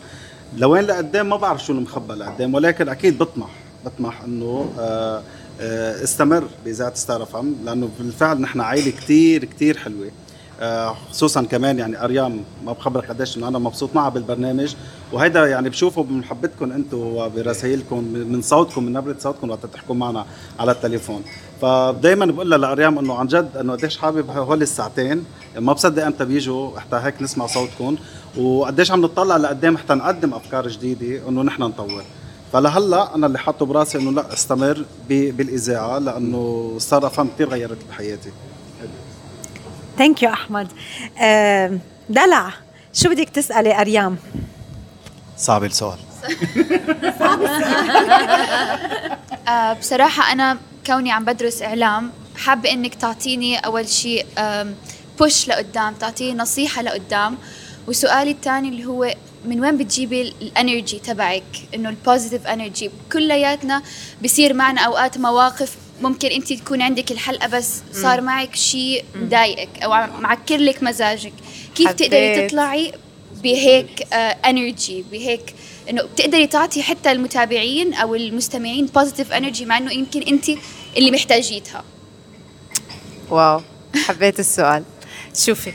لوين 0.57 0.83
لقدام 0.83 1.29
ما 1.29 1.35
بعرف 1.35 1.65
شو 1.65 1.73
المخبى 1.73 2.13
لقدام 2.13 2.53
ولكن 2.53 2.89
أكيد 2.89 3.17
بطمح 3.17 3.49
بطمح 3.85 4.21
إنه 4.21 4.71
آه 4.79 4.81
آه 5.17 5.23
استمر 5.59 6.43
بإذاعة 6.65 6.95
Star 6.95 7.23
FM 7.23 7.55
لأنه 7.65 7.89
بالفعل 7.99 8.41
نحن 8.41 8.61
عائلة 8.61 8.91
كتير 8.91 9.45
كتير 9.45 9.77
حلوة. 9.77 10.11
آه، 10.59 10.95
خصوصا 11.09 11.43
كمان 11.43 11.79
يعني 11.79 12.03
أريام 12.03 12.43
ما 12.65 12.73
بخبرك 12.73 13.09
قديش 13.09 13.37
إنه 13.37 13.47
أنا 13.47 13.59
مبسوط 13.59 13.95
معها 13.95 14.09
بالبرنامج. 14.09 14.75
وهيدا 15.11 15.47
يعني 15.47 15.69
بشوفه 15.69 16.03
بمحبتكم 16.03 16.71
أنتم 16.71 16.97
وبرسائلكم 16.97 18.03
من 18.03 18.41
صوتكم 18.41 18.83
من 18.83 18.93
نبرة 18.93 19.15
صوتكم 19.19 19.49
وقت 19.49 19.65
تحكوا 19.65 19.95
معنا 19.95 20.25
على 20.59 20.71
التليفون. 20.71 21.21
فدائما 21.61 22.25
بقول 22.25 22.49
لها 22.49 22.57
لأريام 22.57 22.99
إنه 22.99 23.15
عن 23.15 23.27
جد 23.27 23.57
إنه 23.57 23.73
قديش 23.73 23.97
حابب 23.97 24.29
هول 24.29 24.61
الساعتين. 24.61 25.25
ما 25.59 25.73
بصدق 25.73 26.05
إمتى 26.05 26.25
بيجوا 26.25 26.79
حتى 26.79 26.95
هيك 26.95 27.21
نسمع 27.21 27.47
صوتكم 27.47 27.95
وقديش 28.37 28.91
عم 28.91 29.01
نطلع 29.01 29.37
لقدام 29.37 29.77
حتى 29.77 29.93
نقدم 29.93 30.33
أفكار 30.33 30.67
جديدة 30.67 31.29
إنه 31.29 31.41
نحن 31.41 31.63
نطور. 31.63 32.03
فلهلا 32.53 33.15
أنا 33.15 33.27
اللي 33.27 33.39
حاطه 33.39 33.65
براسي 33.65 33.97
إنه 33.97 34.11
لا 34.11 34.33
أستمر 34.33 34.85
ب- 35.09 35.37
بالإذاعة 35.37 35.97
لأنه 35.99 36.75
صار 36.79 37.07
افهم 37.07 37.29
كثير 37.35 37.49
غيرت 37.49 37.77
بحياتي. 37.89 38.31
thank 39.97 40.23
you 40.23 40.29
أحمد. 40.33 40.67
دلع 42.09 42.49
شو 42.93 43.09
بدك 43.09 43.29
تسألي 43.29 43.81
أريام؟ 43.81 44.17
صعب 45.37 45.63
السؤال. 45.63 45.97
آه، 49.47 49.73
بصراحة 49.73 50.31
أنا 50.33 50.57
كوني 50.87 51.11
عم 51.11 51.25
بدرس 51.25 51.61
إعلام 51.61 52.11
حابة 52.37 52.71
إنك 52.71 52.95
تعطيني 52.95 53.57
أول 53.57 53.89
شيء 53.89 54.25
push 55.19 55.47
لقدام 55.47 55.93
تعطيني 55.93 56.37
نصيحة 56.39 56.81
لقدام. 56.81 57.37
وسؤالي 57.87 58.31
الثاني 58.31 58.69
اللي 58.69 58.85
هو 58.85 59.13
من 59.45 59.61
وين 59.61 59.77
بتجيبي 59.77 60.21
ال 60.21 60.32
energy 60.32 60.99
تبعك؟ 60.99 61.43
إنه 61.75 61.89
ال 61.89 61.95
positive 61.95 62.47
energy 62.47 62.91
كلياتنا 63.11 63.83
بصير 64.23 64.53
معنا 64.53 64.81
أوقات 64.81 65.17
مواقف 65.17 65.75
ممكن 66.01 66.27
أنت 66.27 66.53
تكون 66.53 66.81
عندك 66.81 67.11
الحلقة 67.11 67.47
بس 67.47 67.81
صار 67.93 68.21
معك 68.21 68.55
شيء 68.55 69.03
مضايقك 69.15 69.83
أو 69.83 69.89
معكر 70.21 70.57
لك 70.57 70.83
مزاجك. 70.83 71.33
كيف 71.75 71.91
تقدري 71.91 72.35
حبيت. 72.35 72.49
تطلعي 72.49 72.91
بهيك 73.43 74.13
energy 74.45 75.05
بهيك 75.11 75.55
إنه 75.89 76.03
بتقدري 76.03 76.47
تعطي 76.47 76.83
حتى 76.83 77.11
المتابعين 77.11 77.93
أو 77.93 78.15
المستمعين 78.15 78.85
positive 78.85 79.31
energy 79.31 79.65
مع 79.65 79.77
إنه 79.77 79.93
يمكن 79.93 80.21
أنت 80.21 80.45
اللي 80.97 81.11
محتاجيتها. 81.11 81.83
wow 83.29 83.61
حبيت 83.95 84.39
السؤال. 84.39 84.83
شوفي 85.35 85.73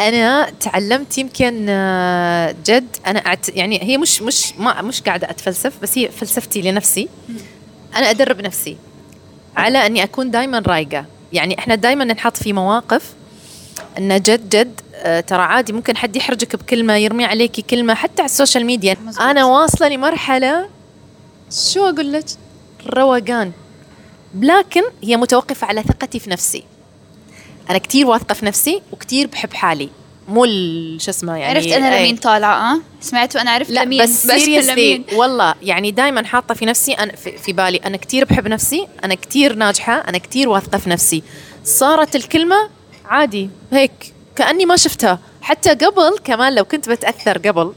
أنا 0.00 0.50
تعلمت 0.50 1.18
يمكن 1.18 1.66
آه، 1.68 2.54
جد 2.66 2.96
أنا 3.06 3.18
أعت... 3.26 3.48
يعني 3.48 3.82
هي 3.82 3.98
مش 3.98 4.22
مش 4.22 4.52
ما 4.58 4.82
مش 4.82 5.00
قاعدة 5.02 5.30
أتفلسف 5.30 5.72
بس 5.82 5.98
هي 5.98 6.08
فلسفتي 6.08 6.62
لنفسي. 6.62 7.08
أنا 7.96 8.10
أدرب 8.10 8.40
نفسي 8.40 8.76
على 9.56 9.86
أني 9.86 10.02
أكون 10.02 10.30
دائما 10.30 10.58
رايقة. 10.58 11.04
يعني 11.32 11.58
إحنا 11.58 11.74
دائما 11.74 12.04
ننحط 12.04 12.36
في 12.36 12.52
مواقف 12.52 13.12
إن 13.98 14.20
جد 14.22 14.48
جد 14.48 14.80
آه، 14.94 15.20
ترى 15.20 15.42
عادي 15.42 15.72
ممكن 15.72 15.96
حد 15.96 16.16
يحرجك 16.16 16.56
بكلمة 16.56 16.96
يرمي 16.96 17.24
عليكي 17.24 17.62
كلمة 17.62 17.94
حتى 17.94 18.22
على 18.22 18.30
ال 18.30 18.35
social 18.35 18.66
media. 18.66 18.96
مزبوط. 19.04 19.22
أنا 19.22 19.44
واصلة 19.44 19.88
لمرحلة 19.88 20.68
شو 21.50 21.88
أقول 21.88 22.12
لك؟ 22.12 22.24
روقان. 22.86 23.52
لكن 24.40 24.82
هي 25.02 25.16
متوقفة 25.16 25.66
على 25.66 25.82
ثقتي 25.82 26.18
في 26.18 26.30
نفسي. 26.30 26.64
أنا 27.70 27.78
كتير 27.78 28.06
واثقة 28.06 28.34
في 28.34 28.46
نفسي 28.46 28.82
وكتير 28.92 29.26
بحب 29.26 29.52
حالي. 29.54 29.88
مو 30.28 30.44
ال- 30.44 30.96
شو 31.02 31.10
اسمه 31.10 31.36
يعني 31.36 31.58
عرفت 31.58 31.68
أنا 31.72 31.94
أي. 31.96 32.00
لمين 32.02 32.16
طالعة 32.16 32.74
آه؟ 32.74 32.80
سمعتوا 33.00 33.40
أنا 33.40 33.50
عرفت 33.50 33.70
لا 33.70 33.84
لمين 33.84 34.02
بس 34.02 34.26
seriously 34.26 34.70
لمين؟ 34.70 35.04
والله 35.12 35.54
يعني 35.62 35.90
دائما 35.90 36.26
حاطة 36.26 36.54
في 36.54 36.66
نفسي 36.66 36.92
أنا 36.92 37.16
في, 37.16 37.38
في 37.38 37.52
بالي 37.52 37.76
أنا 37.76 37.96
كتير 37.96 38.24
بحب 38.24 38.48
نفسي 38.48 38.86
أنا 39.04 39.14
كتير 39.14 39.54
ناجحة 39.54 39.92
أنا 40.08 40.18
كتير 40.18 40.48
واثقة 40.48 40.78
في 40.78 40.90
نفسي. 40.90 41.22
صارت 41.64 42.16
الكلمة 42.16 42.56
عادي 43.04 43.50
هيك 43.72 44.12
كأني 44.36 44.64
ما 44.66 44.76
شفتها. 44.76 45.18
حتى 45.42 45.70
قبل 45.70 46.18
كمان 46.24 46.54
لو 46.54 46.64
كنت 46.64 46.88
بتأثر 46.88 47.38
قبل 47.38 47.72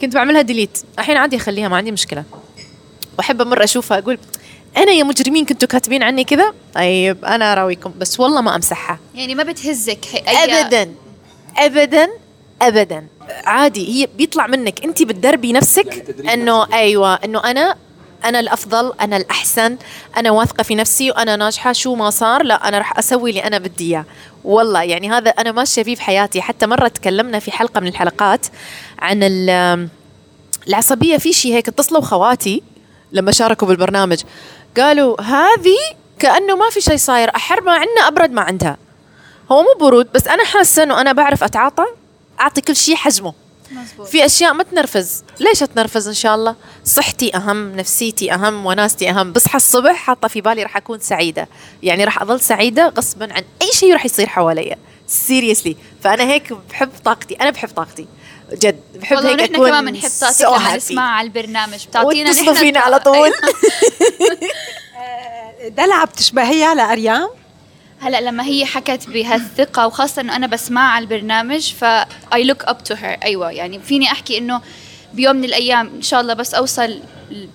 كنت 0.00 0.14
بعملها 0.14 0.42
ديليت 0.42 0.78
الحين 0.98 1.16
عادي 1.16 1.36
أخليها 1.36 1.68
ما 1.68 1.76
عندي 1.76 1.92
مشكلة. 1.92 2.24
وأحب 3.18 3.42
مره 3.42 3.64
أشوفها 3.64 3.98
أقول 3.98 4.18
أنا 4.78 4.92
يا 4.92 5.04
مجرمين 5.04 5.44
كنتوا 5.44 5.68
كاتبين 5.68 6.02
عني 6.02 6.24
كذا؟ 6.24 6.54
طيب 6.74 7.24
أنا 7.24 7.52
أراويكم 7.52 7.92
بس 7.98 8.20
والله 8.20 8.40
ما 8.40 8.56
أمسحها. 8.56 8.98
يعني 9.14 9.34
ما 9.34 9.42
بتهزك. 9.42 9.98
هي- 10.12 10.22
أي- 10.26 10.50
ابدا 10.64 10.94
ابدا 11.58 12.08
ابدا. 12.62 13.06
عادي 13.44 13.88
هي 14.02 14.08
بيطلع 14.16 14.46
منك. 14.46 14.84
انت 14.84 15.02
بتدربي 15.02 15.52
نفسك 15.52 16.16
إنه 16.32 16.72
أيوه 16.74 17.14
إنه 17.14 17.44
أنا 17.44 17.74
أنا 18.24 18.40
الأفضل 18.40 18.92
أنا 19.00 19.16
الأحسن 19.16 19.76
أنا 20.16 20.30
واثقة 20.30 20.62
في 20.62 20.74
نفسي 20.74 21.10
وأنا 21.10 21.36
ناجحة. 21.36 21.72
شو 21.72 21.94
ما 21.94 22.10
صار 22.10 22.42
لا 22.42 22.68
أنا 22.68 22.78
راح 22.78 22.98
أسوي 22.98 23.30
اللي 23.30 23.44
أنا 23.44 23.58
بدي 23.58 23.84
إياه. 23.90 24.04
والله 24.44 24.82
يعني 24.82 25.10
هذا 25.10 25.30
أنا 25.30 25.52
ماشية 25.52 25.82
فيه 25.82 25.94
في 25.94 26.02
حياتي. 26.02 26.40
حتى 26.42 26.66
مرة 26.66 26.88
تكلمنا 26.88 27.38
في 27.38 27.50
حلقة 27.52 27.80
من 27.80 27.86
الحلقات 27.88 28.46
عن 28.98 29.18
ال- 29.22 29.88
العصبية. 30.68 31.16
في 31.16 31.32
شيء 31.32 31.54
هيك 31.54 31.68
اتصلوا 31.68 32.00
خواتي 32.00 32.62
لما 33.12 33.32
شاركوا 33.32 33.68
بالبرنامج. 33.68 34.18
قالوا 34.76 35.20
هذه 35.20 35.78
كأنه 36.18 36.56
ما 36.56 36.70
في 36.70 36.80
شيء 36.80 36.96
صاير 36.96 37.36
أحر 37.36 37.60
ما 37.60 37.72
عندنا 37.72 38.08
أبرد 38.08 38.30
ما 38.30 38.42
عندها. 38.42 38.76
هو 39.52 39.62
مو 39.62 39.68
برود 39.80 40.12
بس 40.12 40.28
أنا 40.28 40.44
حاسة 40.44 40.82
إنه 40.82 41.00
أنا 41.00 41.12
بعرف 41.12 41.44
أتعاطى 41.44 41.84
أعطي 42.40 42.60
كل 42.60 42.76
شيء 42.76 42.96
حجمه. 42.96 43.34
مزبوط. 43.70 44.06
في 44.06 44.26
أشياء 44.26 44.52
ما 44.52 44.62
تنرفز. 44.62 45.24
ليش 45.40 45.62
اتنرفز 45.62 46.08
إن 46.08 46.14
شاء 46.14 46.34
الله؟ 46.34 46.56
صحتي 46.84 47.36
أهم 47.36 47.76
نفسيتي 47.76 48.34
أهم 48.34 48.66
وناستي 48.66 49.10
أهم. 49.10 49.32
بصحى 49.32 49.56
الصبح 49.56 49.94
حاطة 49.94 50.28
في 50.28 50.40
بالي 50.40 50.62
راح 50.62 50.76
أكون 50.76 50.98
سعيدة. 50.98 51.48
يعني 51.82 52.04
راح 52.04 52.22
أظل 52.22 52.40
سعيدة 52.40 52.88
غصبا 52.88 53.32
عن 53.32 53.42
أي 53.62 53.68
شيء 53.72 53.92
راح 53.92 54.04
يصير 54.04 54.26
حواليا. 54.26 54.76
سيريسلي 55.06 55.76
فأنا 56.02 56.24
هيك 56.24 56.52
بحب 56.70 56.90
طاقتي 57.04 57.34
أنا 57.34 57.50
بحب 57.50 57.68
طاقتي. 57.68 58.06
جد 58.52 58.80
بحب 58.94 59.16
والله 59.16 59.30
هيك 59.30 59.40
ونحن 59.40 59.54
أكون 59.54 59.68
كمان 59.68 59.84
بنحب 59.84 60.10
طاقتك 60.20 60.46
so 60.46 60.48
لما. 60.48 60.76
نسمع 60.76 61.10
على 61.10 61.26
البرنامج. 61.26 61.86
بتعطينا 61.86 62.30
نحن 62.30 62.54
فينا 62.54 62.80
على 62.80 62.98
طول. 62.98 63.30
دلع 65.76 66.04
بتشبهيها 66.04 66.74
لاريام 66.74 67.28
هلا 68.00 68.20
لما 68.20 68.44
هي 68.44 68.64
حكت 68.66 69.08
بهالثقة 69.08 69.86
وخاصة 69.86 70.22
إنه 70.22 70.36
أنا 70.36 70.46
بسمعها 70.46 70.90
على 70.90 71.02
البرنامج 71.02 71.72
ف 71.74 71.84
I 72.34 72.38
look 72.38 72.68
up 72.70 72.76
to 72.90 72.94
her. 72.96 73.24
أيوه 73.24 73.50
يعني 73.50 73.80
فيني 73.80 74.06
أحكي 74.12 74.38
إنه 74.38 74.60
بيوم 75.14 75.36
من 75.36 75.44
الأيام 75.44 75.86
إن 75.96 76.02
شاء 76.02 76.20
الله 76.20 76.34
بس 76.34 76.54
أوصل 76.54 77.00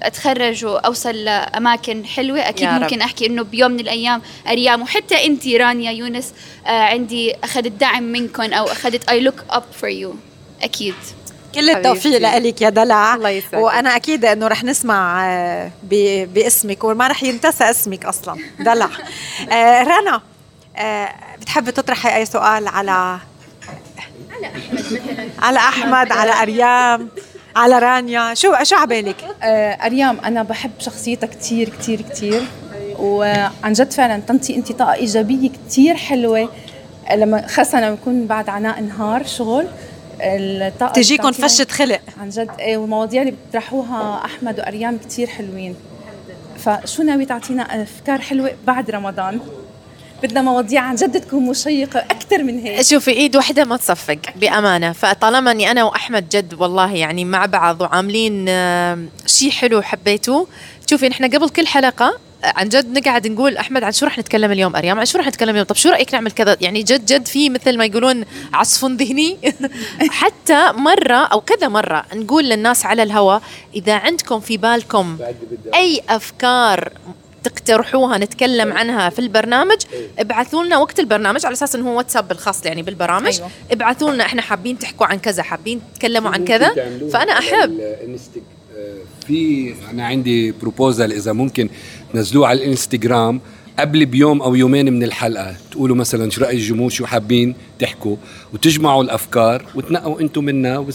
أتخرج 0.04 0.66
وأوصل 0.66 1.16
لأماكن 1.16 2.06
حلوة 2.06 2.40
أكيد. 2.50 2.70
ممكن 2.70 3.02
أحكي 3.02 3.26
إنه 3.26 3.44
بيوم 3.44 3.72
من 3.72 3.80
الأيام 3.80 4.22
أريام. 4.48 4.82
وحتى 4.82 5.26
انت 5.26 5.48
رانيا 5.48 5.92
يونس 5.92 6.34
آه 6.68 6.70
عندي 6.70 7.36
أخذت 7.44 7.68
دعم 7.68 8.04
منكم 8.04 8.54
أو 8.54 8.66
أخذت 8.66 9.10
I 9.10 9.14
look 9.14 9.56
up 9.56 9.64
for 9.82 9.90
you. 9.90 10.33
أكيد. 10.64 10.96
كل 11.56 11.70
التوفيق. 11.70 12.38
لك 12.38 12.62
يا 12.62 12.70
دلع. 12.70 13.16
الله 13.16 13.30
يسعدك. 13.30 13.54
وأنا 13.54 13.96
أكيد 13.96 14.26
إنه 14.26 14.48
رح 14.48 14.64
نسمع 14.64 15.26
آه، 15.26 15.72
باسمك 16.34 16.84
وما 16.84 17.08
رح 17.08 17.24
ينتسى 17.24 17.64
اسمك 17.70 18.06
أصلا. 18.06 18.40
دلع. 18.60 18.90
آه، 19.52 19.84
رنا 19.84 20.22
آه، 20.78 21.10
بتحبي 21.42 21.72
تطرحي 21.72 22.16
أي 22.16 22.26
سؤال 22.26 22.68
على 22.68 23.20
على 25.40 25.60
أحمد 25.60 26.12
على 26.12 26.32
أريام 26.32 27.10
على 27.56 27.80
رانيا؟ 27.80 28.34
شو 28.34 28.54
شو 28.64 28.76
عبالك 28.76 29.16
آه، 29.44 29.72
أريام 29.86 30.20
أنا 30.20 30.44
بحب 30.44 30.72
شخصيتها 30.80 31.28
كتير 31.28 31.70
كتير 31.70 32.02
كتير. 32.02 32.44
وعن 33.00 33.74
جد 33.74 33.92
فعلا 33.92 34.20
تنطي 34.20 34.56
انت 34.56 34.72
طاقه 34.72 34.94
إيجابية 34.94 35.50
كتير 35.50 35.96
حلوة. 35.96 36.50
لما 37.16 37.48
خاصة 37.48 37.78
لما 37.78 37.94
يكون 37.94 38.28
بعد 38.28 38.50
عناء 38.50 38.82
نهار 38.82 39.26
شغل. 39.26 39.68
الطاقة 40.22 40.94
تجيكم 40.94 41.32
فشة 41.32 41.68
خلق. 41.72 42.02
عن 42.22 42.30
جد. 42.30 42.50
إيه 42.60 42.78
والمواضيع 42.78 43.22
اللي 43.22 43.34
بيطرحوها 43.46 44.26
أحمد 44.26 44.60
واريام 44.60 44.98
كتير 44.98 45.28
حلوين. 45.28 45.76
فشو 46.58 47.04
ناوي 47.04 47.26
تعطينا 47.26 47.84
أفكار 47.84 48.22
حلوة 48.22 48.52
بعد 48.68 48.92
رمضان؟ 48.92 49.40
بدنا 50.24 50.42
مواضيع 50.42 50.82
عن 50.82 50.96
جد 50.96 51.22
تكون 51.22 51.46
مشيقة 51.46 52.00
أكثر 52.00 52.44
من 52.44 52.60
هيك. 52.60 52.82
شوفي 52.82 53.12
إيد 53.12 53.36
واحدة 53.36 53.66
ما 53.66 53.78
تصفق 53.78 54.20
بأمانة. 54.36 54.92
فطالما 54.92 55.52
إني 55.52 55.72
أنا 55.72 55.84
وأحمد 55.84 56.30
جد 56.30 56.54
والله 56.54 56.94
يعني 56.94 57.26
مع 57.26 57.46
بعض 57.46 57.82
وعاملين 57.82 58.46
شيء 59.26 59.52
حلو 59.52 59.82
حبيتوه 59.82 60.48
شوفي 60.90 61.10
نحن 61.10 61.26
قبل 61.26 61.50
كل 61.50 61.68
حلقة 61.68 62.18
عن 62.44 62.70
جد 62.70 62.98
نقعد 62.98 63.28
نقول 63.28 63.58
أحمد 63.58 63.84
عن 63.84 63.92
شو 63.92 64.06
رح 64.06 64.20
نتكلم 64.20 64.52
اليوم؟ 64.52 64.76
أريام 64.76 65.00
عن 65.00 65.06
شو 65.06 65.18
رح 65.18 65.28
نتكلم 65.28 65.50
اليوم؟ 65.50 65.66
طب 65.66 65.76
شو 65.76 65.90
رأيك 65.90 66.14
نعمل 66.14 66.32
كذا؟ 66.32 66.58
يعني 66.62 66.84
جد 66.84 67.06
جد 67.06 67.26
في 67.26 67.50
مثل 67.50 67.78
ما 67.78 67.86
يقولون 67.86 68.26
عصف 68.54 68.86
ذهني. 68.86 69.38
حتى 70.22 70.72
مرة 70.76 71.16
أو 71.16 71.42
كذا 71.42 71.68
مرة 71.68 72.06
نقول 72.14 72.44
للناس 72.50 72.86
على 72.86 73.04
الهواء 73.04 73.42
إذا 73.76 73.94
عندكم 73.94 74.40
في 74.40 74.58
بالكم 74.58 75.18
أي 75.74 76.02
أفكار 76.10 76.92
تقترحوها 77.44 78.18
نتكلم 78.18 78.74
عنها 78.74 79.10
في 79.10 79.20
البرنامج 79.20 79.78
ابعثوا 80.20 80.64
لنا 80.64 80.78
وقت 80.78 81.00
البرنامج 81.00 81.46
على 81.46 81.54
أساس 81.54 81.76
إنه 81.76 81.92
هو 81.92 81.98
واتساب 81.98 82.28
بالخاص 82.28 82.66
يعني 82.66 82.82
بالبرامج. 82.82 83.36
أيوة. 83.36 83.50
ابعثوا 83.72 84.12
لنا 84.12 84.26
إحنا 84.26 84.42
حابين 84.42 84.80
تحكوا 84.80 85.08
عن 85.08 85.20
كذا 85.20 85.44
حابين 85.44 85.82
تتكلموا 85.94 86.32
عن 86.32 86.46
كذا. 86.46 86.74
فأنا 87.14 87.32
أحب. 87.40 87.80
في 89.28 89.74
أنا 89.92 90.06
عندي 90.06 90.52
بروبوزال 90.52 91.14
إذا 91.14 91.34
ممكن 91.34 91.70
تنزلوه 92.14 92.48
على 92.48 92.60
الانستغرام 92.60 93.42
قبل 93.80 94.06
بيوم 94.06 94.42
أو 94.42 94.56
يومين 94.56 94.94
من 94.94 95.04
الحلقة. 95.04 95.56
تقولوا 95.72 95.96
مثلا 95.96 96.30
شو 96.30 96.42
رأي 96.42 96.56
الجمهور؟ 96.56 96.90
شو 96.90 97.06
حابين 97.06 97.56
تحكوا؟ 97.80 98.16
وتجمعوا 98.54 99.04
الأفكار 99.04 99.66
وتنقوا 99.76 100.22
أنتم 100.22 100.44
منها 100.44 100.86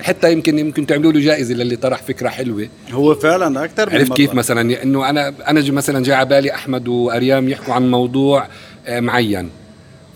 حتى 0.00 0.32
يمكن 0.32 0.58
يمكن 0.58 0.86
تعملوا 0.86 1.12
له 1.12 1.20
جائزة 1.20 1.54
للي 1.54 1.76
طرح 1.76 2.02
فكرة 2.02 2.28
حلوة. 2.28 2.68
هو 2.90 3.14
فعلا 3.14 3.64
أكثر 3.64 3.90
من 3.90 3.96
عرفت. 3.96 4.12
كيف 4.12 4.34
مثلا؟ 4.34 4.82
إنه 4.82 5.10
أنا 5.10 5.34
أنا 5.48 5.70
مثلا 5.70 6.04
جاي 6.04 6.14
على 6.14 6.28
بالي 6.28 6.54
أحمد 6.54 6.88
وأريام 6.88 7.48
يحكوا 7.48 7.74
عن 7.74 7.90
موضوع 7.90 8.46
آه، 8.86 9.00
معين. 9.00 9.50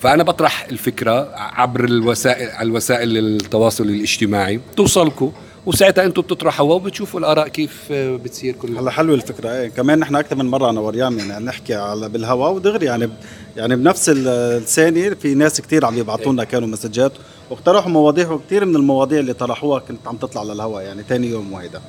فأنا 0.00 0.22
بطرح 0.22 0.66
الفكرة 0.70 1.28
عبر 1.36 1.84
الوسائل 1.84 2.48
الوسائل 2.48 3.18
التواصل 3.18 3.84
الاجتماعي. 3.84 4.60
توصلكم 4.76 5.32
وساعتها 5.66 6.04
أنتم 6.04 6.22
بتطرحوها 6.22 6.74
وبتشوفوا 6.74 7.20
الآراء 7.20 7.48
كيف 7.48 7.92
بتصير 7.92 8.54
كل 8.54 8.76
هلا 8.78 8.90
حلوة 8.90 9.14
الفكرة. 9.14 9.48
إيه 9.50 9.68
كمان 9.68 9.98
نحن 9.98 10.16
أكثر 10.16 10.36
من 10.36 10.44
مرة 10.44 10.70
أنا 10.70 10.80
وريام 10.80 11.18
يعني 11.18 11.44
نحكي 11.44 11.74
على 11.74 12.08
بالهواء 12.08 12.52
ودغري. 12.52 12.86
يعني 12.86 13.08
يعني 13.56 13.76
بنفس 13.76 14.08
ال- 14.08 14.28
الثانية 14.28 15.10
في 15.10 15.34
ناس 15.34 15.60
كثير 15.60 15.84
عم 15.86 15.98
يبعثوا 15.98 16.32
لنا 16.32 16.44
كانوا 16.44 16.68
مسجات 16.68 17.12
واقترحوا 17.50 17.90
مواضيع 17.90 18.30
وكثير 18.30 18.64
من 18.64 18.76
المواضيع 18.76 19.18
اللي 19.20 19.32
طرحوها 19.32 19.78
كنت 19.80 20.08
عم 20.08 20.16
تطلع 20.16 20.42
للهواء 20.42 20.82
يعني 20.84 21.02
ثاني 21.08 21.26
يوم 21.30 21.52
وهيدا 21.52 21.80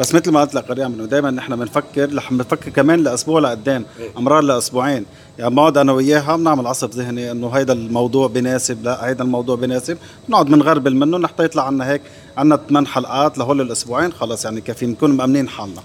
بس 0.00 0.14
مثل 0.14 0.30
ما 0.30 0.40
قلت 0.40 0.54
لك 0.54 0.70
ريام 0.70 0.92
إنه 0.92 1.04
دائما 1.04 1.30
نحن 1.30 1.56
بنفكر 1.56 2.14
رح 2.14 2.32
بنفكر 2.32 2.70
كمان 2.70 3.02
لأسبوع 3.04 3.40
لقدام 3.40 3.84
أمرار 4.18 4.40
لأسبوعين. 4.42 5.04
يعني 5.38 5.50
بنقعد 5.50 5.78
أنا 5.78 5.92
وياها 5.92 6.36
بنعمل 6.36 6.66
عصف 6.66 6.90
ذهني 6.90 7.30
إنه 7.30 7.48
هيدا 7.48 7.72
الموضوع 7.72 8.26
بناسب 8.26 8.84
لا 8.84 9.06
هيدا 9.08 9.24
الموضوع 9.24 9.56
بناسب 9.56 9.98
بنقعد 10.28 10.46
بنغربل 10.46 10.96
منه 10.96 11.28
حتى 11.28 11.44
يطلع 11.44 11.66
عنا 11.66 11.90
هيك. 11.90 12.02
عنا 12.36 12.56
ثمان 12.68 12.86
حلقات 12.86 13.38
لهول 13.38 13.60
الأسبوعين 13.60 14.12
خلص 14.12 14.44
يعني 14.44 14.60
كافيين 14.60 14.90
نكون 14.90 15.10
مأمنين 15.16 15.48
حالنا. 15.48 15.82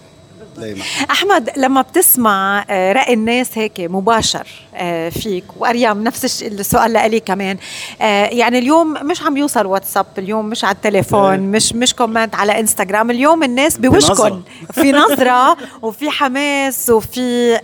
دايما. 0.58 0.84
أحمد 1.12 1.50
لما 1.58 1.82
بتسمع 1.82 2.66
آه، 2.70 2.92
رأي 2.94 3.14
الناس 3.14 3.50
هيك 3.58 3.74
مباشر 3.80 4.48
آه، 4.76 5.10
فيك 5.10 5.44
وأريام 5.58 6.04
نفس 6.04 6.44
السؤال 6.44 6.94
لإلي 6.94 7.20
كمان 7.20 7.58
آه، 8.02 8.26
يعني 8.26 8.60
اليوم 8.60 8.94
مش 8.94 9.22
عم 9.22 9.38
يوصل 9.38 9.66
واتساب 9.66 10.06
اليوم 10.18 10.46
مش 10.46 10.64
على 10.64 10.76
التليفون 10.76 11.40
مش 11.40 11.74
مش 11.74 11.94
كومنت 11.94 12.36
على 12.36 12.60
إنستغرام 12.60 13.12
اليوم 13.12 13.44
الناس 13.44 13.78
بوشكم. 13.78 14.42
في 14.74 14.92
نظرة 14.92 15.58
وفي 15.82 16.10
حماس 16.10 16.90
وفي 16.90 17.58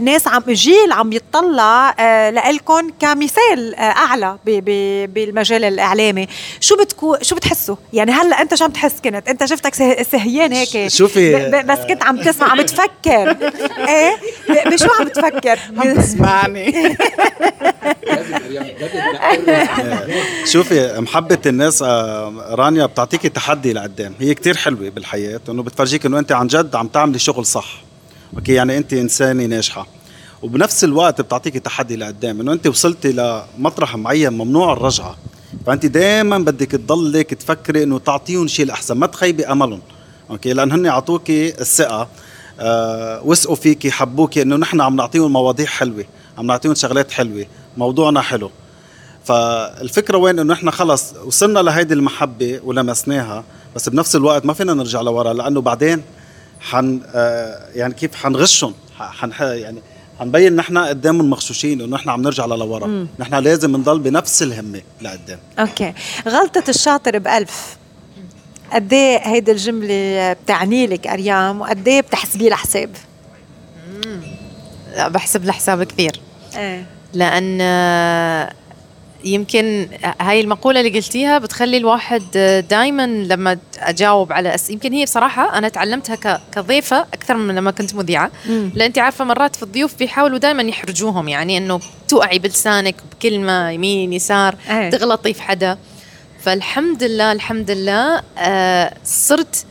ناس 0.00 0.28
عم 0.28 0.42
جيل 0.48 0.92
عم 0.92 1.12
يتطلع 1.12 1.94
لإلكم 2.30 2.90
كمثال 3.00 3.74
أعلى 3.74 4.36
بالمجال 4.44 5.64
الإعلامي. 5.64 6.26
شو 6.60 6.76
بتكون 6.76 7.18
شو 7.22 7.34
بتحسوا؟ 7.36 7.76
يعني 7.92 8.12
هلأ 8.12 8.42
أنت 8.42 8.54
شو 8.54 8.64
عم 8.64 8.70
تحس 8.70 8.94
كنت؟ 9.04 9.28
أنت 9.28 9.44
شفتك 9.44 9.74
سه- 9.74 10.02
سهيان 10.02 10.52
هيك؟ 10.52 10.88
شوفي- 10.88 11.62
بس 11.66 11.78
كنت 11.78 12.01
عم 12.02 12.20
تسمع 12.20 12.50
عم 12.50 12.62
تفكر. 12.62 13.36
إيه؟ 13.88 14.16
بشو 14.70 14.88
عم 15.00 15.08
تفكر. 15.08 15.58
عم 15.76 15.94
تسمعني. 15.94 16.96
شوفي 20.44 21.00
محبة 21.00 21.38
الناس 21.46 21.82
آه، 21.82 22.54
رانيا 22.54 22.86
بتعطيكي 22.86 23.28
تحدي 23.28 23.72
لقدام. 23.72 24.14
هي 24.20 24.34
كتير 24.34 24.56
حلوة 24.56 24.88
بالحياة 24.88 25.40
إنه 25.48 25.62
بتفرجيك 25.62 26.06
إنه 26.06 26.18
أنت 26.18 26.32
عن 26.32 26.46
جد 26.46 26.76
عم 26.76 26.86
تعملي 26.86 27.18
شغل 27.18 27.46
صح. 27.46 27.82
okay 28.36 28.52
يعني 28.52 28.78
أنت 28.78 28.92
إنسانة 28.92 29.46
ناجحة. 29.46 29.86
وبنفس 30.42 30.84
الوقت 30.84 31.20
بتعطيكي 31.20 31.58
تحدي 31.58 31.96
لقدام 31.96 32.40
إنه 32.40 32.52
أنت 32.52 32.66
وصلتي 32.66 33.12
لمطرح 33.12 33.96
معين 33.96 34.32
ممنوع 34.32 34.72
الرجعة. 34.72 35.16
فأنت 35.66 35.86
دائما 35.86 36.38
بدك 36.38 36.70
تضلك 36.70 37.34
تفكري 37.34 37.82
إنه 37.82 37.98
تعطيهم 37.98 38.48
شيء 38.48 38.64
الاحسن 38.64 38.94
ما 38.96 39.06
تخيبي 39.06 39.46
أملهم. 39.46 39.80
okay؟ 40.32 40.52
لأن 40.52 40.72
هن 40.72 40.86
أعطوكي 40.86 41.60
الثقة. 41.60 42.08
أه 42.60 43.22
وثقوا 43.24 43.56
فيكي 43.56 43.90
حبوكي 43.90 44.42
إنه 44.42 44.56
نحن 44.56 44.80
عم 44.80 44.96
نعطيهم 44.96 45.32
مواضيع 45.32 45.66
حلوة 45.66 46.04
عم 46.38 46.46
نعطيهم 46.46 46.74
شغلات 46.74 47.10
حلوة 47.10 47.46
موضوعنا 47.76 48.20
حلو. 48.20 48.50
فالفكرة 49.24 50.18
وين؟ 50.18 50.38
إنه 50.38 50.52
نحن 50.52 50.70
خلص 50.70 51.14
وصلنا 51.24 51.58
لهيدي 51.58 51.94
المحبة 51.94 52.60
ولمسناها 52.64 53.44
بس 53.76 53.88
بنفس 53.88 54.16
الوقت 54.16 54.46
ما 54.46 54.52
فينا 54.52 54.74
نرجع 54.74 55.00
لورا 55.00 55.32
لأنه 55.32 55.60
بعدين 55.60 56.02
حن 56.60 57.00
آه 57.14 57.68
يعني 57.74 57.94
كيف 57.94 58.14
حنغشهم؟ 58.14 58.74
حن 58.98 59.32
يعني 59.40 59.82
حنبين 60.18 60.56
نحن 60.56 60.78
قدامهم 60.78 61.30
مغشوشين 61.30 61.80
إنه 61.80 61.96
نحن 61.96 62.08
عم 62.08 62.22
نرجع 62.22 62.46
لورا 62.46 63.06
نحن 63.18 63.34
لازم 63.34 63.76
نضل 63.76 63.98
بنفس 63.98 64.42
الهمة 64.42 64.82
لقدام. 65.02 65.38
أوكي. 65.58 65.94
غلطة 66.28 66.64
الشاطر 66.68 67.18
بألف. 67.18 67.81
قد 68.72 68.92
إيه 68.92 69.18
هيدي 69.18 69.52
الجملة 69.52 70.32
بتعني 70.32 70.86
لك 70.86 71.06
أريام 71.06 71.60
وقد 71.60 71.88
إيه 71.88 72.00
بتحسبي 72.00 72.48
لها 72.48 72.56
حساب 72.56 72.90
لا 74.96 75.08
بحسب 75.08 75.44
الحساب 75.44 75.82
كثير. 75.82 76.20
إيه. 76.56 76.86
لأن 77.14 77.60
يمكن 79.24 79.88
هاي 80.20 80.40
المقولة 80.40 80.80
اللي 80.80 80.98
قلتيها 80.98 81.38
بتخلي 81.38 81.76
الواحد 81.76 82.22
دائما 82.70 83.06
لما 83.06 83.58
أجاوب 83.78 84.32
على 84.32 84.54
أس... 84.54 84.70
يمكن 84.70 84.92
هي 84.92 85.04
بصراحة 85.04 85.58
أنا 85.58 85.68
تعلمتها 85.68 86.16
ك... 86.16 86.40
كضيفة 86.54 87.00
أكثر 87.00 87.36
من 87.36 87.54
لما 87.54 87.70
كنت 87.70 87.94
مذيعة. 87.94 88.30
لأن 88.46 88.80
أنت 88.80 88.98
عارفة 88.98 89.24
مرات 89.24 89.56
في 89.56 89.62
الضيوف 89.62 89.98
بيحاولوا 89.98 90.38
دائما 90.38 90.62
يحرجوهم 90.62 91.28
يعني 91.28 91.58
أنه 91.58 91.80
توقعي 92.08 92.38
بلسانك 92.38 92.94
بكلمة 93.12 93.70
يمين 93.70 94.12
يسار 94.12 94.54
أيه. 94.70 94.90
تغلطي 94.90 95.34
في 95.34 95.42
حدا. 95.42 95.78
فالحمد 96.42 97.02
لله 97.04 97.32
الحمد 97.32 97.70
لله 97.70 98.22
آه 98.38 98.94
صرت 99.04 99.64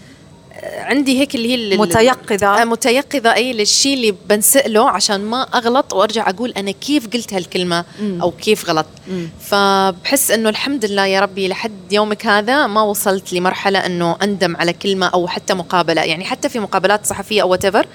عندي 0.63 1.19
هيك 1.19 1.35
اللي 1.35 1.73
هي 1.73 1.77
متيقظة 1.77 2.65
متيقظة 2.65 3.33
أي 3.33 3.53
للشيء 3.53 3.93
اللي 3.93 4.15
بنسأله 4.29 4.89
عشان 4.89 5.21
ما 5.21 5.41
أغلط 5.41 5.93
وأرجع 5.93 6.29
أقول 6.29 6.53
أنا 6.57 6.71
كيف 6.71 7.07
قلت 7.07 7.33
هالكلمة 7.33 7.85
مم. 8.01 8.21
أو 8.21 8.31
كيف 8.31 8.69
غلط 8.69 8.85
مم. 9.07 9.29
فبحس 9.39 10.31
أنه 10.31 10.49
الحمد 10.49 10.85
لله 10.85 11.05
يا 11.05 11.19
ربي 11.19 11.47
لحد 11.47 11.91
يومك 11.91 12.25
هذا 12.25 12.67
ما 12.67 12.81
وصلت 12.81 13.33
لمرحلة 13.33 13.85
أنه 13.85 14.17
أندم 14.23 14.57
على 14.57 14.73
كلمة 14.73 15.07
أو 15.07 15.27
حتى 15.27 15.53
مقابلة 15.53 16.01
يعني 16.01 16.25
حتى 16.25 16.49
في 16.49 16.59
مقابلات 16.59 17.05
صحفية 17.05 17.41
أو 17.41 17.57
whatever 17.57 17.85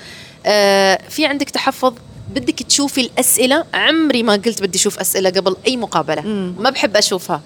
آه 0.47 0.99
في 1.09 1.27
عندك 1.27 1.51
تحفظ 1.51 1.95
بدك 2.29 2.63
تشوفي 2.63 3.01
الأسئلة؟ 3.01 3.65
عمري 3.75 4.23
ما 4.23 4.33
قلت 4.33 4.63
بدي 4.63 4.79
أشوف 4.79 4.99
أسئلة 4.99 5.31
قبل 5.31 5.57
أي 5.67 5.77
مقابلة. 5.77 6.23
مم. 6.23 6.55
ما 6.59 6.71
بحب 6.71 6.97
أشوفها. 6.97 7.43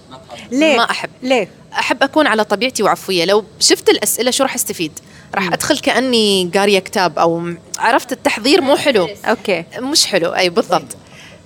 ليه؟ 0.52 0.76
ما 0.76 0.90
أحب. 0.90 1.10
ليه؟ 1.22 1.48
أحب 1.72 2.02
أكون 2.02 2.26
على 2.26 2.44
طبيعتي 2.44 2.82
وعفوية. 2.82 3.24
لو 3.24 3.44
شفت 3.60 3.88
الأسئلة 3.88 4.30
شو 4.30 4.42
راح 4.42 4.54
أستفيد؟ 4.54 4.92
راح 5.34 5.52
أدخل 5.52 5.78
كأني 5.78 6.50
قارية 6.54 6.78
كتاب 6.78 7.18
أو 7.18 7.52
عرفت 7.78 8.12
التحضير 8.12 8.60
مو 8.60 8.76
حلو. 8.76 9.08
okay. 9.24 9.64
مش 9.78 10.06
حلو. 10.06 10.34
أي 10.34 10.50
بالضبط. 10.50 10.96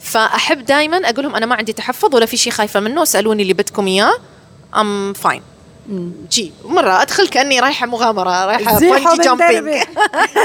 فأحب 0.01 0.64
دائما 0.64 0.97
أقول 0.97 1.24
لهم 1.24 1.35
أنا 1.35 1.47
ما 1.47 1.55
عندي 1.55 1.72
تحفظ 1.72 2.14
ولا 2.14 2.26
في 2.26 2.37
شيء 2.37 2.53
خايفة 2.53 2.80
منه 2.80 3.03
اسألوني 3.03 3.43
اللي 3.43 3.55
بدكم 3.55 3.87
إياه. 3.87 4.14
I'm 4.77 5.12
fine 5.12 5.43
جي 6.30 6.53
مرة 6.64 7.03
أدخل 7.03 7.28
كأني 7.28 7.61
رايحة 7.61 7.87
مغامرة 7.87 8.45
رايحة 8.47 8.78
bungee 8.79 9.22
jumping 9.25 9.85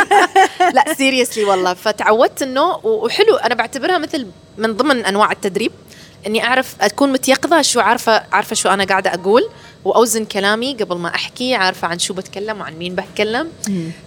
لا 0.76 0.94
سيريسلي 0.98 1.44
والله. 1.44 1.74
فتعودت 1.74 2.42
إنه 2.42 2.80
وحلو. 2.84 3.36
أنا 3.36 3.56
بعتبرها 3.56 3.98
مثل 3.98 4.28
من 4.58 4.74
ضمن 4.78 5.06
أنواع 5.06 5.32
التدريب 5.32 5.72
إني 6.28 6.44
أعرف 6.44 6.76
أكون 6.82 7.12
متيقظة 7.12 7.62
شو 7.62 7.80
عارفة 7.80 8.24
عارفة 8.32 8.56
شو 8.56 8.70
أنا 8.70 8.84
قاعدة 8.84 9.14
أقول 9.14 9.50
وأوزن 9.86 10.26
كلامي 10.26 10.74
قبل 10.74 10.98
ما 10.98 11.16
أحكي 11.16 11.56
عارفة 11.56 11.88
عن 11.88 12.00
شو 12.00 12.14
بتكلم 12.14 12.62
وعن 12.62 12.74
مين 12.74 12.96
بتكلم. 12.96 13.50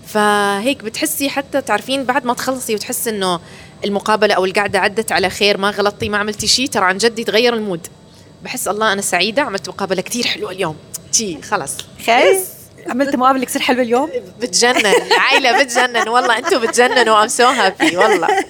فهيك 0.07 0.85
بتحسي 0.85 1.29
حتى 1.31 1.61
تعرفين 1.61 2.05
بعد 2.05 2.25
ما 2.27 2.35
تخلصي 2.35 2.75
وتحسي 2.75 3.11
إنه 3.11 3.41
المقابلة 3.85 4.35
أو 4.35 4.45
القعدة 4.45 4.79
عدت 4.79 5.13
على 5.13 5.31
خير 5.31 5.57
ما 5.59 5.71
غلطتي 5.71 6.09
ما 6.09 6.19
عملتي 6.19 6.47
شيء 6.47 6.67
ترى 6.69 6.85
عن 6.85 6.99
جد 6.99 7.19
يتغير 7.19 7.55
المود. 7.55 7.87
بحس 8.43 8.69
الله 8.69 8.93
أنا 8.93 9.03
سعيدة 9.03 9.43
عملت 9.43 9.69
مقابلة 9.69 10.03
كثير 10.03 10.27
حلوة 10.27 10.51
اليوم. 10.51 10.77
تي 11.13 11.43
خلص. 11.43 11.73
خيس 12.07 12.49
عملت 12.87 13.17
مقابلة 13.17 13.45
كثير 13.45 13.63
حلوة 13.63 13.83
اليوم؟ 13.83 14.11
بتجنن 14.41 14.87
العائله 14.87 15.63
بتجنن 15.63 16.09
والله 16.09 16.39
أنتم 16.39 16.61
بتجننوا 16.61 17.23
I'm 17.23 17.29
so 17.29 17.47
happy 17.47 17.97
والله. 17.97 18.29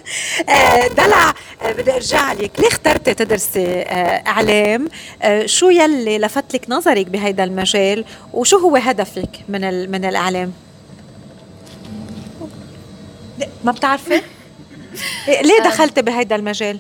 آه، 0.49 0.87
دلع 0.89 1.35
آه، 1.63 1.73
بدي 1.73 1.93
أرجع 1.95 2.33
لك. 2.33 2.51
ليه 2.59 2.69
اخترتي 2.69 3.15
تدرسي؟ 3.15 3.67
آه، 3.67 4.23
إعلام. 4.27 4.89
شو 5.45 5.69
يلي 5.71 6.19
لفت 6.19 6.55
لك 6.55 6.65
نظرك 6.69 7.07
بهيدا 7.07 7.45
المجال؟ 7.45 8.05
وشو 8.33 8.57
هو 8.59 8.77
هدفك 8.77 9.31
من 9.49 9.91
من 9.91 10.05
الإعلام؟ 10.05 10.53
ما 13.65 13.73
بتعرفي؟ 13.73 14.23
ليه 15.29 15.59
دخلتي 15.65 16.03
بهيدا 16.03 16.37
المجال؟ 16.37 16.79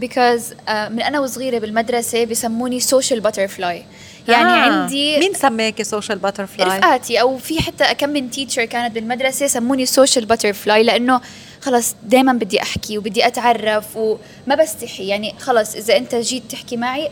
Because 0.00 0.52
uh, 0.52 0.70
من 0.90 1.02
أنا 1.02 1.20
وصغيرة 1.20 1.58
بالمدرسة 1.58 2.24
بسموني 2.24 2.80
social 2.80 3.20
butterfly 3.20 3.84
يعني 4.28 4.48
آه. 4.48 4.80
عندي 4.82 5.18
مين 5.18 5.34
سماكي 5.34 5.84
social 5.84 6.18
butterfly 6.18 6.78
رفقاتي 6.78 7.20
أو 7.20 7.38
في 7.38 7.60
حتى 7.60 7.94
كم 7.94 8.08
من 8.08 8.30
teacher 8.30 8.64
كانت 8.64 8.94
بالمدرسة 8.94 9.46
سموني 9.46 9.86
social 9.86 10.24
butterfly 10.24 10.82
لأنه 10.82 11.20
خلص 11.60 11.94
دائما 12.02 12.32
بدي 12.32 12.62
أحكي 12.62 12.98
وبدي 12.98 13.26
أتعرف 13.26 13.96
وما 13.96 14.54
بستحي. 14.54 15.06
يعني 15.06 15.34
خلص 15.40 15.74
إذا 15.74 15.96
أنت 15.96 16.14
جيت 16.14 16.42
تحكي 16.50 16.76
معي 16.76 17.10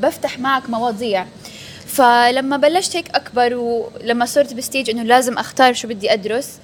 بفتح 0.00 0.38
معك 0.38 0.70
مواضيع. 0.70 1.26
فلما 1.86 2.56
بلشت 2.56 2.96
هيك 2.96 3.10
أكبر 3.14 3.54
ولما 3.54 4.26
صرت 4.26 4.54
ب 4.54 4.60
stage 4.60 4.90
إنه 4.90 5.02
لازم 5.02 5.38
أختار 5.38 5.74
شو 5.74 5.88
بدي 5.88 6.12
أدرس 6.12 6.58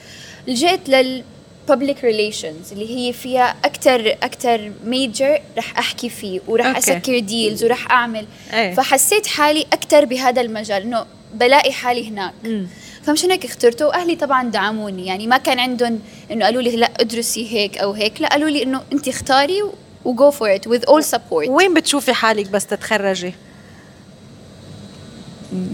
لجيت 0.46 0.88
لل 0.88 1.24
public 1.70 1.96
relations 1.96 2.72
اللي 2.72 2.96
هي 2.96 3.12
فيها 3.12 3.56
أكثر 3.64 4.16
أكثر 4.22 4.72
major 4.84 5.40
رح 5.58 5.78
أحكي 5.78 6.08
فيه 6.08 6.40
ورح 6.48 6.72
okay. 6.72 6.76
أسكر 6.76 7.18
deals 7.18 7.64
ورح 7.64 7.90
أعمل 7.90 8.26
أي. 8.52 8.74
فحسيت 8.74 9.26
حالي 9.26 9.66
أكثر 9.72 10.04
بهذا 10.04 10.40
المجال 10.40 10.82
إنه 10.82 11.06
بلاقي 11.34 11.72
حالي 11.72 12.08
هناك 12.08 12.32
م. 12.44 12.66
فمشان 13.02 13.30
هيك 13.30 13.44
اخترته 13.44 13.86
وأهلي 13.86 14.16
طبعا 14.16 14.50
دعموني 14.50 15.06
يعني 15.06 15.26
ما 15.26 15.36
كان 15.36 15.58
عندهم 15.58 16.00
إنه 16.30 16.44
قالوا 16.44 16.62
لي 16.62 16.76
لا 16.76 16.90
ادرسي 17.00 17.52
هيك 17.52 17.78
أو 17.78 17.92
هيك 17.92 18.20
لا 18.20 18.28
قالوا 18.28 18.50
لي 18.50 18.62
إنه 18.62 18.82
أنت 18.92 19.08
اختاري 19.08 19.62
و 20.04 20.13
go 20.13 20.30
for 20.30 20.54
it 20.54 20.66
with 20.66 20.84
all 20.88 21.04
support 21.04 21.48
وين 21.48 21.74
بتشوفي 21.74 22.12
حالك 22.12 22.50
بس 22.50 22.66
تتخرجي 22.66 23.34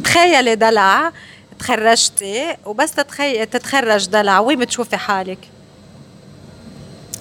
تخيلي 0.04 0.54
دلع 0.54 1.12
تخرجتي 1.58 2.56
وبس 2.66 2.92
تتخي... 2.92 3.46
تتخرج 3.46 4.08
دلع 4.08 4.40
وين 4.40 4.58
بتشوفي 4.58 4.96
حالك 4.96 5.38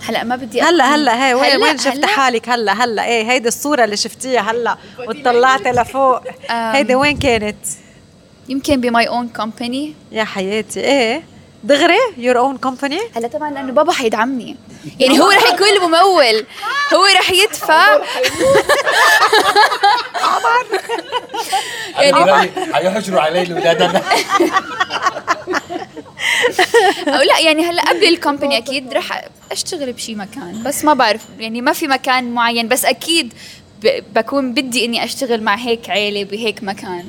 هلا 0.08 0.24
ما 0.24 0.36
بدي 0.36 0.62
هلا 0.62 0.95
هلا 0.95 1.28
هي 1.28 1.34
وين 1.34 1.62
وين 1.64 1.78
شفتي 1.78 2.08
حالك؟ 2.08 2.49
هلا 2.49 2.74
هلا. 2.84 3.06
إيه 3.06 3.32
هيدي 3.32 3.47
الصورة 3.47 3.84
اللي 3.84 3.97
شفتيها 3.97 4.41
هلا 4.41 4.78
وطلعتي 5.08 5.72
لفوق. 5.72 6.22
هيدي 6.49 6.95
وين 6.95 7.18
كانت؟ 7.18 7.66
يمكن 8.49 8.82
بماي 8.82 9.08
اون 9.08 9.28
كومباني. 9.28 9.93
يا 10.12 10.24
حياتي 10.24 10.80
إيه. 10.80 11.24
دغري 11.64 11.97
يور 12.18 12.38
اون 12.38 12.58
كومباني 12.58 12.99
هلا 13.16 13.28
طبعا 13.28 13.51
لأنه 13.51 13.72
بابا 13.72 13.91
حيدعمني. 13.91 14.58
يعني 14.99 15.20
هو 15.20 15.30
رح 15.30 15.53
يكون 15.53 15.68
الممول. 15.68 16.45
هو 16.93 17.06
رح 17.20 17.32
يدفع. 17.32 18.01
عمر 20.22 20.66
يعني 21.99 22.74
حيحجروا 22.74 23.22
علي 23.22 23.41
الاولاد 23.41 24.03
أو 27.07 27.21
لا 27.21 27.39
يعني 27.39 27.65
هلا 27.65 27.84
قبل 27.84 28.03
الكومباني 28.13 28.57
أكيد 28.57 28.93
رح 28.93 29.26
أشتغل 29.51 29.93
بشي 29.93 30.15
مكان 30.15 30.63
بس 30.63 30.86
ما 30.86 30.93
بعرف 30.93 31.21
يعني 31.39 31.61
ما 31.61 31.73
في 31.73 31.88
مكان 31.88 32.32
معين 32.32 32.67
بس 32.67 32.86
أكيد 32.86 33.34
بكون 34.15 34.53
بدي 34.53 34.86
إني 34.86 35.03
أشتغل 35.03 35.43
مع 35.43 35.55
هيك 35.55 35.89
عيلة 35.89 36.23
بهيك 36.23 36.63
مكان 36.63 37.05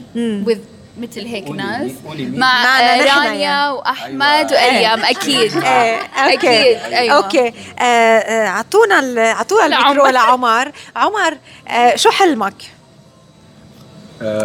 with 0.46 0.76
مثل 0.98 1.26
هيك 1.26 1.50
ناس 1.50 1.90
مع 2.16 2.80
رانيا 2.80 3.32
يعني. 3.32 3.72
وأحمد 3.72 4.52
أيوة. 4.52 5.10
أكيد 5.10 5.56
إيه 5.64 6.00
أكيد 6.16 6.92
أيوه 6.92 7.16
أوكي 7.16 7.52
آه، 7.78 7.82
آه، 7.82 8.46
أعطونا 8.48 9.32
اعطونا 9.32 9.66
الميكرو 9.66 10.06
لعمر 10.06 10.72
عمر 10.96 11.38
آه، 11.68 11.96
شو 11.96 12.10
حلمك؟ 12.10 12.54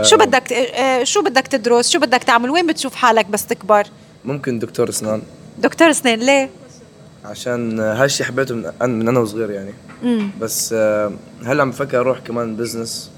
شو 0.02 0.18
بدك 0.18 0.70
شو 1.04 1.22
بدك 1.22 1.48
تدرس؟ 1.48 1.90
شو 1.90 2.00
بدك 2.00 2.24
تعمل؟ 2.24 2.50
وين 2.50 2.68
بتشوف 2.68 2.96
حالك 2.96 3.26
بس 3.26 3.46
تكبر؟ 3.46 3.88
ممكن 4.26 4.60
دكتور 4.60 4.90
اسنان. 4.90 5.22
دكتور 5.60 5.90
اسنان 5.90 6.20
ليه؟ 6.20 6.50
عشان 7.26 7.80
هالشي 7.80 8.24
حبيته 8.24 8.56
من, 8.56 8.72
من 8.90 9.08
أنا 9.08 9.20
وصغير 9.20 9.52
يعني. 9.52 9.74
مم. 10.04 10.30
بس 10.40 10.74
هلا 11.46 11.62
عم 11.62 11.72
بفكر 11.72 12.00
أروح 12.00 12.20
كمان 12.20 12.56
business 12.56 13.12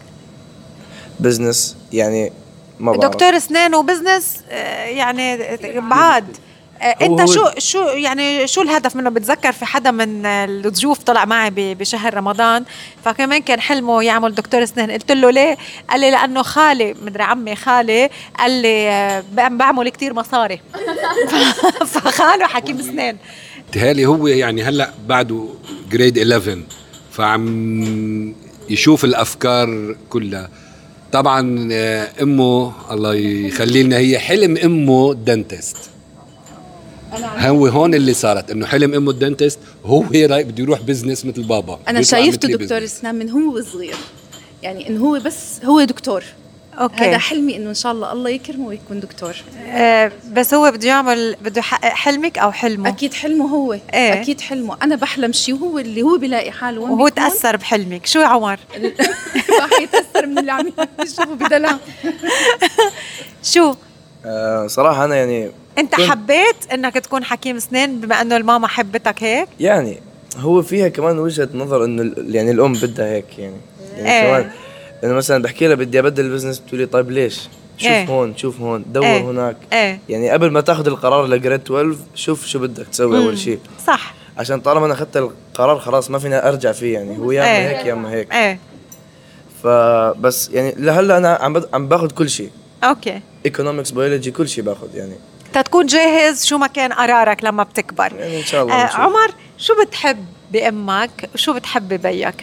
business 1.20 1.78
يعني 1.93 2.32
ما 2.80 2.91
بعرف. 2.91 3.12
دكتور 3.12 3.38
اسنان 3.38 3.76
و 3.76 3.83
business 3.83 4.44
آه، 4.49 4.86
يعني 4.86 5.38
بعاد. 5.89 6.24
آه، 6.24 6.53
انت 7.02 7.22
هو- 7.22 7.26
شو 7.26 7.42
شو 7.58 7.80
يعني 7.80 8.48
شو 8.48 8.62
الهدف 8.62 8.96
منه؟ 8.96 9.10
بتذكر 9.10 9.52
في 9.52 9.66
حدا 9.66 9.92
من 9.92 10.26
الضيوف 10.26 11.04
طلع 11.04 11.26
معي 11.26 11.50
بشهر 11.56 12.14
رمضان 12.14 12.64
فكمان 13.06 13.42
كان 13.42 13.60
حلمه 13.60 14.04
يعمل 14.04 14.36
دكتور 14.36 14.64
اسنان. 14.64 14.92
قلت 14.92 15.12
له 15.12 15.30
ليه؟ 15.32 15.58
قال 15.90 16.00
لي 16.02 16.12
لأنه 16.12 16.42
خالي 16.42 16.96
مدري 17.06 17.24
عمي 17.24 17.56
خالي 17.56 18.10
قال 18.40 18.52
لي 18.62 18.90
آه، 18.90 19.24
بعمل 19.48 19.90
كتير 19.90 20.14
مصاري. 20.14 20.62
فخاله 21.94 22.48
حكيم 22.48 22.80
اسنان. 22.80 23.18
تهالي 23.72 24.06
هو 24.06 24.28
يعني 24.28 24.64
هلأ 24.64 24.94
بعده 25.08 25.48
grade 25.91 26.18
11 26.18 26.60
فعم 27.12 28.36
يشوف 28.70 29.06
الأفكار 29.06 29.96
كلها. 30.10 30.50
طبعا 31.12 31.70
آه، 31.72 32.10
أمه 32.22 32.74
الله 32.92 33.16
يخلي 33.16 33.84
لنا 33.84 33.98
هي 33.98 34.20
حلم 34.20 34.58
أمه 34.58 35.14
dentist 35.14 35.78
هو 37.22 37.68
هون 37.68 37.93
اللي 37.93 38.14
صارت 38.14 38.51
إنه 38.51 38.66
حلم 38.66 38.93
إمه 38.93 39.11
ال 39.12 39.18
dentist 39.18 39.60
هو 39.86 40.01
رايق 40.01 40.45
بده 40.45 40.64
يروح 40.64 40.82
business 40.82 41.26
مثل 41.26 41.43
بابا 41.43 41.80
أنا 41.88 42.01
شايفته 42.01 42.47
دكتور. 42.47 42.84
اسنان 42.84 43.16
من 43.16 43.30
هو 43.30 43.61
صغير 43.61 43.95
يعني 44.64 44.89
إنه 44.89 45.05
هو 45.05 45.20
بس 45.20 45.59
هو 45.66 45.84
دكتور. 45.84 46.24
okay. 46.80 46.96
هذا 47.03 47.18
حلمي 47.18 47.55
إنه 47.55 47.70
إن 47.70 47.74
شاء 47.74 47.91
الله 47.91 48.11
الله 48.11 48.30
يكرمه 48.30 48.68
ويكون 48.68 48.99
دكتور. 48.99 49.36
آه 49.68 50.11
بس 50.32 50.53
هو 50.53 50.72
بده 50.72 50.88
يعمل 50.88 51.36
بده 51.41 51.59
يحقق 51.59 51.89
حلمك 51.89 52.38
أو 52.38 52.51
حلمه؟ 52.51 52.89
أكيد 52.89 53.14
حلمه 53.14 53.45
هو 53.45 53.74
إيه. 53.74 54.22
أكيد 54.22 54.41
حلمه. 54.41 54.78
أنا 54.84 54.95
بحلم 54.95 55.32
شيء 55.32 55.55
وهو 55.55 55.80
اللي 55.80 56.01
هو 56.01 56.18
بيلاقي 56.18 56.51
حاله 56.51 56.82
وهو 56.82 56.95
بيكون. 56.95 57.14
تأثر 57.14 57.55
بحلمك. 57.57 58.05
شو 58.05 58.20
يا 58.20 58.26
عمر؟ 58.26 58.59
راح 59.61 59.82
يتأثر 59.82 60.26
من 60.26 60.38
اللي 60.39 60.51
عم 60.51 60.70
يشوفه 61.03 61.34
بدلع 61.34 61.78
شو؟ 63.53 63.74
آه 64.26 64.68
صراحة 64.68 65.05
أنا 65.05 65.16
يعني 65.16 65.51
انت 65.78 65.96
كنت- 65.96 66.10
حبيت 66.10 66.72
انك 66.74 66.94
تكون 66.94 67.24
حكيم 67.24 67.56
اسنان 67.56 68.00
بما 68.02 68.22
انه 68.22 68.38
الماما 68.38 68.68
حبتك 68.68 69.24
هيك 69.24 69.48
يعني 69.60 70.00
هو 70.38 70.62
فيها 70.62 70.88
كمان 70.88 71.20
وجهة 71.20 71.50
نظر 71.54 71.84
انه 71.86 72.14
يعني 72.18 72.52
الأم 72.52 72.74
بدها 72.74 73.06
هيك 73.12 73.40
يعني 73.40 73.56
يعني 73.98 74.12
إيه. 74.12 74.22
كمان 74.28 74.52
إنه 75.04 75.14
مثلا 75.14 75.44
بحكي 75.44 75.68
لها 75.68 75.76
بدي 75.76 76.00
أبدل 76.00 76.26
ال 76.26 76.29
business 76.29 76.60
بتقول 76.60 76.80
لي 76.80 76.86
طيب 76.86 77.12
ليش؟ 77.12 77.42
شوف 77.78 77.92
إيه. 77.92 78.06
هون 78.06 78.38
شوف 78.38 78.62
هون 78.62 78.86
دور 78.88 79.06
إيه. 79.06 79.22
هناك 79.22 79.58
إيه 79.74 80.00
يعني 80.10 80.30
قبل 80.30 80.52
ما 80.52 80.62
تاخذ 80.62 80.88
القرار 80.88 81.28
ل 81.28 81.33
grade 81.33 81.62
12 81.62 81.96
شوف 82.16 82.46
شو 82.46 82.60
بدك 82.60 82.88
تسوي. 82.88 83.18
أول 83.18 83.38
شيء 83.38 83.60
صح 83.88 84.14
عشان 84.38 84.60
طالما 84.62 84.86
أنا 84.86 84.94
أخذت 84.94 85.18
القرار 85.18 85.80
خلاص 85.80 86.10
ما 86.12 86.20
فينا 86.20 86.48
أرجع 86.50 86.72
فيه 86.72 86.94
يعني 86.94 87.18
هو 87.18 87.32
يا 87.32 87.42
أما 87.42 87.58
إيه. 87.58 87.78
هيك 87.78 87.86
يا 87.86 87.94
أما 87.94 88.12
هيك 88.12 88.34
إيه 88.34 88.60
فبس 89.64 90.50
يعني 90.50 90.76
لهلا 90.78 91.18
أنا 91.18 91.34
عم 91.42 91.64
عم 91.74 91.88
باخذ 91.88 92.12
كل 92.12 92.30
شيء 92.30 92.50
okay 92.84 93.22
economics 93.46 93.91
biology 93.91 94.32
كل 94.32 94.50
شيء 94.50 94.64
باخذ 94.64 94.96
يعني 94.96 95.14
تتكون 95.54 95.86
جاهز 95.86 96.45
شو 96.45 96.58
ما 96.58 96.68
كان 96.68 96.93
قرارك 96.93 97.43
لما 97.43 97.64
بتكبر. 97.64 98.14
يعني 98.20 98.38
إن 98.39 98.43
شاء 98.45 98.64
الله 98.64 98.74
آه. 98.74 98.95
عمر 98.95 99.34
شو 99.58 99.74
بتحب 99.86 100.26
بأمك؟ 100.51 101.30
وشو 101.36 101.54
بتحب 101.54 101.93
ببيك؟ 101.93 102.36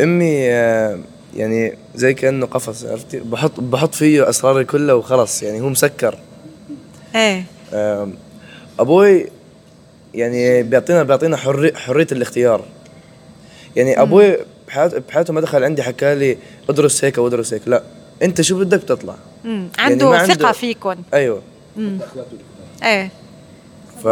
أمي 0.00 0.50
آه، 0.50 0.98
يعني 1.36 1.78
زي 1.94 2.14
كأنه 2.14 2.46
قفص 2.46 2.84
عرفتي؟ 2.84 3.18
بحط 3.20 3.60
بحط 3.60 3.94
فيه 3.94 4.28
أسراري 4.28 4.64
كلها 4.64 4.94
وخلص 4.94 5.42
يعني 5.42 5.60
هو 5.60 5.68
مسكر. 5.68 6.18
إيه. 7.14 7.44
آم، 7.72 8.14
أبوي 8.80 9.26
يعني 10.14 10.62
بيعطينا 10.62 11.02
بيعطينا 11.02 11.36
حرية 11.36 11.74
حرية 11.74 12.06
الاختيار. 12.12 12.64
يعني 13.76 14.02
أبوي 14.02 14.36
بحياته 14.68 14.98
بحياته 15.08 15.32
ما 15.32 15.40
دخل 15.40 15.64
عندي 15.64 15.82
حكى 15.82 16.14
لي 16.14 16.38
ادرس 16.68 17.04
هيك 17.04 17.18
وادرس 17.18 17.54
هيك 17.54 17.62
لا. 17.66 17.82
أنت 18.22 18.40
شو 18.40 18.58
بدك 18.58 18.80
بتطلع؟ 18.80 19.14
مم. 19.44 19.68
يعني 19.78 19.92
عنده 19.92 20.10
ما 20.10 20.18
ثقة 20.18 20.30
عنده- 20.32 20.52
فيكم 20.52 20.94
أيوه. 21.14 21.42
إيه. 22.82 23.10
ف 24.04 24.06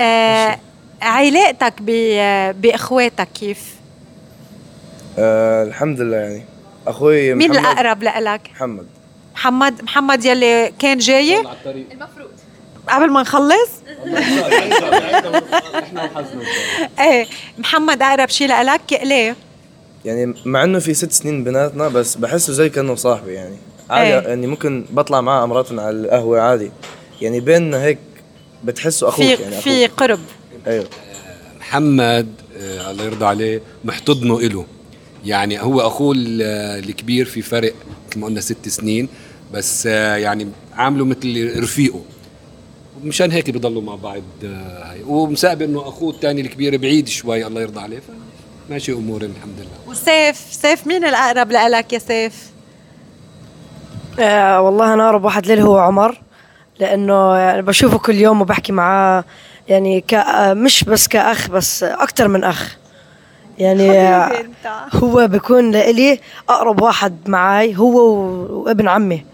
آه 0.00 0.58
علاقتك 1.02 1.74
ب- 1.80 2.60
بإخواتك 2.60 3.28
كيف؟ 3.34 3.74
آه 5.18 5.62
الحمد 5.64 6.00
لله 6.00 6.16
يعني. 6.16 6.44
أخوي 6.86 7.34
مين 7.34 7.50
محمد 7.50 7.60
الأقرب 7.66 8.02
لك 8.02 8.50
محمد. 8.54 8.86
محمد 9.34 9.82
محمد 9.82 10.24
يلي 10.24 10.72
كان 10.78 10.98
جاي؟ 10.98 11.40
المفروض. 11.40 12.30
قبل 12.88 13.10
ما 13.10 13.20
نخلص؟ 13.22 13.70
إيه. 17.00 17.26
محمد 17.58 18.02
أقرب 18.02 18.28
شيء 18.28 18.62
لك 18.62 18.80
ليه؟ 19.02 19.36
يعني 20.04 20.34
مع 20.46 20.64
إنه 20.64 20.78
في 20.78 20.94
ست 20.94 21.12
سنين 21.12 21.44
بيناتنا 21.44 21.88
بس 21.88 22.14
بحسه 22.16 22.52
زي 22.52 22.68
كأنه 22.68 22.94
صاحبي 22.94 23.32
يعني. 23.32 23.56
عادي 23.90 24.08
إيه. 24.18 24.28
يعني 24.28 24.46
ممكن 24.46 24.84
بطلع 24.90 25.20
معاه 25.20 25.44
امرات 25.44 25.72
على 25.72 25.90
القهوة 25.90 26.40
عادي. 26.40 26.70
يعني 27.22 27.40
بيننا 27.40 27.82
هيك 27.84 27.98
بتحسه 28.64 29.08
أخوك 29.08 29.24
في 29.24 29.42
يعني 29.42 29.56
في 29.60 29.86
أخوك. 29.86 29.98
قرب. 30.00 30.20
أيوه 30.66 30.86
محمد 31.60 32.28
آه 32.60 32.90
الله 32.90 33.04
يرضى 33.04 33.24
عليه 33.24 33.60
محتضنه 33.84 34.38
إله. 34.38 34.64
يعني 35.24 35.62
هو 35.62 35.80
أخوه 35.80 36.14
ال- 36.18 36.42
الكبير 36.84 37.24
في 37.26 37.42
فرق 37.42 37.74
مثل 38.10 38.18
ما 38.20 38.26
قلنا 38.26 38.40
ست 38.40 38.68
سنين 38.68 39.08
بس 39.52 39.86
آه 39.86 40.16
يعني 40.16 40.48
عامله 40.74 41.04
مثل 41.04 41.52
رفيقه. 41.62 42.00
مشان 43.04 43.30
هيك 43.30 43.50
بيضلوا 43.50 43.82
مع 43.82 43.94
بعض 43.94 44.22
آه 44.44 44.90
هاي. 44.92 45.02
ومسابق 45.06 45.64
انه 45.64 45.80
أخوه 45.88 46.14
الثاني 46.14 46.40
الكبير 46.40 46.76
بعيد 46.76 47.08
شوي 47.08 47.46
الله 47.46 47.60
يرضى 47.62 47.80
عليه. 47.80 48.00
ماشي 48.70 48.92
أمورنا 48.92 49.32
الحمد 49.36 49.54
لله. 49.58 49.90
وسيف 49.92 50.36
سيف 50.50 50.86
مين 50.86 51.04
الأقرب 51.04 51.52
لك 51.52 51.92
يا 51.92 51.98
سيف؟ 51.98 52.53
آه 54.20 54.60
والله 54.60 54.94
أنا 54.94 55.04
أقرب 55.06 55.24
واحد 55.24 55.46
لي 55.46 55.62
هو 55.62 55.78
عمر 55.78 56.20
لأنه 56.78 57.36
يعني 57.36 57.62
بشوفه 57.62 57.98
كل 57.98 58.14
يوم 58.14 58.40
وبحكي 58.40 58.72
معاه 58.72 59.24
يعني 59.68 60.00
ك 60.00 60.14
آه، 60.14 60.54
مش 60.54 60.84
بس 60.84 61.08
كأخ 61.08 61.48
بس 61.50 61.82
أكثر 61.82 62.28
من 62.28 62.44
أخ. 62.44 62.76
يعني 63.58 63.90
آه، 63.90 64.32
هو 64.94 65.26
بيكون 65.28 65.70
لإلي 65.70 66.20
أقرب 66.48 66.82
واحد 66.82 67.16
معي 67.28 67.76
هو 67.76 67.96
وابن 68.66 68.88
عمي. 68.88 69.24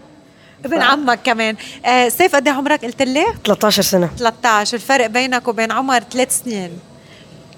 ابن 0.65 0.81
عمك 0.81 1.19
كمان. 1.23 1.55
آه 1.85 2.09
سيف 2.09 2.35
قد 2.35 2.47
إيه 2.47 2.53
عمرك؟ 2.55 2.85
قلت 2.85 3.01
لي؟ 3.01 3.25
13 3.45 3.81
سنة. 3.83 4.09
13 4.17 4.73
الفرق 4.77 5.05
بينك 5.07 5.47
وبين 5.47 5.71
عمر 5.71 5.99
ثلاث 5.99 6.41
سنين. 6.43 6.79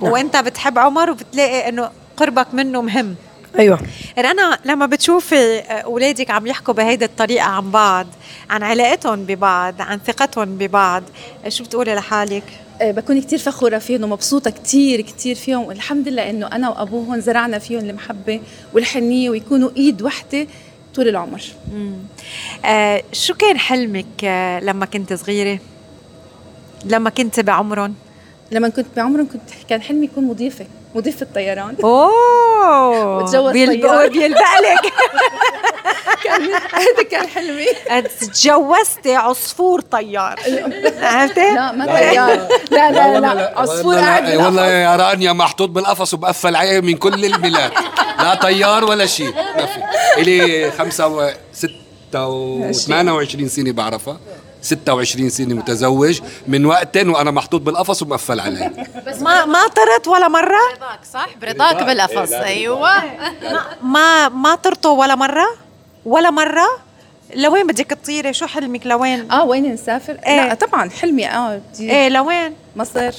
نعم. 0.01 0.11
وأنت 0.11 0.38
بتحب 0.38 0.80
عمر 0.80 1.09
وبتلاقي 1.11 1.69
إنه 1.69 1.89
قربك 2.17 2.47
منه 2.53 2.82
مهم. 2.82 3.15
أيوه. 3.60 3.80
رنا 4.18 4.60
لما 4.66 4.86
بتشوفي 4.86 5.60
آه، 5.60 5.72
أولادك 5.72 6.30
عم 6.30 6.47
يحكوا 6.47 6.74
بهيدي 6.74 7.06
الطريقة 7.06 7.45
عن 7.45 7.72
بعض 7.72 8.08
عن 8.49 8.64
علاقتهم 8.64 9.24
ببعض 9.26 9.82
عن 9.82 9.99
ثقتهم 9.99 10.58
ببعض 10.58 11.04
آه، 11.45 11.49
شو 11.49 11.64
بتقولي 11.64 11.95
لحالك؟ 11.95 12.43
آه، 12.82 12.91
بكون 12.91 13.22
كتير 13.22 13.39
فخورة 13.39 13.78
فيهم 13.78 14.04
ومبسوطة 14.04 14.49
كتير 14.49 15.01
كتير 15.01 15.36
فيهم 15.36 15.64
والحمد 15.64 16.08
لله 16.08 16.30
إنه 16.30 16.47
أنا 16.47 16.70
وأبوهم 16.70 17.20
زرعنا 17.20 17.60
فيهم 17.60 17.89
المحبة 17.89 18.41
والحنية 18.74 19.30
ويكونوا 19.30 19.70
إيد 19.78 20.01
وحدة 20.01 20.47
طول 20.95 21.08
العمر. 21.08 21.41
آه 22.66 23.04
شو 23.14 23.34
كان 23.34 23.58
حلمك 23.58 24.24
لما 24.64 24.86
كنت 24.86 25.14
صغيرة؟ 25.14 25.60
لما 26.86 27.10
كنت 27.10 27.39
بعمرهم؟ 27.39 27.95
لما 28.52 28.70
كنت 28.70 28.86
بعمرهم 28.96 29.28
كنت 29.34 29.41
كان 29.70 29.82
حلمي 29.82 30.06
يكون 30.06 30.24
مضيفة 30.24 30.66
مضيفة 30.96 31.28
طيران 31.36 31.76
أوه! 31.84 33.18
وتجوز 33.18 33.52
بيلبق 33.52 33.89
طيار. 33.89 34.10
بيلبق 34.10 34.39
لك 34.39 34.94
هذا 36.74 37.04
كان 37.12 37.28
حلمي. 37.28 37.66
تجوزتي 38.20 39.16
عصفور 39.16 39.82
طيار. 39.82 40.39
عرفتي؟ 41.02 41.54
لا 41.54 41.72
ما 41.72 41.86
طيار. 41.86 42.48
لا 42.72 42.91
لا 42.91 43.20
لا 43.20 43.60
عصفور 43.60 43.96
قاعد 43.96 44.36
والله. 44.36 44.68
يا 44.68 44.96
رانيا 44.96 45.34
محطوط 45.34 45.70
بالقفص 45.70 46.14
وبقفل 46.14 46.56
عليه 46.56 46.80
من 46.80 46.98
كل 46.98 47.26
البلاد. 47.26 47.72
لا 48.20 48.36
طيار 48.36 48.86
ولا 48.86 49.06
شيء 49.06 49.34
ما 49.36 49.66
في. 49.66 49.82
إلي 50.22 50.72
خمسة 50.72 51.08
و 51.08 51.32
ستة 51.54 52.28
و 52.28 52.72
28 52.72 53.48
سنة 53.50 53.72
بعرفها. 53.72 54.20
26 54.64 55.30
سنة 55.30 55.53
متزوج 55.55 56.22
من 56.47 56.66
وقت 56.66 56.97
وأنا 56.97 57.32
محطوط 57.32 57.61
بالقفص 57.61 58.01
ومقفل 58.01 58.39
عليه 58.39 58.74
ما 59.22 59.45
ما 59.45 59.68
طرت 59.68 60.07
ولا 60.07 60.28
مرة؟ 60.28 60.59
برضاك 60.74 60.99
صح 61.14 61.30
برضاك 61.41 61.84
بالقفص 61.84 62.32
أيوه 62.34 62.89
ما 63.84 64.30
ما 64.30 64.55
طرتوا 64.55 64.99
ولا 64.99 65.16
مرة؟ 65.16 65.45
ولا 66.05 66.30
مرة؟ 66.30 66.68
لوين 67.36 67.68
بدك 67.68 67.86
تطيري؟ 67.86 68.34
شو 68.34 68.47
حلمك 68.47 68.88
لوين؟ 68.88 69.32
آه 69.32 69.45
وين 69.45 69.74
نسافر؟ 69.74 70.18
إيه. 70.28 70.47
لا 70.47 70.53
طبعا 70.53 70.89
حلمي 70.89 71.28
آه 71.28 71.61
بدي 71.74 71.91
إيه 71.91 72.09
لوين؟ 72.09 72.53
مصر 72.76 73.14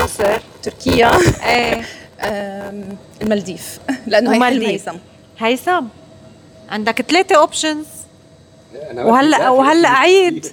مصر 0.00 0.38
تركيا 0.62 1.10
إيه 1.46 1.84
المالديف 3.22 3.78
لأنه 4.06 4.46
هي. 4.46 4.66
هيثم 4.66 4.96
هيثم 5.38 5.84
عندك 6.70 7.02
ثلاثة 7.02 7.36
اوبشنز 7.36 7.86
وهلا 8.96 9.48
وهلا 9.50 9.88
عيد. 9.88 10.46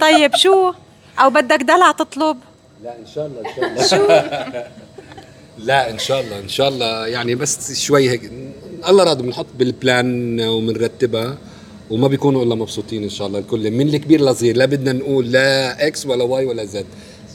طيب 0.00 0.36
شو؟ 0.36 0.72
أو 1.18 1.30
بدك 1.30 1.62
دلع 1.62 1.90
تطلب؟ 1.92 2.36
لا 2.84 2.90
إن 2.98 3.06
شاء 3.14 3.26
الله 3.26 3.40
إن 3.40 3.84
شاء 3.88 4.00
الله. 4.00 4.64
لا 5.68 5.90
إن 5.90 5.98
شاء 5.98 6.20
الله 6.20 6.38
إن 6.38 6.48
شاء 6.48 6.68
الله. 6.68 7.06
يعني 7.06 7.34
بس 7.34 7.80
شوي 7.80 8.10
هيك. 8.10 8.30
الله 8.88 9.04
راضي 9.04 9.22
بنحط 9.22 9.46
بالبلان 9.58 10.40
وبنرتبها. 10.40 11.36
وما 11.90 12.08
بيكونوا 12.08 12.44
إلا 12.44 12.54
مبسوطين 12.54 13.02
إن 13.02 13.10
شاء 13.10 13.26
الله 13.26 13.38
الكل. 13.38 13.70
من 13.70 13.88
الكبير 13.88 14.20
للصغير 14.20 14.56
لا 14.56 14.64
بدنا 14.64 14.92
نقول 14.92 15.32
لا 15.32 15.86
إكس 15.86 16.06
ولا 16.06 16.24
واي 16.24 16.44
ولا 16.44 16.64
زد. 16.64 16.86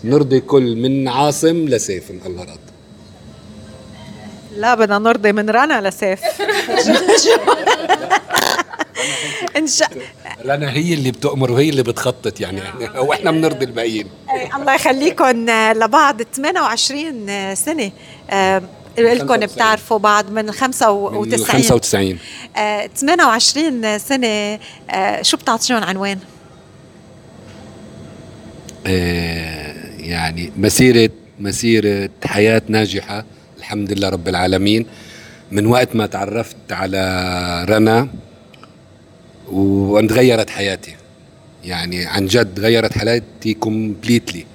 نرضي 0.03 0.39
كل 0.39 0.75
من 0.75 1.07
عاصم 1.07 1.65
لسيف 1.65 2.11
إن 2.11 2.19
الله 2.25 2.43
رد 2.43 2.59
لا 4.57 4.75
بدنا 4.75 4.99
نرضي 4.99 5.31
من 5.31 5.49
رنا 5.49 5.89
لسيف. 5.89 6.19
ان 9.57 9.67
شاء 9.67 9.89
رنا 10.45 10.71
هي 10.71 10.93
اللي 10.93 11.11
بتؤمر 11.11 11.51
وهي 11.51 11.69
اللي 11.69 11.83
بتخطط 11.83 12.41
يعني. 12.41 12.61
وإحنا 13.07 13.31
بنرضي 13.31 13.65
الباقيين. 13.65 14.07
الله 14.55 14.75
يخليكم 14.75 15.45
لبعض 15.75 16.21
28 16.21 17.55
سنة. 17.55 17.91
آه، 18.29 18.61
لكم 18.97 19.27
95. 19.27 19.47
بتعرفوا 19.47 19.97
بعض 19.97 20.31
من 20.31 20.51
95 20.51 21.29
من 21.29 21.45
95 21.45 22.17
آه، 22.57 22.89
28 22.95 23.99
سنة 23.99 24.59
آه، 24.89 25.21
شو 25.21 25.37
بتعطيهم 25.37 25.83
عنوان؟ 25.83 26.19
آه، 28.87 29.75
يعني 29.99 30.51
مسيرة 30.57 31.09
مسيرة 31.39 32.09
حياة 32.25 32.61
ناجحة 32.67 33.25
الحمد 33.57 33.91
لله 33.93 34.09
رب 34.09 34.27
العالمين. 34.27 34.85
من 35.51 35.65
وقت 35.65 35.95
ما 35.95 36.05
تعرفت 36.05 36.71
على 36.71 37.65
رنا 37.69 38.07
وأن 39.51 40.07
تغيرت 40.07 40.49
حياتي. 40.49 40.95
يعني 41.63 42.05
عن 42.05 42.25
جد 42.25 42.59
غيرت 42.59 42.97
حياتي 42.97 43.53
كومبليتلي 43.53 44.45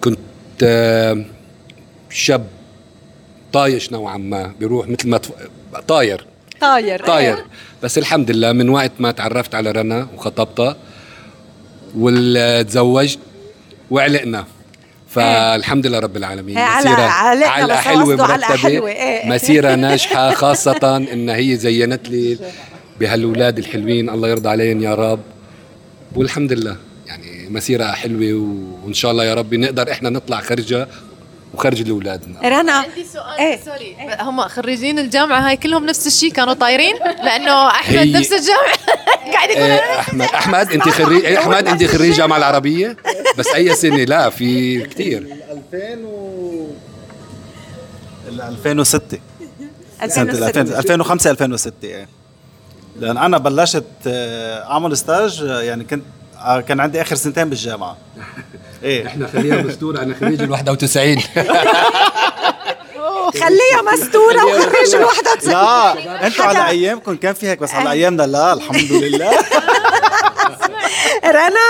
كنت 0.00 0.18
آه، 0.62 1.24
شاب 2.10 2.46
طايش 3.52 3.92
نوعا 3.92 4.16
ما 4.16 4.52
بيروح 4.60 4.88
مثل 4.88 5.08
ما 5.08 5.18
تف... 5.18 5.30
طاير. 5.88 6.26
طاير 6.60 7.06
طاير. 7.06 7.44
بس 7.82 7.98
الحمد 7.98 8.30
لله 8.30 8.52
من 8.52 8.68
وقت 8.68 8.92
ما 8.98 9.10
تعرفت 9.10 9.54
على 9.54 9.70
رنا 9.70 10.08
وخطبتها 10.16 10.76
وتزوجت 11.96 13.18
وعلقنا. 13.90 14.44
فالحمد 15.08 15.86
لله 15.86 15.98
رب 15.98 16.16
العالمين. 16.16 16.58
إيه، 16.58 16.64
على- 16.80 16.88
علقنا 16.88 17.66
بس 17.66 17.88
قصده 17.88 18.24
علقة 18.24 18.56
حلوة، 18.56 18.90
إيه. 18.90 19.28
مسيرة 19.30 19.74
ناجحة 19.74 20.30
خاصة 20.30 20.96
إن 21.12 21.28
هي 21.30 21.56
زينت 21.56 22.08
لي 22.08 22.38
بهالأولاد 23.06 23.58
الحلوين 23.58 24.10
الله 24.10 24.28
يرضى 24.28 24.48
عليهم 24.48 24.82
يا 24.82 24.94
رب. 24.94 25.20
والحمد 26.16 26.52
لله 26.52 26.76
يعني 27.06 27.48
مسيرة 27.50 27.84
حلوة 27.84 28.56
وإن 28.84 28.92
شاء 28.94 29.10
الله 29.10 29.24
يا 29.24 29.34
رب 29.34 29.54
نقدر 29.54 29.90
إحنا 29.92 30.10
نطلع 30.10 30.40
خرجة 30.40 30.88
وخرج 31.54 31.82
لأولادنا. 31.82 32.40
رنا 32.42 32.72
عندي 32.72 33.04
سؤال 33.12 33.38
إيه. 33.38 33.60
سوري. 33.64 33.96
هم 34.20 34.40
خريجين 34.40 34.98
الجامعة 34.98 35.48
هاي 35.48 35.56
كلهم 35.56 35.86
نفس 35.86 36.06
الشيء 36.06 36.32
كانوا 36.32 36.54
طايرين؟ 36.54 36.94
لأنه 37.24 37.66
أحمد 37.68 37.96
هي- 37.96 38.12
نفس 38.12 38.32
الجامعة. 38.32 38.72
قاعد 39.32 39.50
يقول 39.50 39.62
إيه، 39.70 40.00
احمد 40.00 40.22
أحمد 40.22 40.72
أنت 40.72 40.88
خريج 40.88 41.24
إيه، 41.24 41.38
أحمد 41.38 41.68
أنت 41.68 41.84
خريج 41.84 42.10
الجامعة 42.10 42.36
العربية؟ 42.36 42.96
بس 43.38 43.46
أي 43.54 43.74
سنة؟ 43.74 44.04
لا 44.04 44.30
في 44.30 44.80
كثير 44.86 45.26
2000 45.72 46.04
و 46.04 46.66
ال 48.28 48.40
2006 48.40 49.18
سنة 50.08 50.22
2006 50.30 50.60
2000 50.60 50.78
2005 50.78 51.30
2006 51.30 51.72
إيه. 51.84 52.08
لأن 52.96 53.16
أنا 53.16 53.38
بلشت 53.38 53.84
آه، 54.06 54.70
أعمل 54.70 54.96
ستاج 54.96 55.42
آه، 55.42 55.60
يعني 55.60 55.84
كنت 55.84 56.02
آه، 56.38 56.60
كان 56.60 56.80
عندي 56.80 57.02
آخر 57.02 57.16
سنتين 57.16 57.48
بالجامعة. 57.48 57.96
إيه. 58.84 59.06
إحنا 59.06 59.26
خليها 59.28 59.62
مستورة 59.62 60.02
أنا 60.02 60.14
خريج 60.20 60.42
ال 60.42 60.50
91 60.50 61.18
خليها 63.42 63.82
مستورة 63.92 64.44
وخرج 64.44 64.94
ال 64.94 65.04
91 65.04 65.52
لا 65.52 65.92
إنتوا 66.26 66.44
على 66.44 66.68
أيامكم 66.68 67.16
كان 67.16 67.34
في 67.34 67.48
هيك 67.48 67.58
بس 67.58 67.70
على 67.70 67.90
أيامنا 67.90 68.22
لا 68.22 68.52
الحمد 68.52 68.92
لله. 68.92 69.30
رنا 71.24 71.66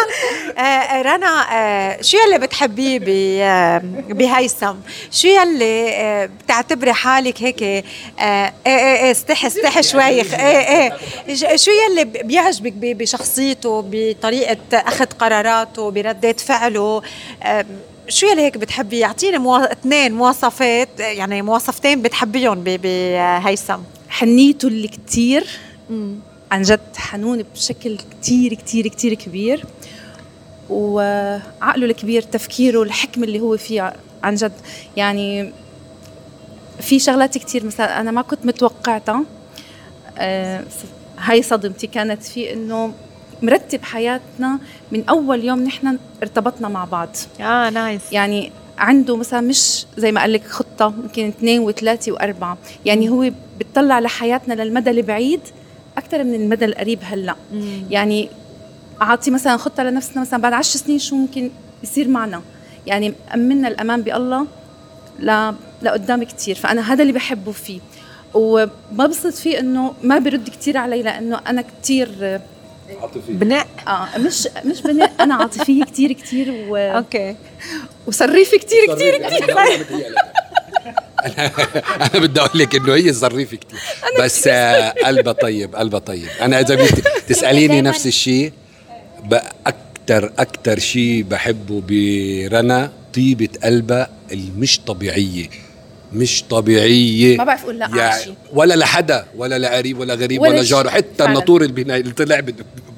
آه 0.58 1.02
رنا 1.02 1.46
آه 1.52 2.02
شو 2.02 2.16
يلي 2.16 2.38
بتحبيه 2.38 3.00
آه، 3.44 3.78
بهيثم؟ 4.08 4.74
شو 5.10 5.28
يلي 5.28 5.90
آه 5.94 6.26
بتعتبري 6.44 6.92
حالك 6.92 7.42
هيك 7.42 7.62
آه 7.62 7.82
آه 8.20 8.52
آه 8.66 9.10
استحي 9.10 9.46
استحي 9.46 9.82
شوي 9.82 10.04
إيه 10.04 10.92
إيه 11.28 11.56
شو 11.56 11.70
يلي 11.70 12.04
بيعجبك 12.04 12.72
بشخصيته 12.72 13.84
بطريقة 13.90 14.56
أخذ 14.72 15.06
قراراته 15.06 15.90
بردة 15.90 16.32
فعله؟ 16.32 17.02
آه 17.42 17.66
شو 18.08 18.26
يلي 18.26 18.42
هيك 18.42 18.56
بتحبي 18.58 18.98
يعطيني 18.98 19.38
مو... 19.38 19.56
اثنين 19.56 20.12
مواصفات 20.12 21.00
آه، 21.00 21.04
يعني 21.04 21.42
مواصفتين 21.42 22.02
بتحبيهم 22.02 22.64
بهيثم 22.64 23.78
حنيته 24.08 24.68
اللي 24.68 24.88
كتير. 24.88 25.46
عن 26.52 26.62
جد 26.62 26.80
حنون 26.96 27.44
بشكل 27.54 27.98
كتير 28.20 28.54
كتير 28.54 28.88
كتير 28.88 29.14
كبير. 29.14 29.64
وعقله 30.70 31.86
الكبير 31.86 32.22
تفكيره 32.22 32.82
الحكمة 32.82 33.24
اللي 33.24 33.40
هو 33.40 33.56
فيه 33.56 33.92
عن 34.22 34.34
جد. 34.34 34.52
يعني 34.96 35.52
في 36.80 36.98
شغلات 36.98 37.38
كتير 37.38 37.66
مثلا 37.66 38.00
أنا 38.00 38.10
ما 38.10 38.22
كنت 38.22 38.46
متوقعتها. 38.46 39.24
آه، 40.18 40.64
هاي 41.18 41.42
صدمتي 41.42 41.86
كانت 41.86 42.22
في 42.22 42.52
إنه 42.52 42.92
مرتب 43.42 43.82
حياتنا 43.82 44.58
من 44.92 45.08
أول 45.08 45.44
يوم 45.44 45.62
نحن 45.64 45.98
ارتبطنا 46.22 46.68
مع 46.68 46.84
بعض. 46.84 47.08
آه 47.40 47.70
نايس 47.70 48.12
يعني 48.12 48.52
عنده 48.78 49.16
مثلا 49.16 49.40
مش 49.40 49.86
زي 49.96 50.12
ما 50.12 50.20
قال 50.20 50.32
لك 50.32 50.46
خطة 50.46 50.88
ممكن 50.88 51.28
اثنين 51.28 51.60
وثلاثة 51.60 52.12
وأربعة. 52.12 52.58
يعني 52.84 53.08
هو 53.08 53.30
بتطلع 53.58 54.00
لحياتنا 54.00 54.54
للمدى 54.54 54.90
البعيد 54.90 55.40
أكثر 55.98 56.24
من 56.24 56.34
المدى 56.34 56.64
القريب 56.64 56.98
هلأ. 57.02 57.36
يعني 57.90 58.28
أعطي 59.02 59.30
مثلا 59.30 59.56
خطة 59.56 59.82
لنفسنا 59.82 60.20
مثلا 60.20 60.40
بعد 60.40 60.52
عشر 60.52 60.78
سنين 60.78 60.98
شو 60.98 61.16
ممكن 61.16 61.50
يصير 61.82 62.08
معنا؟ 62.08 62.42
يعني 62.86 63.14
أمنا 63.34 63.68
الأمان 63.68 64.02
بالله 64.02 64.46
ل... 65.20 65.52
لقدام 65.82 66.24
كتير 66.24 66.54
فأنا 66.54 66.92
هذا 66.92 67.02
اللي 67.02 67.12
بحبه 67.12 67.52
فيه. 67.52 67.80
وببسط 68.34 69.34
فيه 69.34 69.58
إنه 69.58 69.94
ما 70.02 70.18
برد 70.18 70.48
كتير 70.48 70.76
علي 70.76 71.02
لأنه 71.02 71.40
أنا 71.46 71.62
كتير 71.62 72.40
بناء؟ 73.28 73.66
آه 73.88 74.18
مش 74.18 74.48
مش 74.64 74.82
بناء 74.82 75.12
أنا 75.20 75.34
عاطفية 75.34 75.84
كتير 75.84 76.12
كتير 76.12 76.66
و... 76.68 76.76
أوكي. 76.76 77.36
وصريفة 78.06 78.58
كتير 78.58 78.94
كتير 78.94 79.28
كتير. 79.28 79.56
أنا 81.96 82.26
بدي 82.26 82.40
أقول 82.40 82.60
لك. 82.60 82.74
إنه 82.82 82.94
هي 82.94 83.12
ظريفه 83.12 83.56
كثير 83.56 83.80
بس 84.20 84.48
آه، 84.48 84.90
قلبها 84.90 85.32
طيب 85.32 85.76
قلبها 85.76 86.00
طيب. 86.00 86.28
أنا 86.40 86.60
إذا 86.60 86.74
بدك 86.74 87.04
تسأليني 87.28 87.80
نفس 87.80 88.06
الشيء 88.06 88.52
أكثر 89.66 90.32
أكثر 90.38 90.78
شيء 90.78 91.22
بحبه 91.22 91.82
برنا 91.88 92.90
طيبة 93.14 93.48
قلبها 93.64 94.10
المش 94.32 94.80
طبيعية. 94.80 95.48
مش 96.12 96.44
طبيعية. 96.50 97.36
ما 97.36 97.44
بعرف 97.44 97.62
أقول 97.62 97.78
لا 97.78 97.90
يعني 97.96 98.34
ولا 98.52 98.74
لحدا 98.74 99.26
ولا 99.36 99.58
لقريب 99.58 99.98
ولا 99.98 100.14
غريب 100.14 100.40
ولا. 100.42 100.62
جار 100.62 100.90
حتى. 100.90 101.24
الناطور 101.24 101.62
اللي 101.62 102.12
طلع 102.12 102.40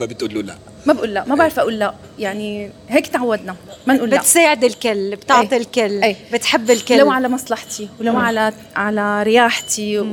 ما 0.00 0.06
بتقول 0.06 0.34
له 0.34 0.42
لا. 0.42 0.54
ما 0.86 0.92
بقول 0.92 1.14
لا 1.14 1.24
ما 1.24 1.34
بعرف 1.34 1.58
أقول 1.58 1.78
لا. 1.78 1.94
يعني 2.18 2.70
هيك 2.88 3.06
تعودنا 3.06 3.56
ما 3.86 3.94
نقول 3.94 4.10
لا. 4.10 4.18
بتساعد 4.18 4.64
الكل 4.64 5.16
بتعطي 5.16 5.56
إيه. 5.56 5.60
الكل 5.62 6.02
إيه. 6.02 6.16
بتحب 6.32 6.70
الكل. 6.70 6.98
لو 6.98 7.10
على 7.10 7.28
مصلحتي 7.28 7.88
ولو 8.00 8.16
على 8.16 8.52
على 8.76 9.22
رياحتي. 9.22 9.98
هذا 9.98 10.08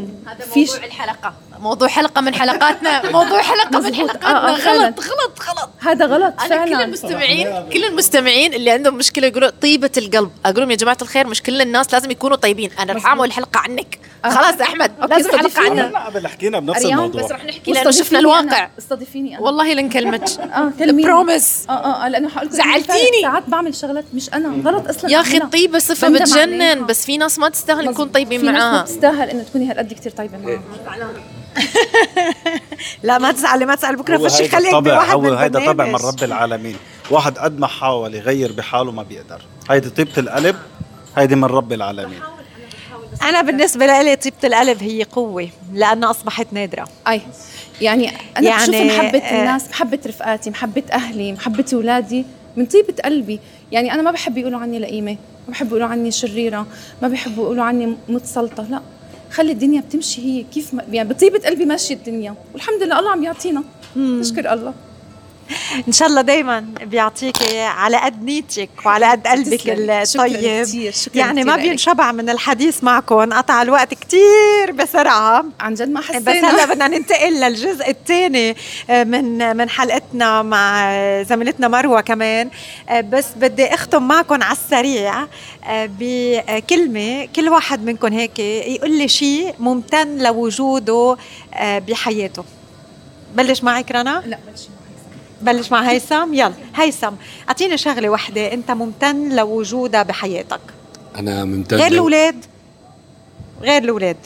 موضوع 0.56 0.86
الحلقة. 0.86 1.34
موضوع 1.62 1.88
حلقة 1.88 2.22
من 2.22 2.36
حلقاتنا 2.36 3.12
موضوع 3.12 3.42
حلقة 3.42 3.80
من. 3.80 3.96
حلقاتنا 3.96 4.30
آه، 4.30 4.50
آه،. 4.50 4.56
غلط 4.56 5.00
غلط 5.00 5.40
غلط. 5.50 5.70
هذا 5.80 6.06
غلط 6.06 6.34
أنا 6.42 6.50
فعلا. 6.50 6.66
كل 6.76 6.82
المستمعين 6.82 7.70
كل 7.74 7.86
المستمعين 7.86 8.54
اللي 8.54 8.72
عندهم 8.72 8.96
مشكلة 8.96 9.28
يقولوا 9.28 9.50
طيبة 9.62 9.92
القلب. 9.98 10.32
أقول 10.46 10.60
لهم 10.60 10.72
يا 10.72 10.76
جماعة 10.76 10.98
الخير 11.02 11.28
مش 11.28 11.42
كل 11.42 11.62
الناس 11.62 11.94
لازم 11.94 12.12
يكونوا 12.12 12.38
طيبين. 12.38 12.72
أنا 12.80 12.94
رح 12.94 13.06
اعمل 13.06 13.26
الحلقة 13.26 13.60
عنك. 13.60 14.00
خلاص 14.26 14.56
يا 14.60 14.64
أحمد 14.64 14.92
أوكي، 15.02 15.14
لازم 15.14 15.32
حلقة. 15.38 15.62
عنك 15.62 15.94
لا 15.94 16.06
قبل 16.06 16.28
حكينا 16.28 16.60
بنفس 16.60 16.86
الموضوع. 16.86 17.22
بس 17.24 17.32
رح 17.32 17.46
نحكي 17.46 17.72
لأنه 17.72 17.92
شفنا 17.92 18.20
الواقع. 18.20 18.70
استضيفيني 18.80 19.36
أنا. 19.38 19.42
والله 19.46 19.74
لنكلمك 19.74 20.30
آه 20.40 20.72
كلميني. 20.80 21.08
بروميس 21.08 21.66
آه 21.70 21.74
آه 21.74 22.06
آه، 22.06 22.08
لأنه 22.08 22.30
حقول 22.30 22.48
لكم 22.48 22.56
زعلتيني. 22.56 23.22
ساعات 23.22 23.44
بعمل 23.50 23.76
شغلات 23.76 24.06
مش 24.14 24.34
أنا. 24.34 24.70
غلط 24.72 24.88
أصلا 24.88 25.12
يا 25.12 25.22
أخي. 25.22 25.38
الطيبه 25.38 25.80
صفة 25.80 26.10
بتجنن. 26.10 26.86
بس 26.86 27.06
في 27.06 27.18
ناس 27.18 27.40
ما 27.40 27.50
تستاهل 27.50 27.86
نكون 27.86 28.10
طيبين 28.10 28.40
في 28.40 28.46
ناس 28.46 28.56
ما 28.56 28.72
معاها. 28.72 28.84
تستاهل 28.86 29.30
إنه 29.30 29.44
تكوني 29.44 29.72
هالقد 29.72 29.94
كثير 29.94 30.12
طيبة 30.12 30.38
معها 30.38 30.62
لا 33.04 33.18
ما 33.18 33.32
تزعلي 33.32 33.66
ما 33.66 33.76
تزعلي 33.76 33.98
بكرة 33.98 34.18
فشي 34.18 34.50
خليك 34.50 34.72
طبع 34.72 34.94
بواحد 34.94 35.12
هو 35.14 35.22
من 35.22 35.38
هيدا 35.38 35.66
طبع 35.66 35.86
من. 35.86 35.96
رب 35.96 36.24
العالمين. 36.24 36.76
واحد 37.12 37.38
قد 37.38 37.60
ما 37.60 37.68
حاول 37.68 38.16
يغير 38.16 38.52
بحاله 38.52 38.92
ما 38.92 39.04
بيقدر. 39.04 39.42
هيدي 39.70 39.90
طيبة 39.90 40.12
القلب 40.18 40.56
هيدي 41.18 41.36
من 41.36 41.44
رب 41.44 41.74
العالمين. 41.74 42.20
أنا 43.22 43.42
بالنسبة 43.42 43.86
لي 43.86 44.16
طيبة 44.16 44.36
القلب 44.44 44.84
هي 44.84 45.04
قوة 45.04 45.50
لأنها 45.74 46.12
أصبحت 46.12 46.48
نادرة. 46.52 46.88
أي. 47.08 47.22
يعني 47.82 48.10
أنا 48.10 48.18
يعني 48.36 48.48
يعني، 48.48 48.72
بشوف 48.72 49.00
محبة 49.00 49.20
آه، 49.20 49.42
الناس 49.42 49.70
محبة 49.70 50.00
رفقاتي 50.06 50.50
محبة 50.50 50.84
أهلي 50.92 51.34
محبة 51.34 51.66
أولادي 51.74 52.26
من 52.58 52.66
طيبة 52.66 52.94
قلبي. 53.06 53.40
يعني 53.72 53.94
أنا 53.94 54.02
ما 54.02 54.12
بحب 54.12 54.38
يقولوا 54.38 54.60
عني 54.60 54.80
لئيمة 54.80 55.12
ما 55.48 55.52
بحب 55.54 55.68
يقولوا 55.68 55.88
عني 55.88 56.12
شريرة 56.12 56.68
ما 57.02 57.08
بحب 57.08 57.38
يقولوا 57.38 57.64
عني 57.64 57.96
متسلطة. 58.10 58.64
لا. 58.64 58.82
خلي 59.32 59.52
الدنيا 59.52 59.82
بتمشي 59.82 60.22
هي 60.22 60.44
كيف 60.44 60.74
ما 60.74 60.84
يعني 60.92 61.10
بطيبة 61.10 61.40
قلبي 61.40 61.66
ماشية 61.66 61.96
الدنيا. 61.96 62.36
والحمد 62.54 62.84
لله 62.84 63.00
الله 63.00 63.12
عم 63.12 63.24
يعطينا. 63.24 63.64
نشكر 63.98 64.54
الله. 64.54 64.74
ان 65.88 65.94
شاء 65.94 66.08
الله 66.08 66.22
دايما 66.22 66.60
بيعطيكي 66.82 67.60
على 67.62 67.98
قد 67.98 68.24
نيتك 68.24 68.70
وعلى 68.86 69.06
قد 69.12 69.28
قلبك 69.28 69.62
تسلمي. 69.62 70.06
شكراً 70.06 70.26
الطيب. 70.26 70.66
كتير، 70.66 70.92
شكراً 70.92 71.18
يعني 71.18 71.44
ما. 71.44 71.56
بينشبع 71.56 72.12
من 72.12 72.30
الحديث 72.30 72.84
معكم 72.84 73.34
قطع 73.34 73.62
الوقت 73.62 73.94
كتير 73.94 74.72
بسرعة. 74.74 75.46
عن 75.60 75.74
جد 75.74 75.90
ما 75.90 76.00
بس 76.00 76.06
حسينا. 76.06 76.50
هلا 76.52 76.66
بدنا 76.66 76.88
ننتقل 76.88 77.34
للجزء 77.34 77.90
الثاني 77.90 78.56
من 78.90 79.58
من 79.58 79.70
حلقتنا 79.70 80.42
مع 80.42 80.92
زميلتنا 81.24 81.68
مروة 81.68 82.02
كمان. 82.02 82.50
آه، 82.90 83.02
بس 83.02 83.26
بدي 83.36 83.66
أختم 83.74 84.08
معكم 84.08 84.44
على 84.44 84.52
السريع 84.58 85.24
آه، 85.68 85.90
بكلمة 86.00 87.26
كل 87.36 87.50
واحد 87.50 87.84
منكم 87.86 88.14
هيك 88.14 88.40
يقول 88.40 88.98
لي 88.98 89.08
شيء 89.08 89.56
ممتن 89.60 90.18
لوجوده 90.18 91.18
آه، 91.54 91.80
بحياته. 91.80 92.44
بلش 93.36 93.64
معك 93.64 93.92
رنا؟ 93.92 94.24
لا 94.26 94.38
بلشي 94.52 94.68
بلش 95.42 95.72
مع 95.72 95.82
هيثم. 95.92 96.34
يلا 96.34 96.54
هيثم 96.76 97.12
أعطيني 97.48 97.78
شغلة 97.78 98.10
وحدة 98.10 98.54
أنت 98.54 98.72
ممتن 98.72 99.36
لوجودها 99.36 100.04
بحياتك. 100.04 100.60
أنا 101.16 101.46
ممتن 101.46 101.78
غير 101.78 101.92
الأولاد؟ 101.92 102.36
غير 103.62 103.84
الأولاد. 103.84 104.18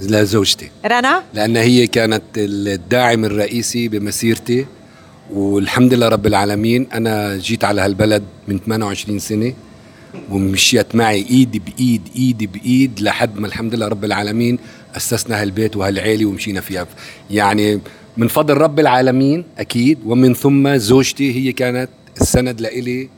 لزوجتي 0.00 0.70
رنا؟ 0.86 1.22
لأن 1.34 1.56
هي 1.56 1.86
كانت 1.86 2.22
الداعم 2.36 3.24
الرئيسي 3.24 3.88
بمسيرتي 3.88 4.66
والحمد 5.32 5.94
لله 5.94 6.08
رب 6.08 6.26
العالمين 6.26 6.86
أنا 6.92 7.36
جيت 7.36 7.64
على 7.64 7.80
هالبلد 7.80 8.22
من 8.48 8.58
28 8.58 9.18
سنة 9.18 9.54
ومشيت 10.30 10.94
معي 10.94 11.26
إيد 11.30 11.64
بإيد 11.64 12.02
إيد 12.16 12.52
بإيد 12.52 13.00
لحد 13.00 13.38
ما 13.38 13.46
الحمد 13.46 13.74
لله 13.74 13.88
رب 13.88 14.04
العالمين 14.04 14.58
أسسنا 14.96 15.42
هالبيت 15.42 15.76
وهالعيلة 15.76 16.26
ومشينا 16.26 16.60
فيها. 16.60 16.86
يعني 17.30 17.80
من 18.20 18.28
فضل 18.28 18.56
رب 18.56 18.80
العالمين 18.80 19.44
أكيد 19.58 19.98
ومن 20.06 20.34
ثم 20.34 20.76
زوجتي 20.76 21.36
هي 21.36 21.52
كانت 21.52 21.90
السند 22.20 22.60
لإلي 22.60 23.08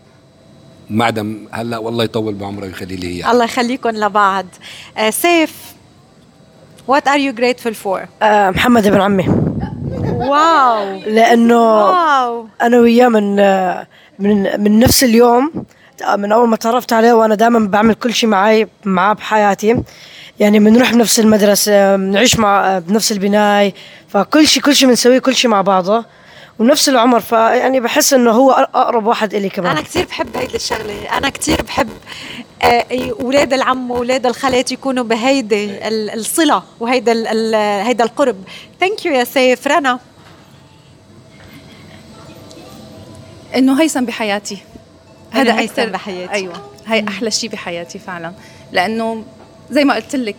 معدم. 0.90 1.38
هلا 1.50 1.78
والله 1.78 2.04
يطول 2.04 2.34
بعمره 2.34 2.64
ويخلي 2.64 2.96
لي 2.96 3.06
اياه 3.06 3.30
الله 3.32 3.44
يخليكم 3.44 3.90
لبعض. 3.90 4.46
آه، 4.98 5.10
سيف 5.10 5.74
What 6.88 7.04
are 7.06 7.18
you 7.18 7.40
grateful 7.40 7.74
for? 7.84 7.98
آه، 8.22 8.50
محمد 8.50 8.86
ابن 8.86 9.00
عمي. 9.00 9.28
واو. 10.04 11.00
لأنه 11.06 11.76
واو. 11.76 12.46
أنا 12.62 12.78
وياه 12.80 13.08
من 13.08 13.38
آه، 13.38 13.86
من 14.18 14.60
من 14.60 14.78
نفس 14.78 15.04
اليوم 15.04 15.52
آه، 16.04 16.16
من 16.16 16.32
أول 16.32 16.48
ما 16.48 16.56
تعرفت 16.56 16.92
عليه 16.92 17.12
وأنا 17.12 17.34
دائما 17.34 17.58
بعمل 17.58 17.94
كل 17.94 18.14
شيء 18.14 18.28
معي 18.28 18.68
معاه 18.84 19.12
بحياتي. 19.12 19.82
يعني 20.42 20.58
بنروح 20.58 20.92
بنفس 20.92 21.20
المدرسة 21.20 21.96
بنعيش 21.96 22.38
مع 22.38 22.76
آه، 22.76 22.78
بنفس 22.78 23.12
البناي 23.12 23.74
فكل 24.08 24.46
شيء 24.48 24.62
كل 24.62 24.74
شيء 24.76 24.88
بنسويه 24.88 25.18
كل 25.18 25.34
شيء 25.34 25.50
مع 25.50 25.60
بعضه 25.60 26.04
ونفس 26.58 26.88
العمر 26.88 27.20
فيعني 27.20 27.80
بحس 27.80 28.12
إنه 28.12 28.30
هو 28.30 28.50
أقرب 28.50 29.06
واحد 29.06 29.34
إلي 29.34 29.48
كمان. 29.48 29.70
أنا 29.70 29.80
كثير 29.80 30.04
بحب 30.06 30.36
هيدي 30.36 30.54
الشغلة. 30.56 31.18
أنا 31.18 31.28
كثير 31.28 31.62
بحب 31.62 31.88
آه، 32.62 32.84
أولاد 33.20 33.52
العم 33.52 33.90
واولاد 33.90 34.26
الخالات 34.26 34.72
يكونوا 34.72 35.04
بهيدي 35.04 35.88
ال- 35.88 36.10
الصلة 36.10 36.62
وهيدا 36.80 37.12
هيدا 37.86 38.04
القرب. 38.04 38.36
thank 38.80 39.06
you 39.06 39.12
يا 39.12 39.24
سيف. 39.24 39.66
رنا. 39.66 39.98
إنه 43.56 43.82
هيثم 43.82 44.04
بحياتي. 44.04 44.58
إنه 45.34 45.52
هيثم 45.52 45.84
بحياتي. 45.84 46.32
أيوه. 46.32 46.52
هي 46.86 47.04
أحلى 47.08 47.30
شيء 47.30 47.50
بحياتي 47.50 47.98
فعلا. 47.98 48.32
لأنه 48.72 49.24
زي 49.72 49.84
ما 49.84 49.94
قلت 49.94 50.16
لك 50.16 50.36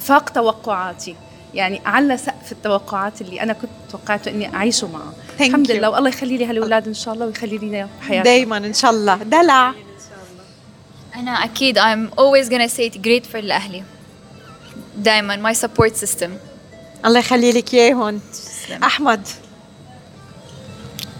فاق 0.00 0.28
توقعاتي. 0.30 1.16
يعني 1.54 1.80
على 1.86 2.16
سقف 2.16 2.52
التوقعات 2.52 3.20
اللي 3.20 3.42
أنا 3.42 3.52
كنت 3.52 3.70
توقعته 3.90 4.30
إني 4.30 4.54
أعيشه 4.56 4.88
معه. 4.88 5.12
Thank 5.38 5.42
الحمد 5.42 5.68
you. 5.68 5.70
لله 5.70 5.90
والله 5.90 6.08
يخلي 6.08 6.36
لي 6.36 6.46
هالأولاد 6.46 6.86
إن 6.88 6.94
شاء 6.94 7.14
الله 7.14 7.26
ويخلي 7.26 7.58
لي 7.58 7.76
إياهم 7.76 7.88
بحياتي 8.00 8.24
دايما 8.24 8.56
إن 8.56 8.74
شاء 8.74 8.90
الله. 8.90 9.16
دلع 9.16 9.74
أنا 11.16 11.30
أكيد 11.44 11.78
I'm 11.78 12.10
always 12.18 12.48
gonna 12.50 12.68
say 12.68 12.90
it 12.94 13.02
grateful 13.02 13.36
لأهلي. 13.36 13.82
دائما 14.96 15.52
my 15.52 15.56
support 15.56 15.92
system. 16.04 16.28
الله 17.06 17.18
يخلي 17.18 17.52
لك 17.52 17.74
إياهم. 17.74 18.20
أحمد. 18.82 19.28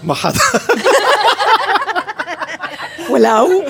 ما 0.04 0.14
حدا 0.14 0.38
ولو 3.10 3.64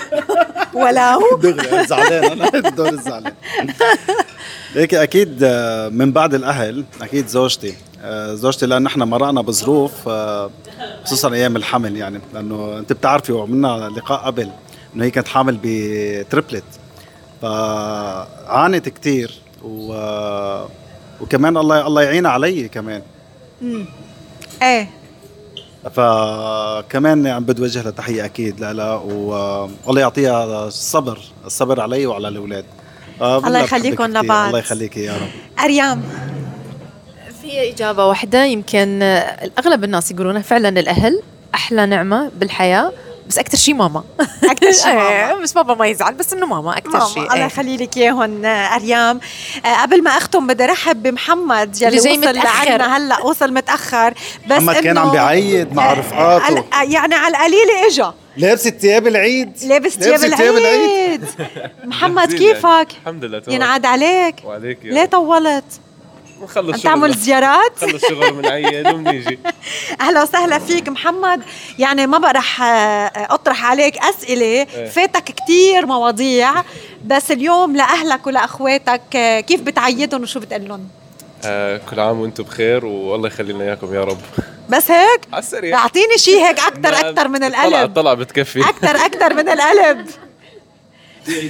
ولو 0.75 1.37
دغري 1.43 1.87
زعلان 1.87 2.25
أنا 2.25 2.51
الدور 2.69 2.89
الزعلان. 2.89 3.33
هيك 4.75 4.95
أكيد 4.95 5.39
آه، 5.43 5.89
من 5.89 6.13
بعد 6.13 6.35
الأهل 6.35 6.85
أكيد 7.03 7.27
زوجتي. 7.27 7.75
آه، 8.03 8.35
زوجتي 8.35 8.67
لأن 8.67 8.83
نحن 8.83 9.03
مرقنا 9.03 9.41
بظروف 9.41 10.09
آه، 10.09 10.51
خصوصا 11.05 11.33
أيام 11.33 11.57
الحمل 11.57 11.97
يعني. 11.97 12.21
لأنه 12.35 12.79
أنت 12.79 12.93
بتعرفي 12.93 13.33
وعملنا 13.33 13.93
لقاء 13.97 14.19
قبل 14.19 14.51
إنه 14.97 15.05
هي 15.05 15.11
كانت 15.11 15.29
حامل 15.29 15.59
بتريبلت. 15.63 16.65
فعانت 17.43 18.89
كتير 18.89 19.33
و 19.65 19.95
وكمان 21.21 21.57
الله 21.57 21.87
الله 21.87 22.03
يعين 22.03 22.27
علي 22.27 22.69
كمان. 22.69 23.03
إيه. 24.63 24.89
فكمان 25.93 27.27
يعني 27.27 27.45
بدي 27.45 27.63
وجه 27.63 27.83
لها 27.83 27.91
تحية 27.91 28.25
أكيد 28.25 28.61
لا 28.61 28.95
والله 29.87 30.01
يعطيها 30.01 30.67
الصبر 30.67 31.19
الصبر 31.47 31.81
علي 31.81 32.07
وعلى 32.07 32.29
الأولاد 32.29 32.65
آه، 33.21 33.39
بحبك 33.39 33.65
يخليكم. 33.65 34.05
لبعض. 34.05 34.47
الله 34.47 34.59
يخليك 34.59 34.97
يا 34.97 35.13
رب 35.13 35.61
أريام 35.65 36.03
في 37.43 37.73
إجابة 37.73 38.07
واحدة 38.07 38.45
يمكن 38.45 39.03
أغلب 39.59 39.85
الناس 39.85 40.11
يقولونها 40.11 40.43
فعلا 40.43 40.69
الأهل 40.69 41.23
أحلى 41.55 41.87
نعمة 41.87 42.31
بالحياة 42.37 42.93
بس 43.29 43.39
أكثر 43.39 43.59
شيء 43.59 43.75
ماما. 43.75 44.05
أكتر 44.45 44.73
شي 44.73 44.89
ماما. 44.89 45.09
إيه، 45.31 45.35
بس 45.35 45.53
بابا 45.53 45.75
ما 45.75 45.87
يزعل 45.87 46.15
بس 46.15 46.33
إنه 46.33 46.47
ماما 46.47 46.79
أكثر 46.79 46.91
ماما 46.91 47.07
شيء 47.07 47.23
الله 47.23 47.35
إيه. 47.35 47.45
يخلي 47.45 47.77
لك 47.77 47.97
اياهم 47.97 48.45
أريام. 48.45 49.21
آه، 49.65 49.83
قبل 49.83 50.03
ما 50.03 50.11
أختم 50.11 50.47
بدي 50.47 50.65
أرحب 50.65 51.03
بمحمد 51.03 51.83
يلي 51.83 51.99
وصل. 51.99 52.35
لعنا 52.35 52.97
هلأ 52.97 53.23
وصل 53.23 53.55
متأخر. 53.55 54.15
بس 54.47 54.63
محمد 54.63 54.77
كان 54.77 54.99
عم 54.99 55.11
بيعيد 55.11 55.75
مع 55.75 55.91
آه، 55.91 55.95
رفقاته. 55.95 56.59
آه، 56.59 56.83
يعني 56.83 57.15
على 57.15 57.37
القليل 57.37 57.71
إجا. 57.91 58.15
لابس 58.37 58.69
ثياب 58.69 59.07
العيد. 59.07 59.53
لابس 59.65 59.93
ثياب 59.93 60.57
العيد. 60.57 61.25
محمد 61.85 62.33
كيفك؟ 62.35 62.89
الحمد 63.03 63.25
لله 63.25 63.39
تمام. 63.39 63.57
ينعاد 63.57 63.87
عليك. 63.87 64.35
وعليك 64.45 64.85
يا 64.85 64.93
ليه. 64.93 65.05
طولت؟ 65.05 65.65
نخلص 66.43 66.83
تعمل. 66.83 67.15
زيارات؟ 67.15 67.85
نخلص 67.85 68.05
شغل 68.09 68.33
وبنعيد 68.33 68.87
وبنيجي 68.87 69.39
أهلا 70.01 70.23
وسهلا 70.23 70.59
فيك 70.59 70.89
محمد. 70.89 71.43
يعني 71.79 72.07
ما 72.07 72.19
بقى 72.19 72.33
رح 72.33 72.63
آه، 72.63 73.11
أطرح 73.17 73.65
عليك 73.65 73.99
أسئلة. 73.99 74.65
فاتك 74.65 75.25
كتير 75.25 75.87
مواضيع 75.87 76.53
بس 77.05 77.31
اليوم 77.31 77.77
لأهلك 77.77 78.27
ولأخواتك 78.27 79.17
آه، 79.17 79.41
كيف 79.41 79.61
بتعيدهم 79.61 80.23
وشو 80.23 80.41
بتقول 80.41 80.69
لهم 80.69 80.89
آه 81.45 81.81
كل 81.91 82.01
عام 82.01 82.21
وأنتم 82.21 82.45
بخير 82.45 82.85
والله 82.87 83.27
يخلي 83.29 83.53
لنا 83.53 83.65
إياكم 83.65 83.95
يا 83.95 84.05
رب. 84.05 84.19
بس 84.69 84.91
هيك؟ 84.91 85.21
على 85.33 85.43
السريع. 85.43 85.79
اعطيني 85.79 86.19
شيء 86.19 86.39
هيك 86.47 86.59
أكثر 86.59 87.09
أكثر 87.09 87.29
من 87.29 87.45
القلب 87.45 87.75
الطلعة 87.75 88.15
بتكفي. 88.15 88.61
أكثر 88.61 88.97
أكثر 88.97 89.35
من 89.35 89.49
القلب 89.49 90.07
في 91.25 91.41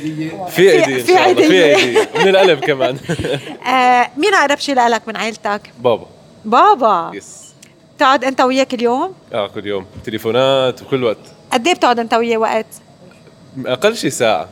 ايدي 0.73 0.95
إن 0.95 1.03
في 1.03 1.13
شاء 1.13 1.31
الله 1.31 1.49
في 1.49 1.73
عيدية. 1.73 1.77
ايدي 1.77 2.19
من 2.19 2.29
القلب 2.29 2.59
كمان. 2.61 2.97
آه 3.67 4.11
مين 4.17 4.35
أقرب 4.35 4.59
شيء 4.59 4.75
لك 4.75 5.09
من 5.09 5.17
عيلتك؟ 5.17 5.61
بابا. 5.81 6.07
بابا. 6.45 7.11
يس 7.15 7.45
بتقعد 7.97 8.25
أنت 8.25 8.41
وياك 8.41 8.75
اليوم؟ 8.75 9.15
آه 9.33 9.47
كل 9.47 9.67
يوم. 9.67 9.87
تليفونات 10.05 10.83
وكل 10.83 11.05
وقت. 11.05 11.19
قد 11.53 11.67
إيه 11.67 11.75
بتقعد 11.75 11.99
أنت 11.99 12.15
وياه 12.15 12.39
وقت؟ 12.39 12.67
أقل 13.67 13.97
شيء 13.97 14.11
ساعة. 14.11 14.49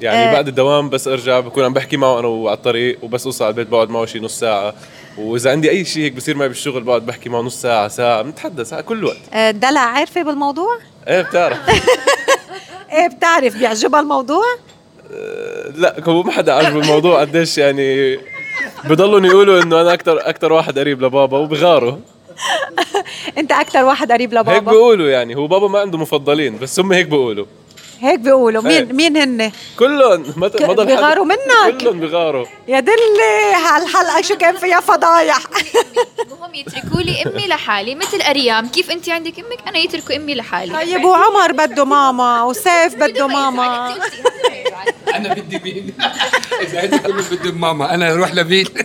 يعني 0.00 0.30
آه. 0.30 0.32
بعد 0.32 0.48
الدوام 0.48 0.88
بس 0.90 1.08
أرجع 1.08 1.40
بكون 1.40 1.64
عم 1.64 1.72
بحكي 1.72 1.96
معه 1.96 2.18
أنا 2.18 2.28
وعلى 2.28 2.56
الطريق 2.56 2.98
وبس 3.04 3.26
أوصل 3.26 3.44
على 3.44 3.50
البيت 3.50 3.68
بقعد 3.68 3.90
معه 3.90 4.06
شي 4.06 4.20
نص 4.20 4.38
ساعة. 4.40 4.74
وإذا 5.18 5.50
عندي 5.50 5.70
أي 5.70 5.84
شيء 5.84 6.02
هيك 6.02 6.12
بصير 6.12 6.36
معي 6.36 6.48
بالشغل 6.48 6.82
بقعد 6.82 7.06
بحكي 7.06 7.28
معه 7.28 7.40
نص 7.40 7.62
ساعة 7.62 7.88
ساعة 7.88 8.22
بنتحدث 8.22 8.74
كل 8.74 9.04
وقت. 9.04 9.16
آه 9.32 9.50
دلع 9.50 9.80
عارفة 9.80 10.22
بالموضوع؟ 10.22 10.78
إيه 11.08 11.22
بتعرف. 11.22 11.58
إيه 12.92 13.08
بتعرف 13.08 13.56
بيعجبها 13.56 14.00
الموضوع؟ 14.00 14.44
لا 15.74 15.96
هو 16.04 16.22
ما 16.22 16.32
حدا 16.32 16.52
عجبه 16.52 16.80
الموضوع 16.80 17.20
قديش 17.20 17.58
يعني 17.58 18.18
بضلهم 18.84 19.24
يقولوا 19.24 19.62
إنه 19.62 19.80
أنا 19.80 19.92
أكثر 19.92 20.28
أكثر 20.28 20.52
واحد 20.52 20.78
قريب 20.78 21.02
لبابا 21.02 21.38
وبغاروا. 21.38 21.96
أنت 23.38 23.52
أكثر 23.52 23.84
واحد 23.84 24.12
قريب 24.12 24.34
هيك 24.34 24.40
لبابا 24.40 24.70
بيقولوا 24.70 25.08
يعني 25.08 25.36
هو 25.36 25.46
بابا 25.46 25.68
ما 25.68 25.78
عنده 25.78 25.98
مفضلين 25.98 26.58
بس 26.58 26.80
هم 26.80 26.92
هيك 26.92 27.06
بيقولوا 27.06 27.46
هيك 28.00 28.18
بيقولوا. 28.20 28.62
مين. 28.62 28.94
مين 28.96 29.16
هن؟ 29.16 29.52
كلهم. 29.78 30.22
ما 30.22 30.32
ما 30.36 30.48
ضل 30.48 30.66
حدا- 30.66 30.84
بيغاروا 30.84 31.24
منك. 31.24 31.76
كلهم 31.80 32.00
بغاروا 32.00 32.46
يا 32.68 32.80
دلي 32.80 33.54
هالحلقة 33.66 34.22
شو 34.22 34.36
كان 34.36 34.56
فيها 34.56 34.80
فضايح. 34.80 35.38
المهم 36.32 36.54
يتركوا 36.54 37.00
لي 37.00 37.22
أمي 37.22 37.46
لحالي 37.46 37.94
مثل 37.94 38.20
أريام. 38.28 38.68
كيف 38.68 38.90
انت 38.90 39.08
عندك 39.08 39.38
أمك؟ 39.38 39.58
أنا 39.68 39.78
يتركوا 39.78 40.16
أمي 40.16 40.34
لحالي. 40.34 40.72
طيب 40.72 41.04
وعمر 41.04 41.52
بده 41.52 41.84
ماما 41.84 42.42
وسيف 42.42 42.94
بده 42.94 43.26
ماما. 43.26 43.96
أنا 45.14 45.34
بدي 45.34 45.60
مين؟ 45.64 45.94
إذا 46.62 46.84
انت 46.84 46.94
كلهم 47.06 47.24
بدهم 47.32 47.60
ماما 47.60 47.94
أنا 47.94 48.12
أروح 48.12 48.34
لمين؟ 48.34 48.66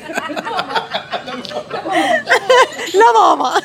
لا 2.93 3.11
ماما 3.15 3.61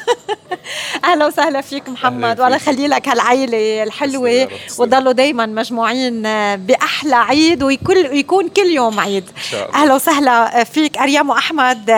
أهلا 1.04 1.26
وسهلا 1.26 1.60
فيك 1.60 1.88
محمد 1.88 2.40
والله 2.40 2.58
فيك. 2.58 2.68
يخلي 2.68 2.88
لك 2.88 3.08
هالعيله 3.08 3.82
الحلوه. 3.82 4.48
وتضلوا 4.78 5.12
دائما 5.12 5.46
مجموعين 5.46 6.22
بأحلى 6.56 7.14
عيد 7.16 7.62
ويكون 7.62 7.96
يكون 7.96 8.48
كل 8.48 8.66
يوم 8.66 9.00
عيد. 9.00 9.24
أهلا 9.74 9.94
وسهلا 9.94 10.64
فيك 10.64 10.98
أريام 10.98 11.30
وأحمد 11.30 11.90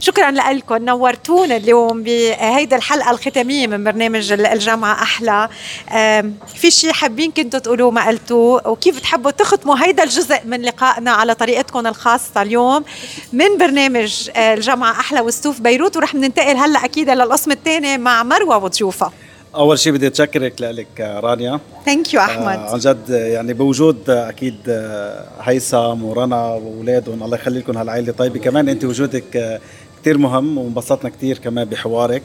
شكرا 0.00 0.30
لكم 0.30 0.76
نورتونا 0.84 1.56
اليوم 1.56 2.02
بهيدي 2.02 2.76
الحلقة 2.76 3.10
الختامية 3.10 3.66
من 3.66 3.84
برنامج 3.84 4.32
الجامعة 4.32 5.02
أحلى 5.02 5.48
في 6.56 6.70
شيء 6.70 6.92
حابين 6.92 7.30
كنتوا 7.30 7.60
تقولوه 7.60 7.90
ما 7.90 8.06
قلتوه 8.08 8.68
وكيف 8.68 8.96
بتحبوا 8.96 9.30
تختموا 9.30 9.76
هيدا 9.84 10.02
الجزء 10.02 10.38
من 10.44 10.62
لقائنا 10.62 11.10
على 11.10 11.34
طريقتكم 11.34 11.86
الخاصة 11.86 12.42
اليوم 12.42 12.84
من 13.32 13.58
برنامج 13.58 14.30
آه، 14.36 14.54
الجامعة 14.54 14.90
أحلى 15.00 15.20
وستوف 15.20 15.59
بيروت 15.60 15.96
ورح 15.96 16.14
ننتقل 16.14 16.56
هلا 16.56 16.84
أكيد 16.84 17.10
للقسم 17.10 17.50
الثاني 17.52 17.98
مع 17.98 18.22
مروة 18.22 18.64
وضيوفها. 18.64 19.12
أول 19.54 19.78
شيء 19.78 19.92
بدي 19.92 20.06
أتشكرك 20.06 20.60
لك 20.60 21.00
رانيا. 21.00 21.60
ثانك 21.86 22.14
يو 22.14 22.20
آه، 22.20 22.24
أحمد. 22.24 22.46
عن 22.46 22.78
جد 22.78 23.10
يعني 23.10 23.52
بوجود 23.52 24.10
آه، 24.10 24.28
أكيد 24.28 24.56
آه، 24.68 25.26
هيثم 25.42 26.04
ورنا 26.04 26.36
وأولادهم 26.46 27.22
الله 27.22 27.36
يخلي 27.36 27.58
لكم 27.58 27.76
هالعائلة 27.78 28.12
طيبة. 28.12 28.38
كمان 28.40 28.68
أنت 28.68 28.84
وجودك 28.84 29.60
كثير 30.00 30.18
مهم 30.18 30.58
وانبسطنا 30.58 31.10
كثير 31.10 31.38
كمان 31.38 31.64
بحوارك. 31.68 32.22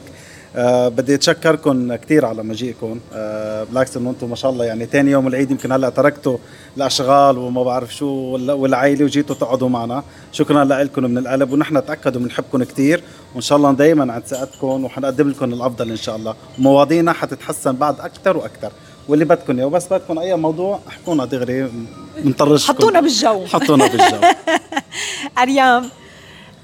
أه 0.56 0.88
بدي 0.88 1.14
أتشكركم 1.14 1.94
كثير 1.94 2.24
على 2.26 2.42
مجيئكم. 2.42 3.00
أه 3.12 3.64
بالعكس 3.64 3.96
إنه 3.96 4.10
أنتم 4.10 4.30
ما 4.30 4.36
شاء 4.36 4.50
الله 4.50 4.64
يعني 4.64 4.86
ثاني 4.86 5.10
يوم 5.10 5.26
العيد 5.26 5.50
يمكن 5.50 5.72
هلأ 5.72 5.88
تركتوا 5.88 6.38
الأشغال 6.76 7.38
وما 7.38 7.62
بعرف 7.62 7.94
شو 7.94 8.06
وال- 8.06 8.50
والعائلة 8.50 9.04
وجيتوا 9.04 9.34
تقعدوا 9.36 9.68
معنا. 9.68 10.02
شكرا 10.32 10.64
لكم 10.64 11.02
من 11.04 11.18
القلب 11.18 11.52
ونحن 11.52 11.86
تاكدوا 11.86 12.20
بنحبكم 12.20 12.62
كثير 12.64 13.02
وإن 13.34 13.40
شاء 13.40 13.58
الله 13.58 13.72
دائما 13.72 14.12
عند 14.12 14.22
ثقتكم 14.26 14.84
وحنقدم 14.84 15.28
لكم 15.30 15.52
الأفضل 15.52 15.90
إن 15.90 15.96
شاء 15.96 16.16
الله. 16.16 16.34
ومواضيعنا 16.58 17.12
حتتحسن 17.12 17.72
بعد 17.76 18.00
أكثر 18.00 18.36
وأكثر 18.36 18.72
واللي 19.08 19.24
بدكم 19.24 19.56
إياه 19.58 19.66
وبس 19.66 19.86
بدكم 19.92 20.18
أي 20.18 20.36
موضوع 20.36 20.80
احكونا 20.88 21.24
دغري 21.24 21.70
بنطرشكم 22.18 22.74
حطونا 22.74 23.00
بالجو. 23.00 23.46
حطونا 23.46 23.86
بالجو. 23.86 24.16
أريام. 25.42 25.90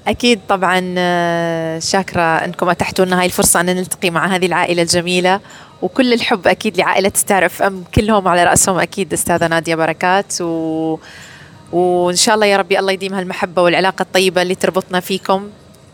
أكيد 0.07 0.39
طبعا 0.49 0.95
آه، 0.97 1.79
شاكرة 1.79 2.21
أنكم 2.21 2.69
أتحتوا 2.69 3.05
لنا 3.05 3.19
هاي 3.19 3.25
الفرصة 3.25 3.59
أن 3.61 3.65
نلتقي 3.65 4.09
مع 4.09 4.27
هذه 4.27 4.45
العائلة 4.45 4.81
الجميلة. 4.81 5.39
وكل 5.81 6.13
الحب 6.13 6.47
أكيد 6.47 6.77
لعائلة 6.77 7.11
ستار 7.15 7.45
اف 7.45 7.61
أم 7.61 7.83
كلهم 7.95 8.27
على 8.27 8.43
رأسهم 8.43 8.79
أكيد 8.79 9.13
أستاذة 9.13 9.47
نادية 9.47 9.75
بركات. 9.75 10.41
و... 10.41 10.99
وإن 11.71 12.15
شاء 12.15 12.35
الله 12.35 12.45
يا 12.45 12.57
ربي 12.57 12.79
الله 12.79 12.91
يديم 12.91 13.13
هالمحبة 13.13 13.61
والعلاقة 13.61 14.03
الطيبة 14.03 14.41
اللي 14.41 14.55
تربطنا 14.55 14.99
فيكم 14.99 15.49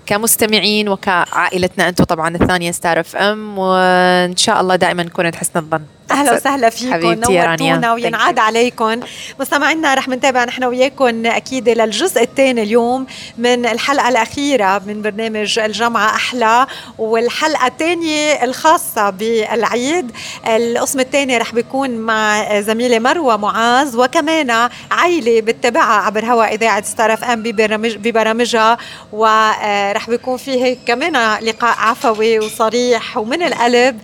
كمستمعين 0.06 0.90
وكعائلتنا 0.90 1.90
أنتم 1.90 2.04
طبعا 2.04 2.36
الثانية 2.36 2.72
ستار 2.72 3.00
اف 3.00 3.16
أم. 3.16 3.58
وإن 3.58 4.38
شاء 4.38 4.62
الله 4.62 4.76
دائما 4.76 5.04
نكون 5.04 5.36
حسن 5.36 5.60
الظن. 5.60 5.82
أهلا 6.12 6.34
وسهلا 6.34 6.70
فيكم. 6.70 6.94
حبيبتي 6.94 7.34
يا 7.34 7.44
رانيا. 7.44 7.56
نورتونا 7.74 7.94
وينعاد. 7.94 8.40
عليكم. 8.40 9.00
مستمعينا 9.40 9.94
رح 9.94 10.08
نتابع 10.08 10.44
نحن 10.44 10.64
وياكم 10.64 11.26
أكيد 11.26 11.70
للجزء 11.70 12.22
الثاني 12.24 12.64
اليوم 12.64 13.06
من 13.38 13.66
الحلقة 13.66 14.10
الأخيرة 14.10 14.82
من 14.88 15.02
برنامج 15.02 15.60
الجمعة 15.60 16.16
أحلى 16.16 16.68
والحلقة 16.98 17.68
الثانية 17.68 18.44
الخاصة 18.44 19.10
بالعيد. 19.10 20.12
القسم 20.48 21.00
الثاني 21.00 21.38
رح 21.38 21.54
بيكون 21.54 21.90
مع 21.90 22.46
زميلة 22.62 23.00
مروة 23.00 23.38
معاذ 23.38 23.98
وكمان 23.98 24.70
عائله 24.92 25.42
بتتابعها 25.42 26.02
عبر 26.06 26.26
هواء 26.26 26.54
إذاعة 26.56 26.84
ستار 26.84 27.14
إف 27.14 27.24
إم 27.24 27.44
ببرامج 27.44 27.96
ببرامجها. 27.96 28.78
ورح 29.14 30.10
بيكون 30.10 30.38
فيه 30.38 30.78
كمان 30.88 31.44
لقاء 31.44 31.76
عفوي 31.78 32.40
وصريح 32.40 33.18
ومن 33.18 33.44
القلب 33.44 34.00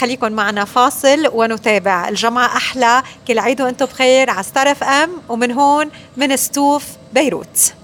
خليكن 0.00 0.32
معنا 0.32 0.64
فاصل 0.64 1.26
ونتابع. 1.42 2.08
الجامعة 2.08 2.46
أحلى. 2.46 3.02
كل 3.28 3.38
عيد 3.38 3.60
وأنتم 3.60 3.86
بخير. 3.86 4.30
على 4.30 4.42
ستار 4.42 4.70
أف 4.70 4.82
أم. 4.82 5.10
ومن 5.28 5.52
هون 5.52 5.90
من 6.16 6.36
ستوف 6.36 6.84
بيروت. 7.12 7.74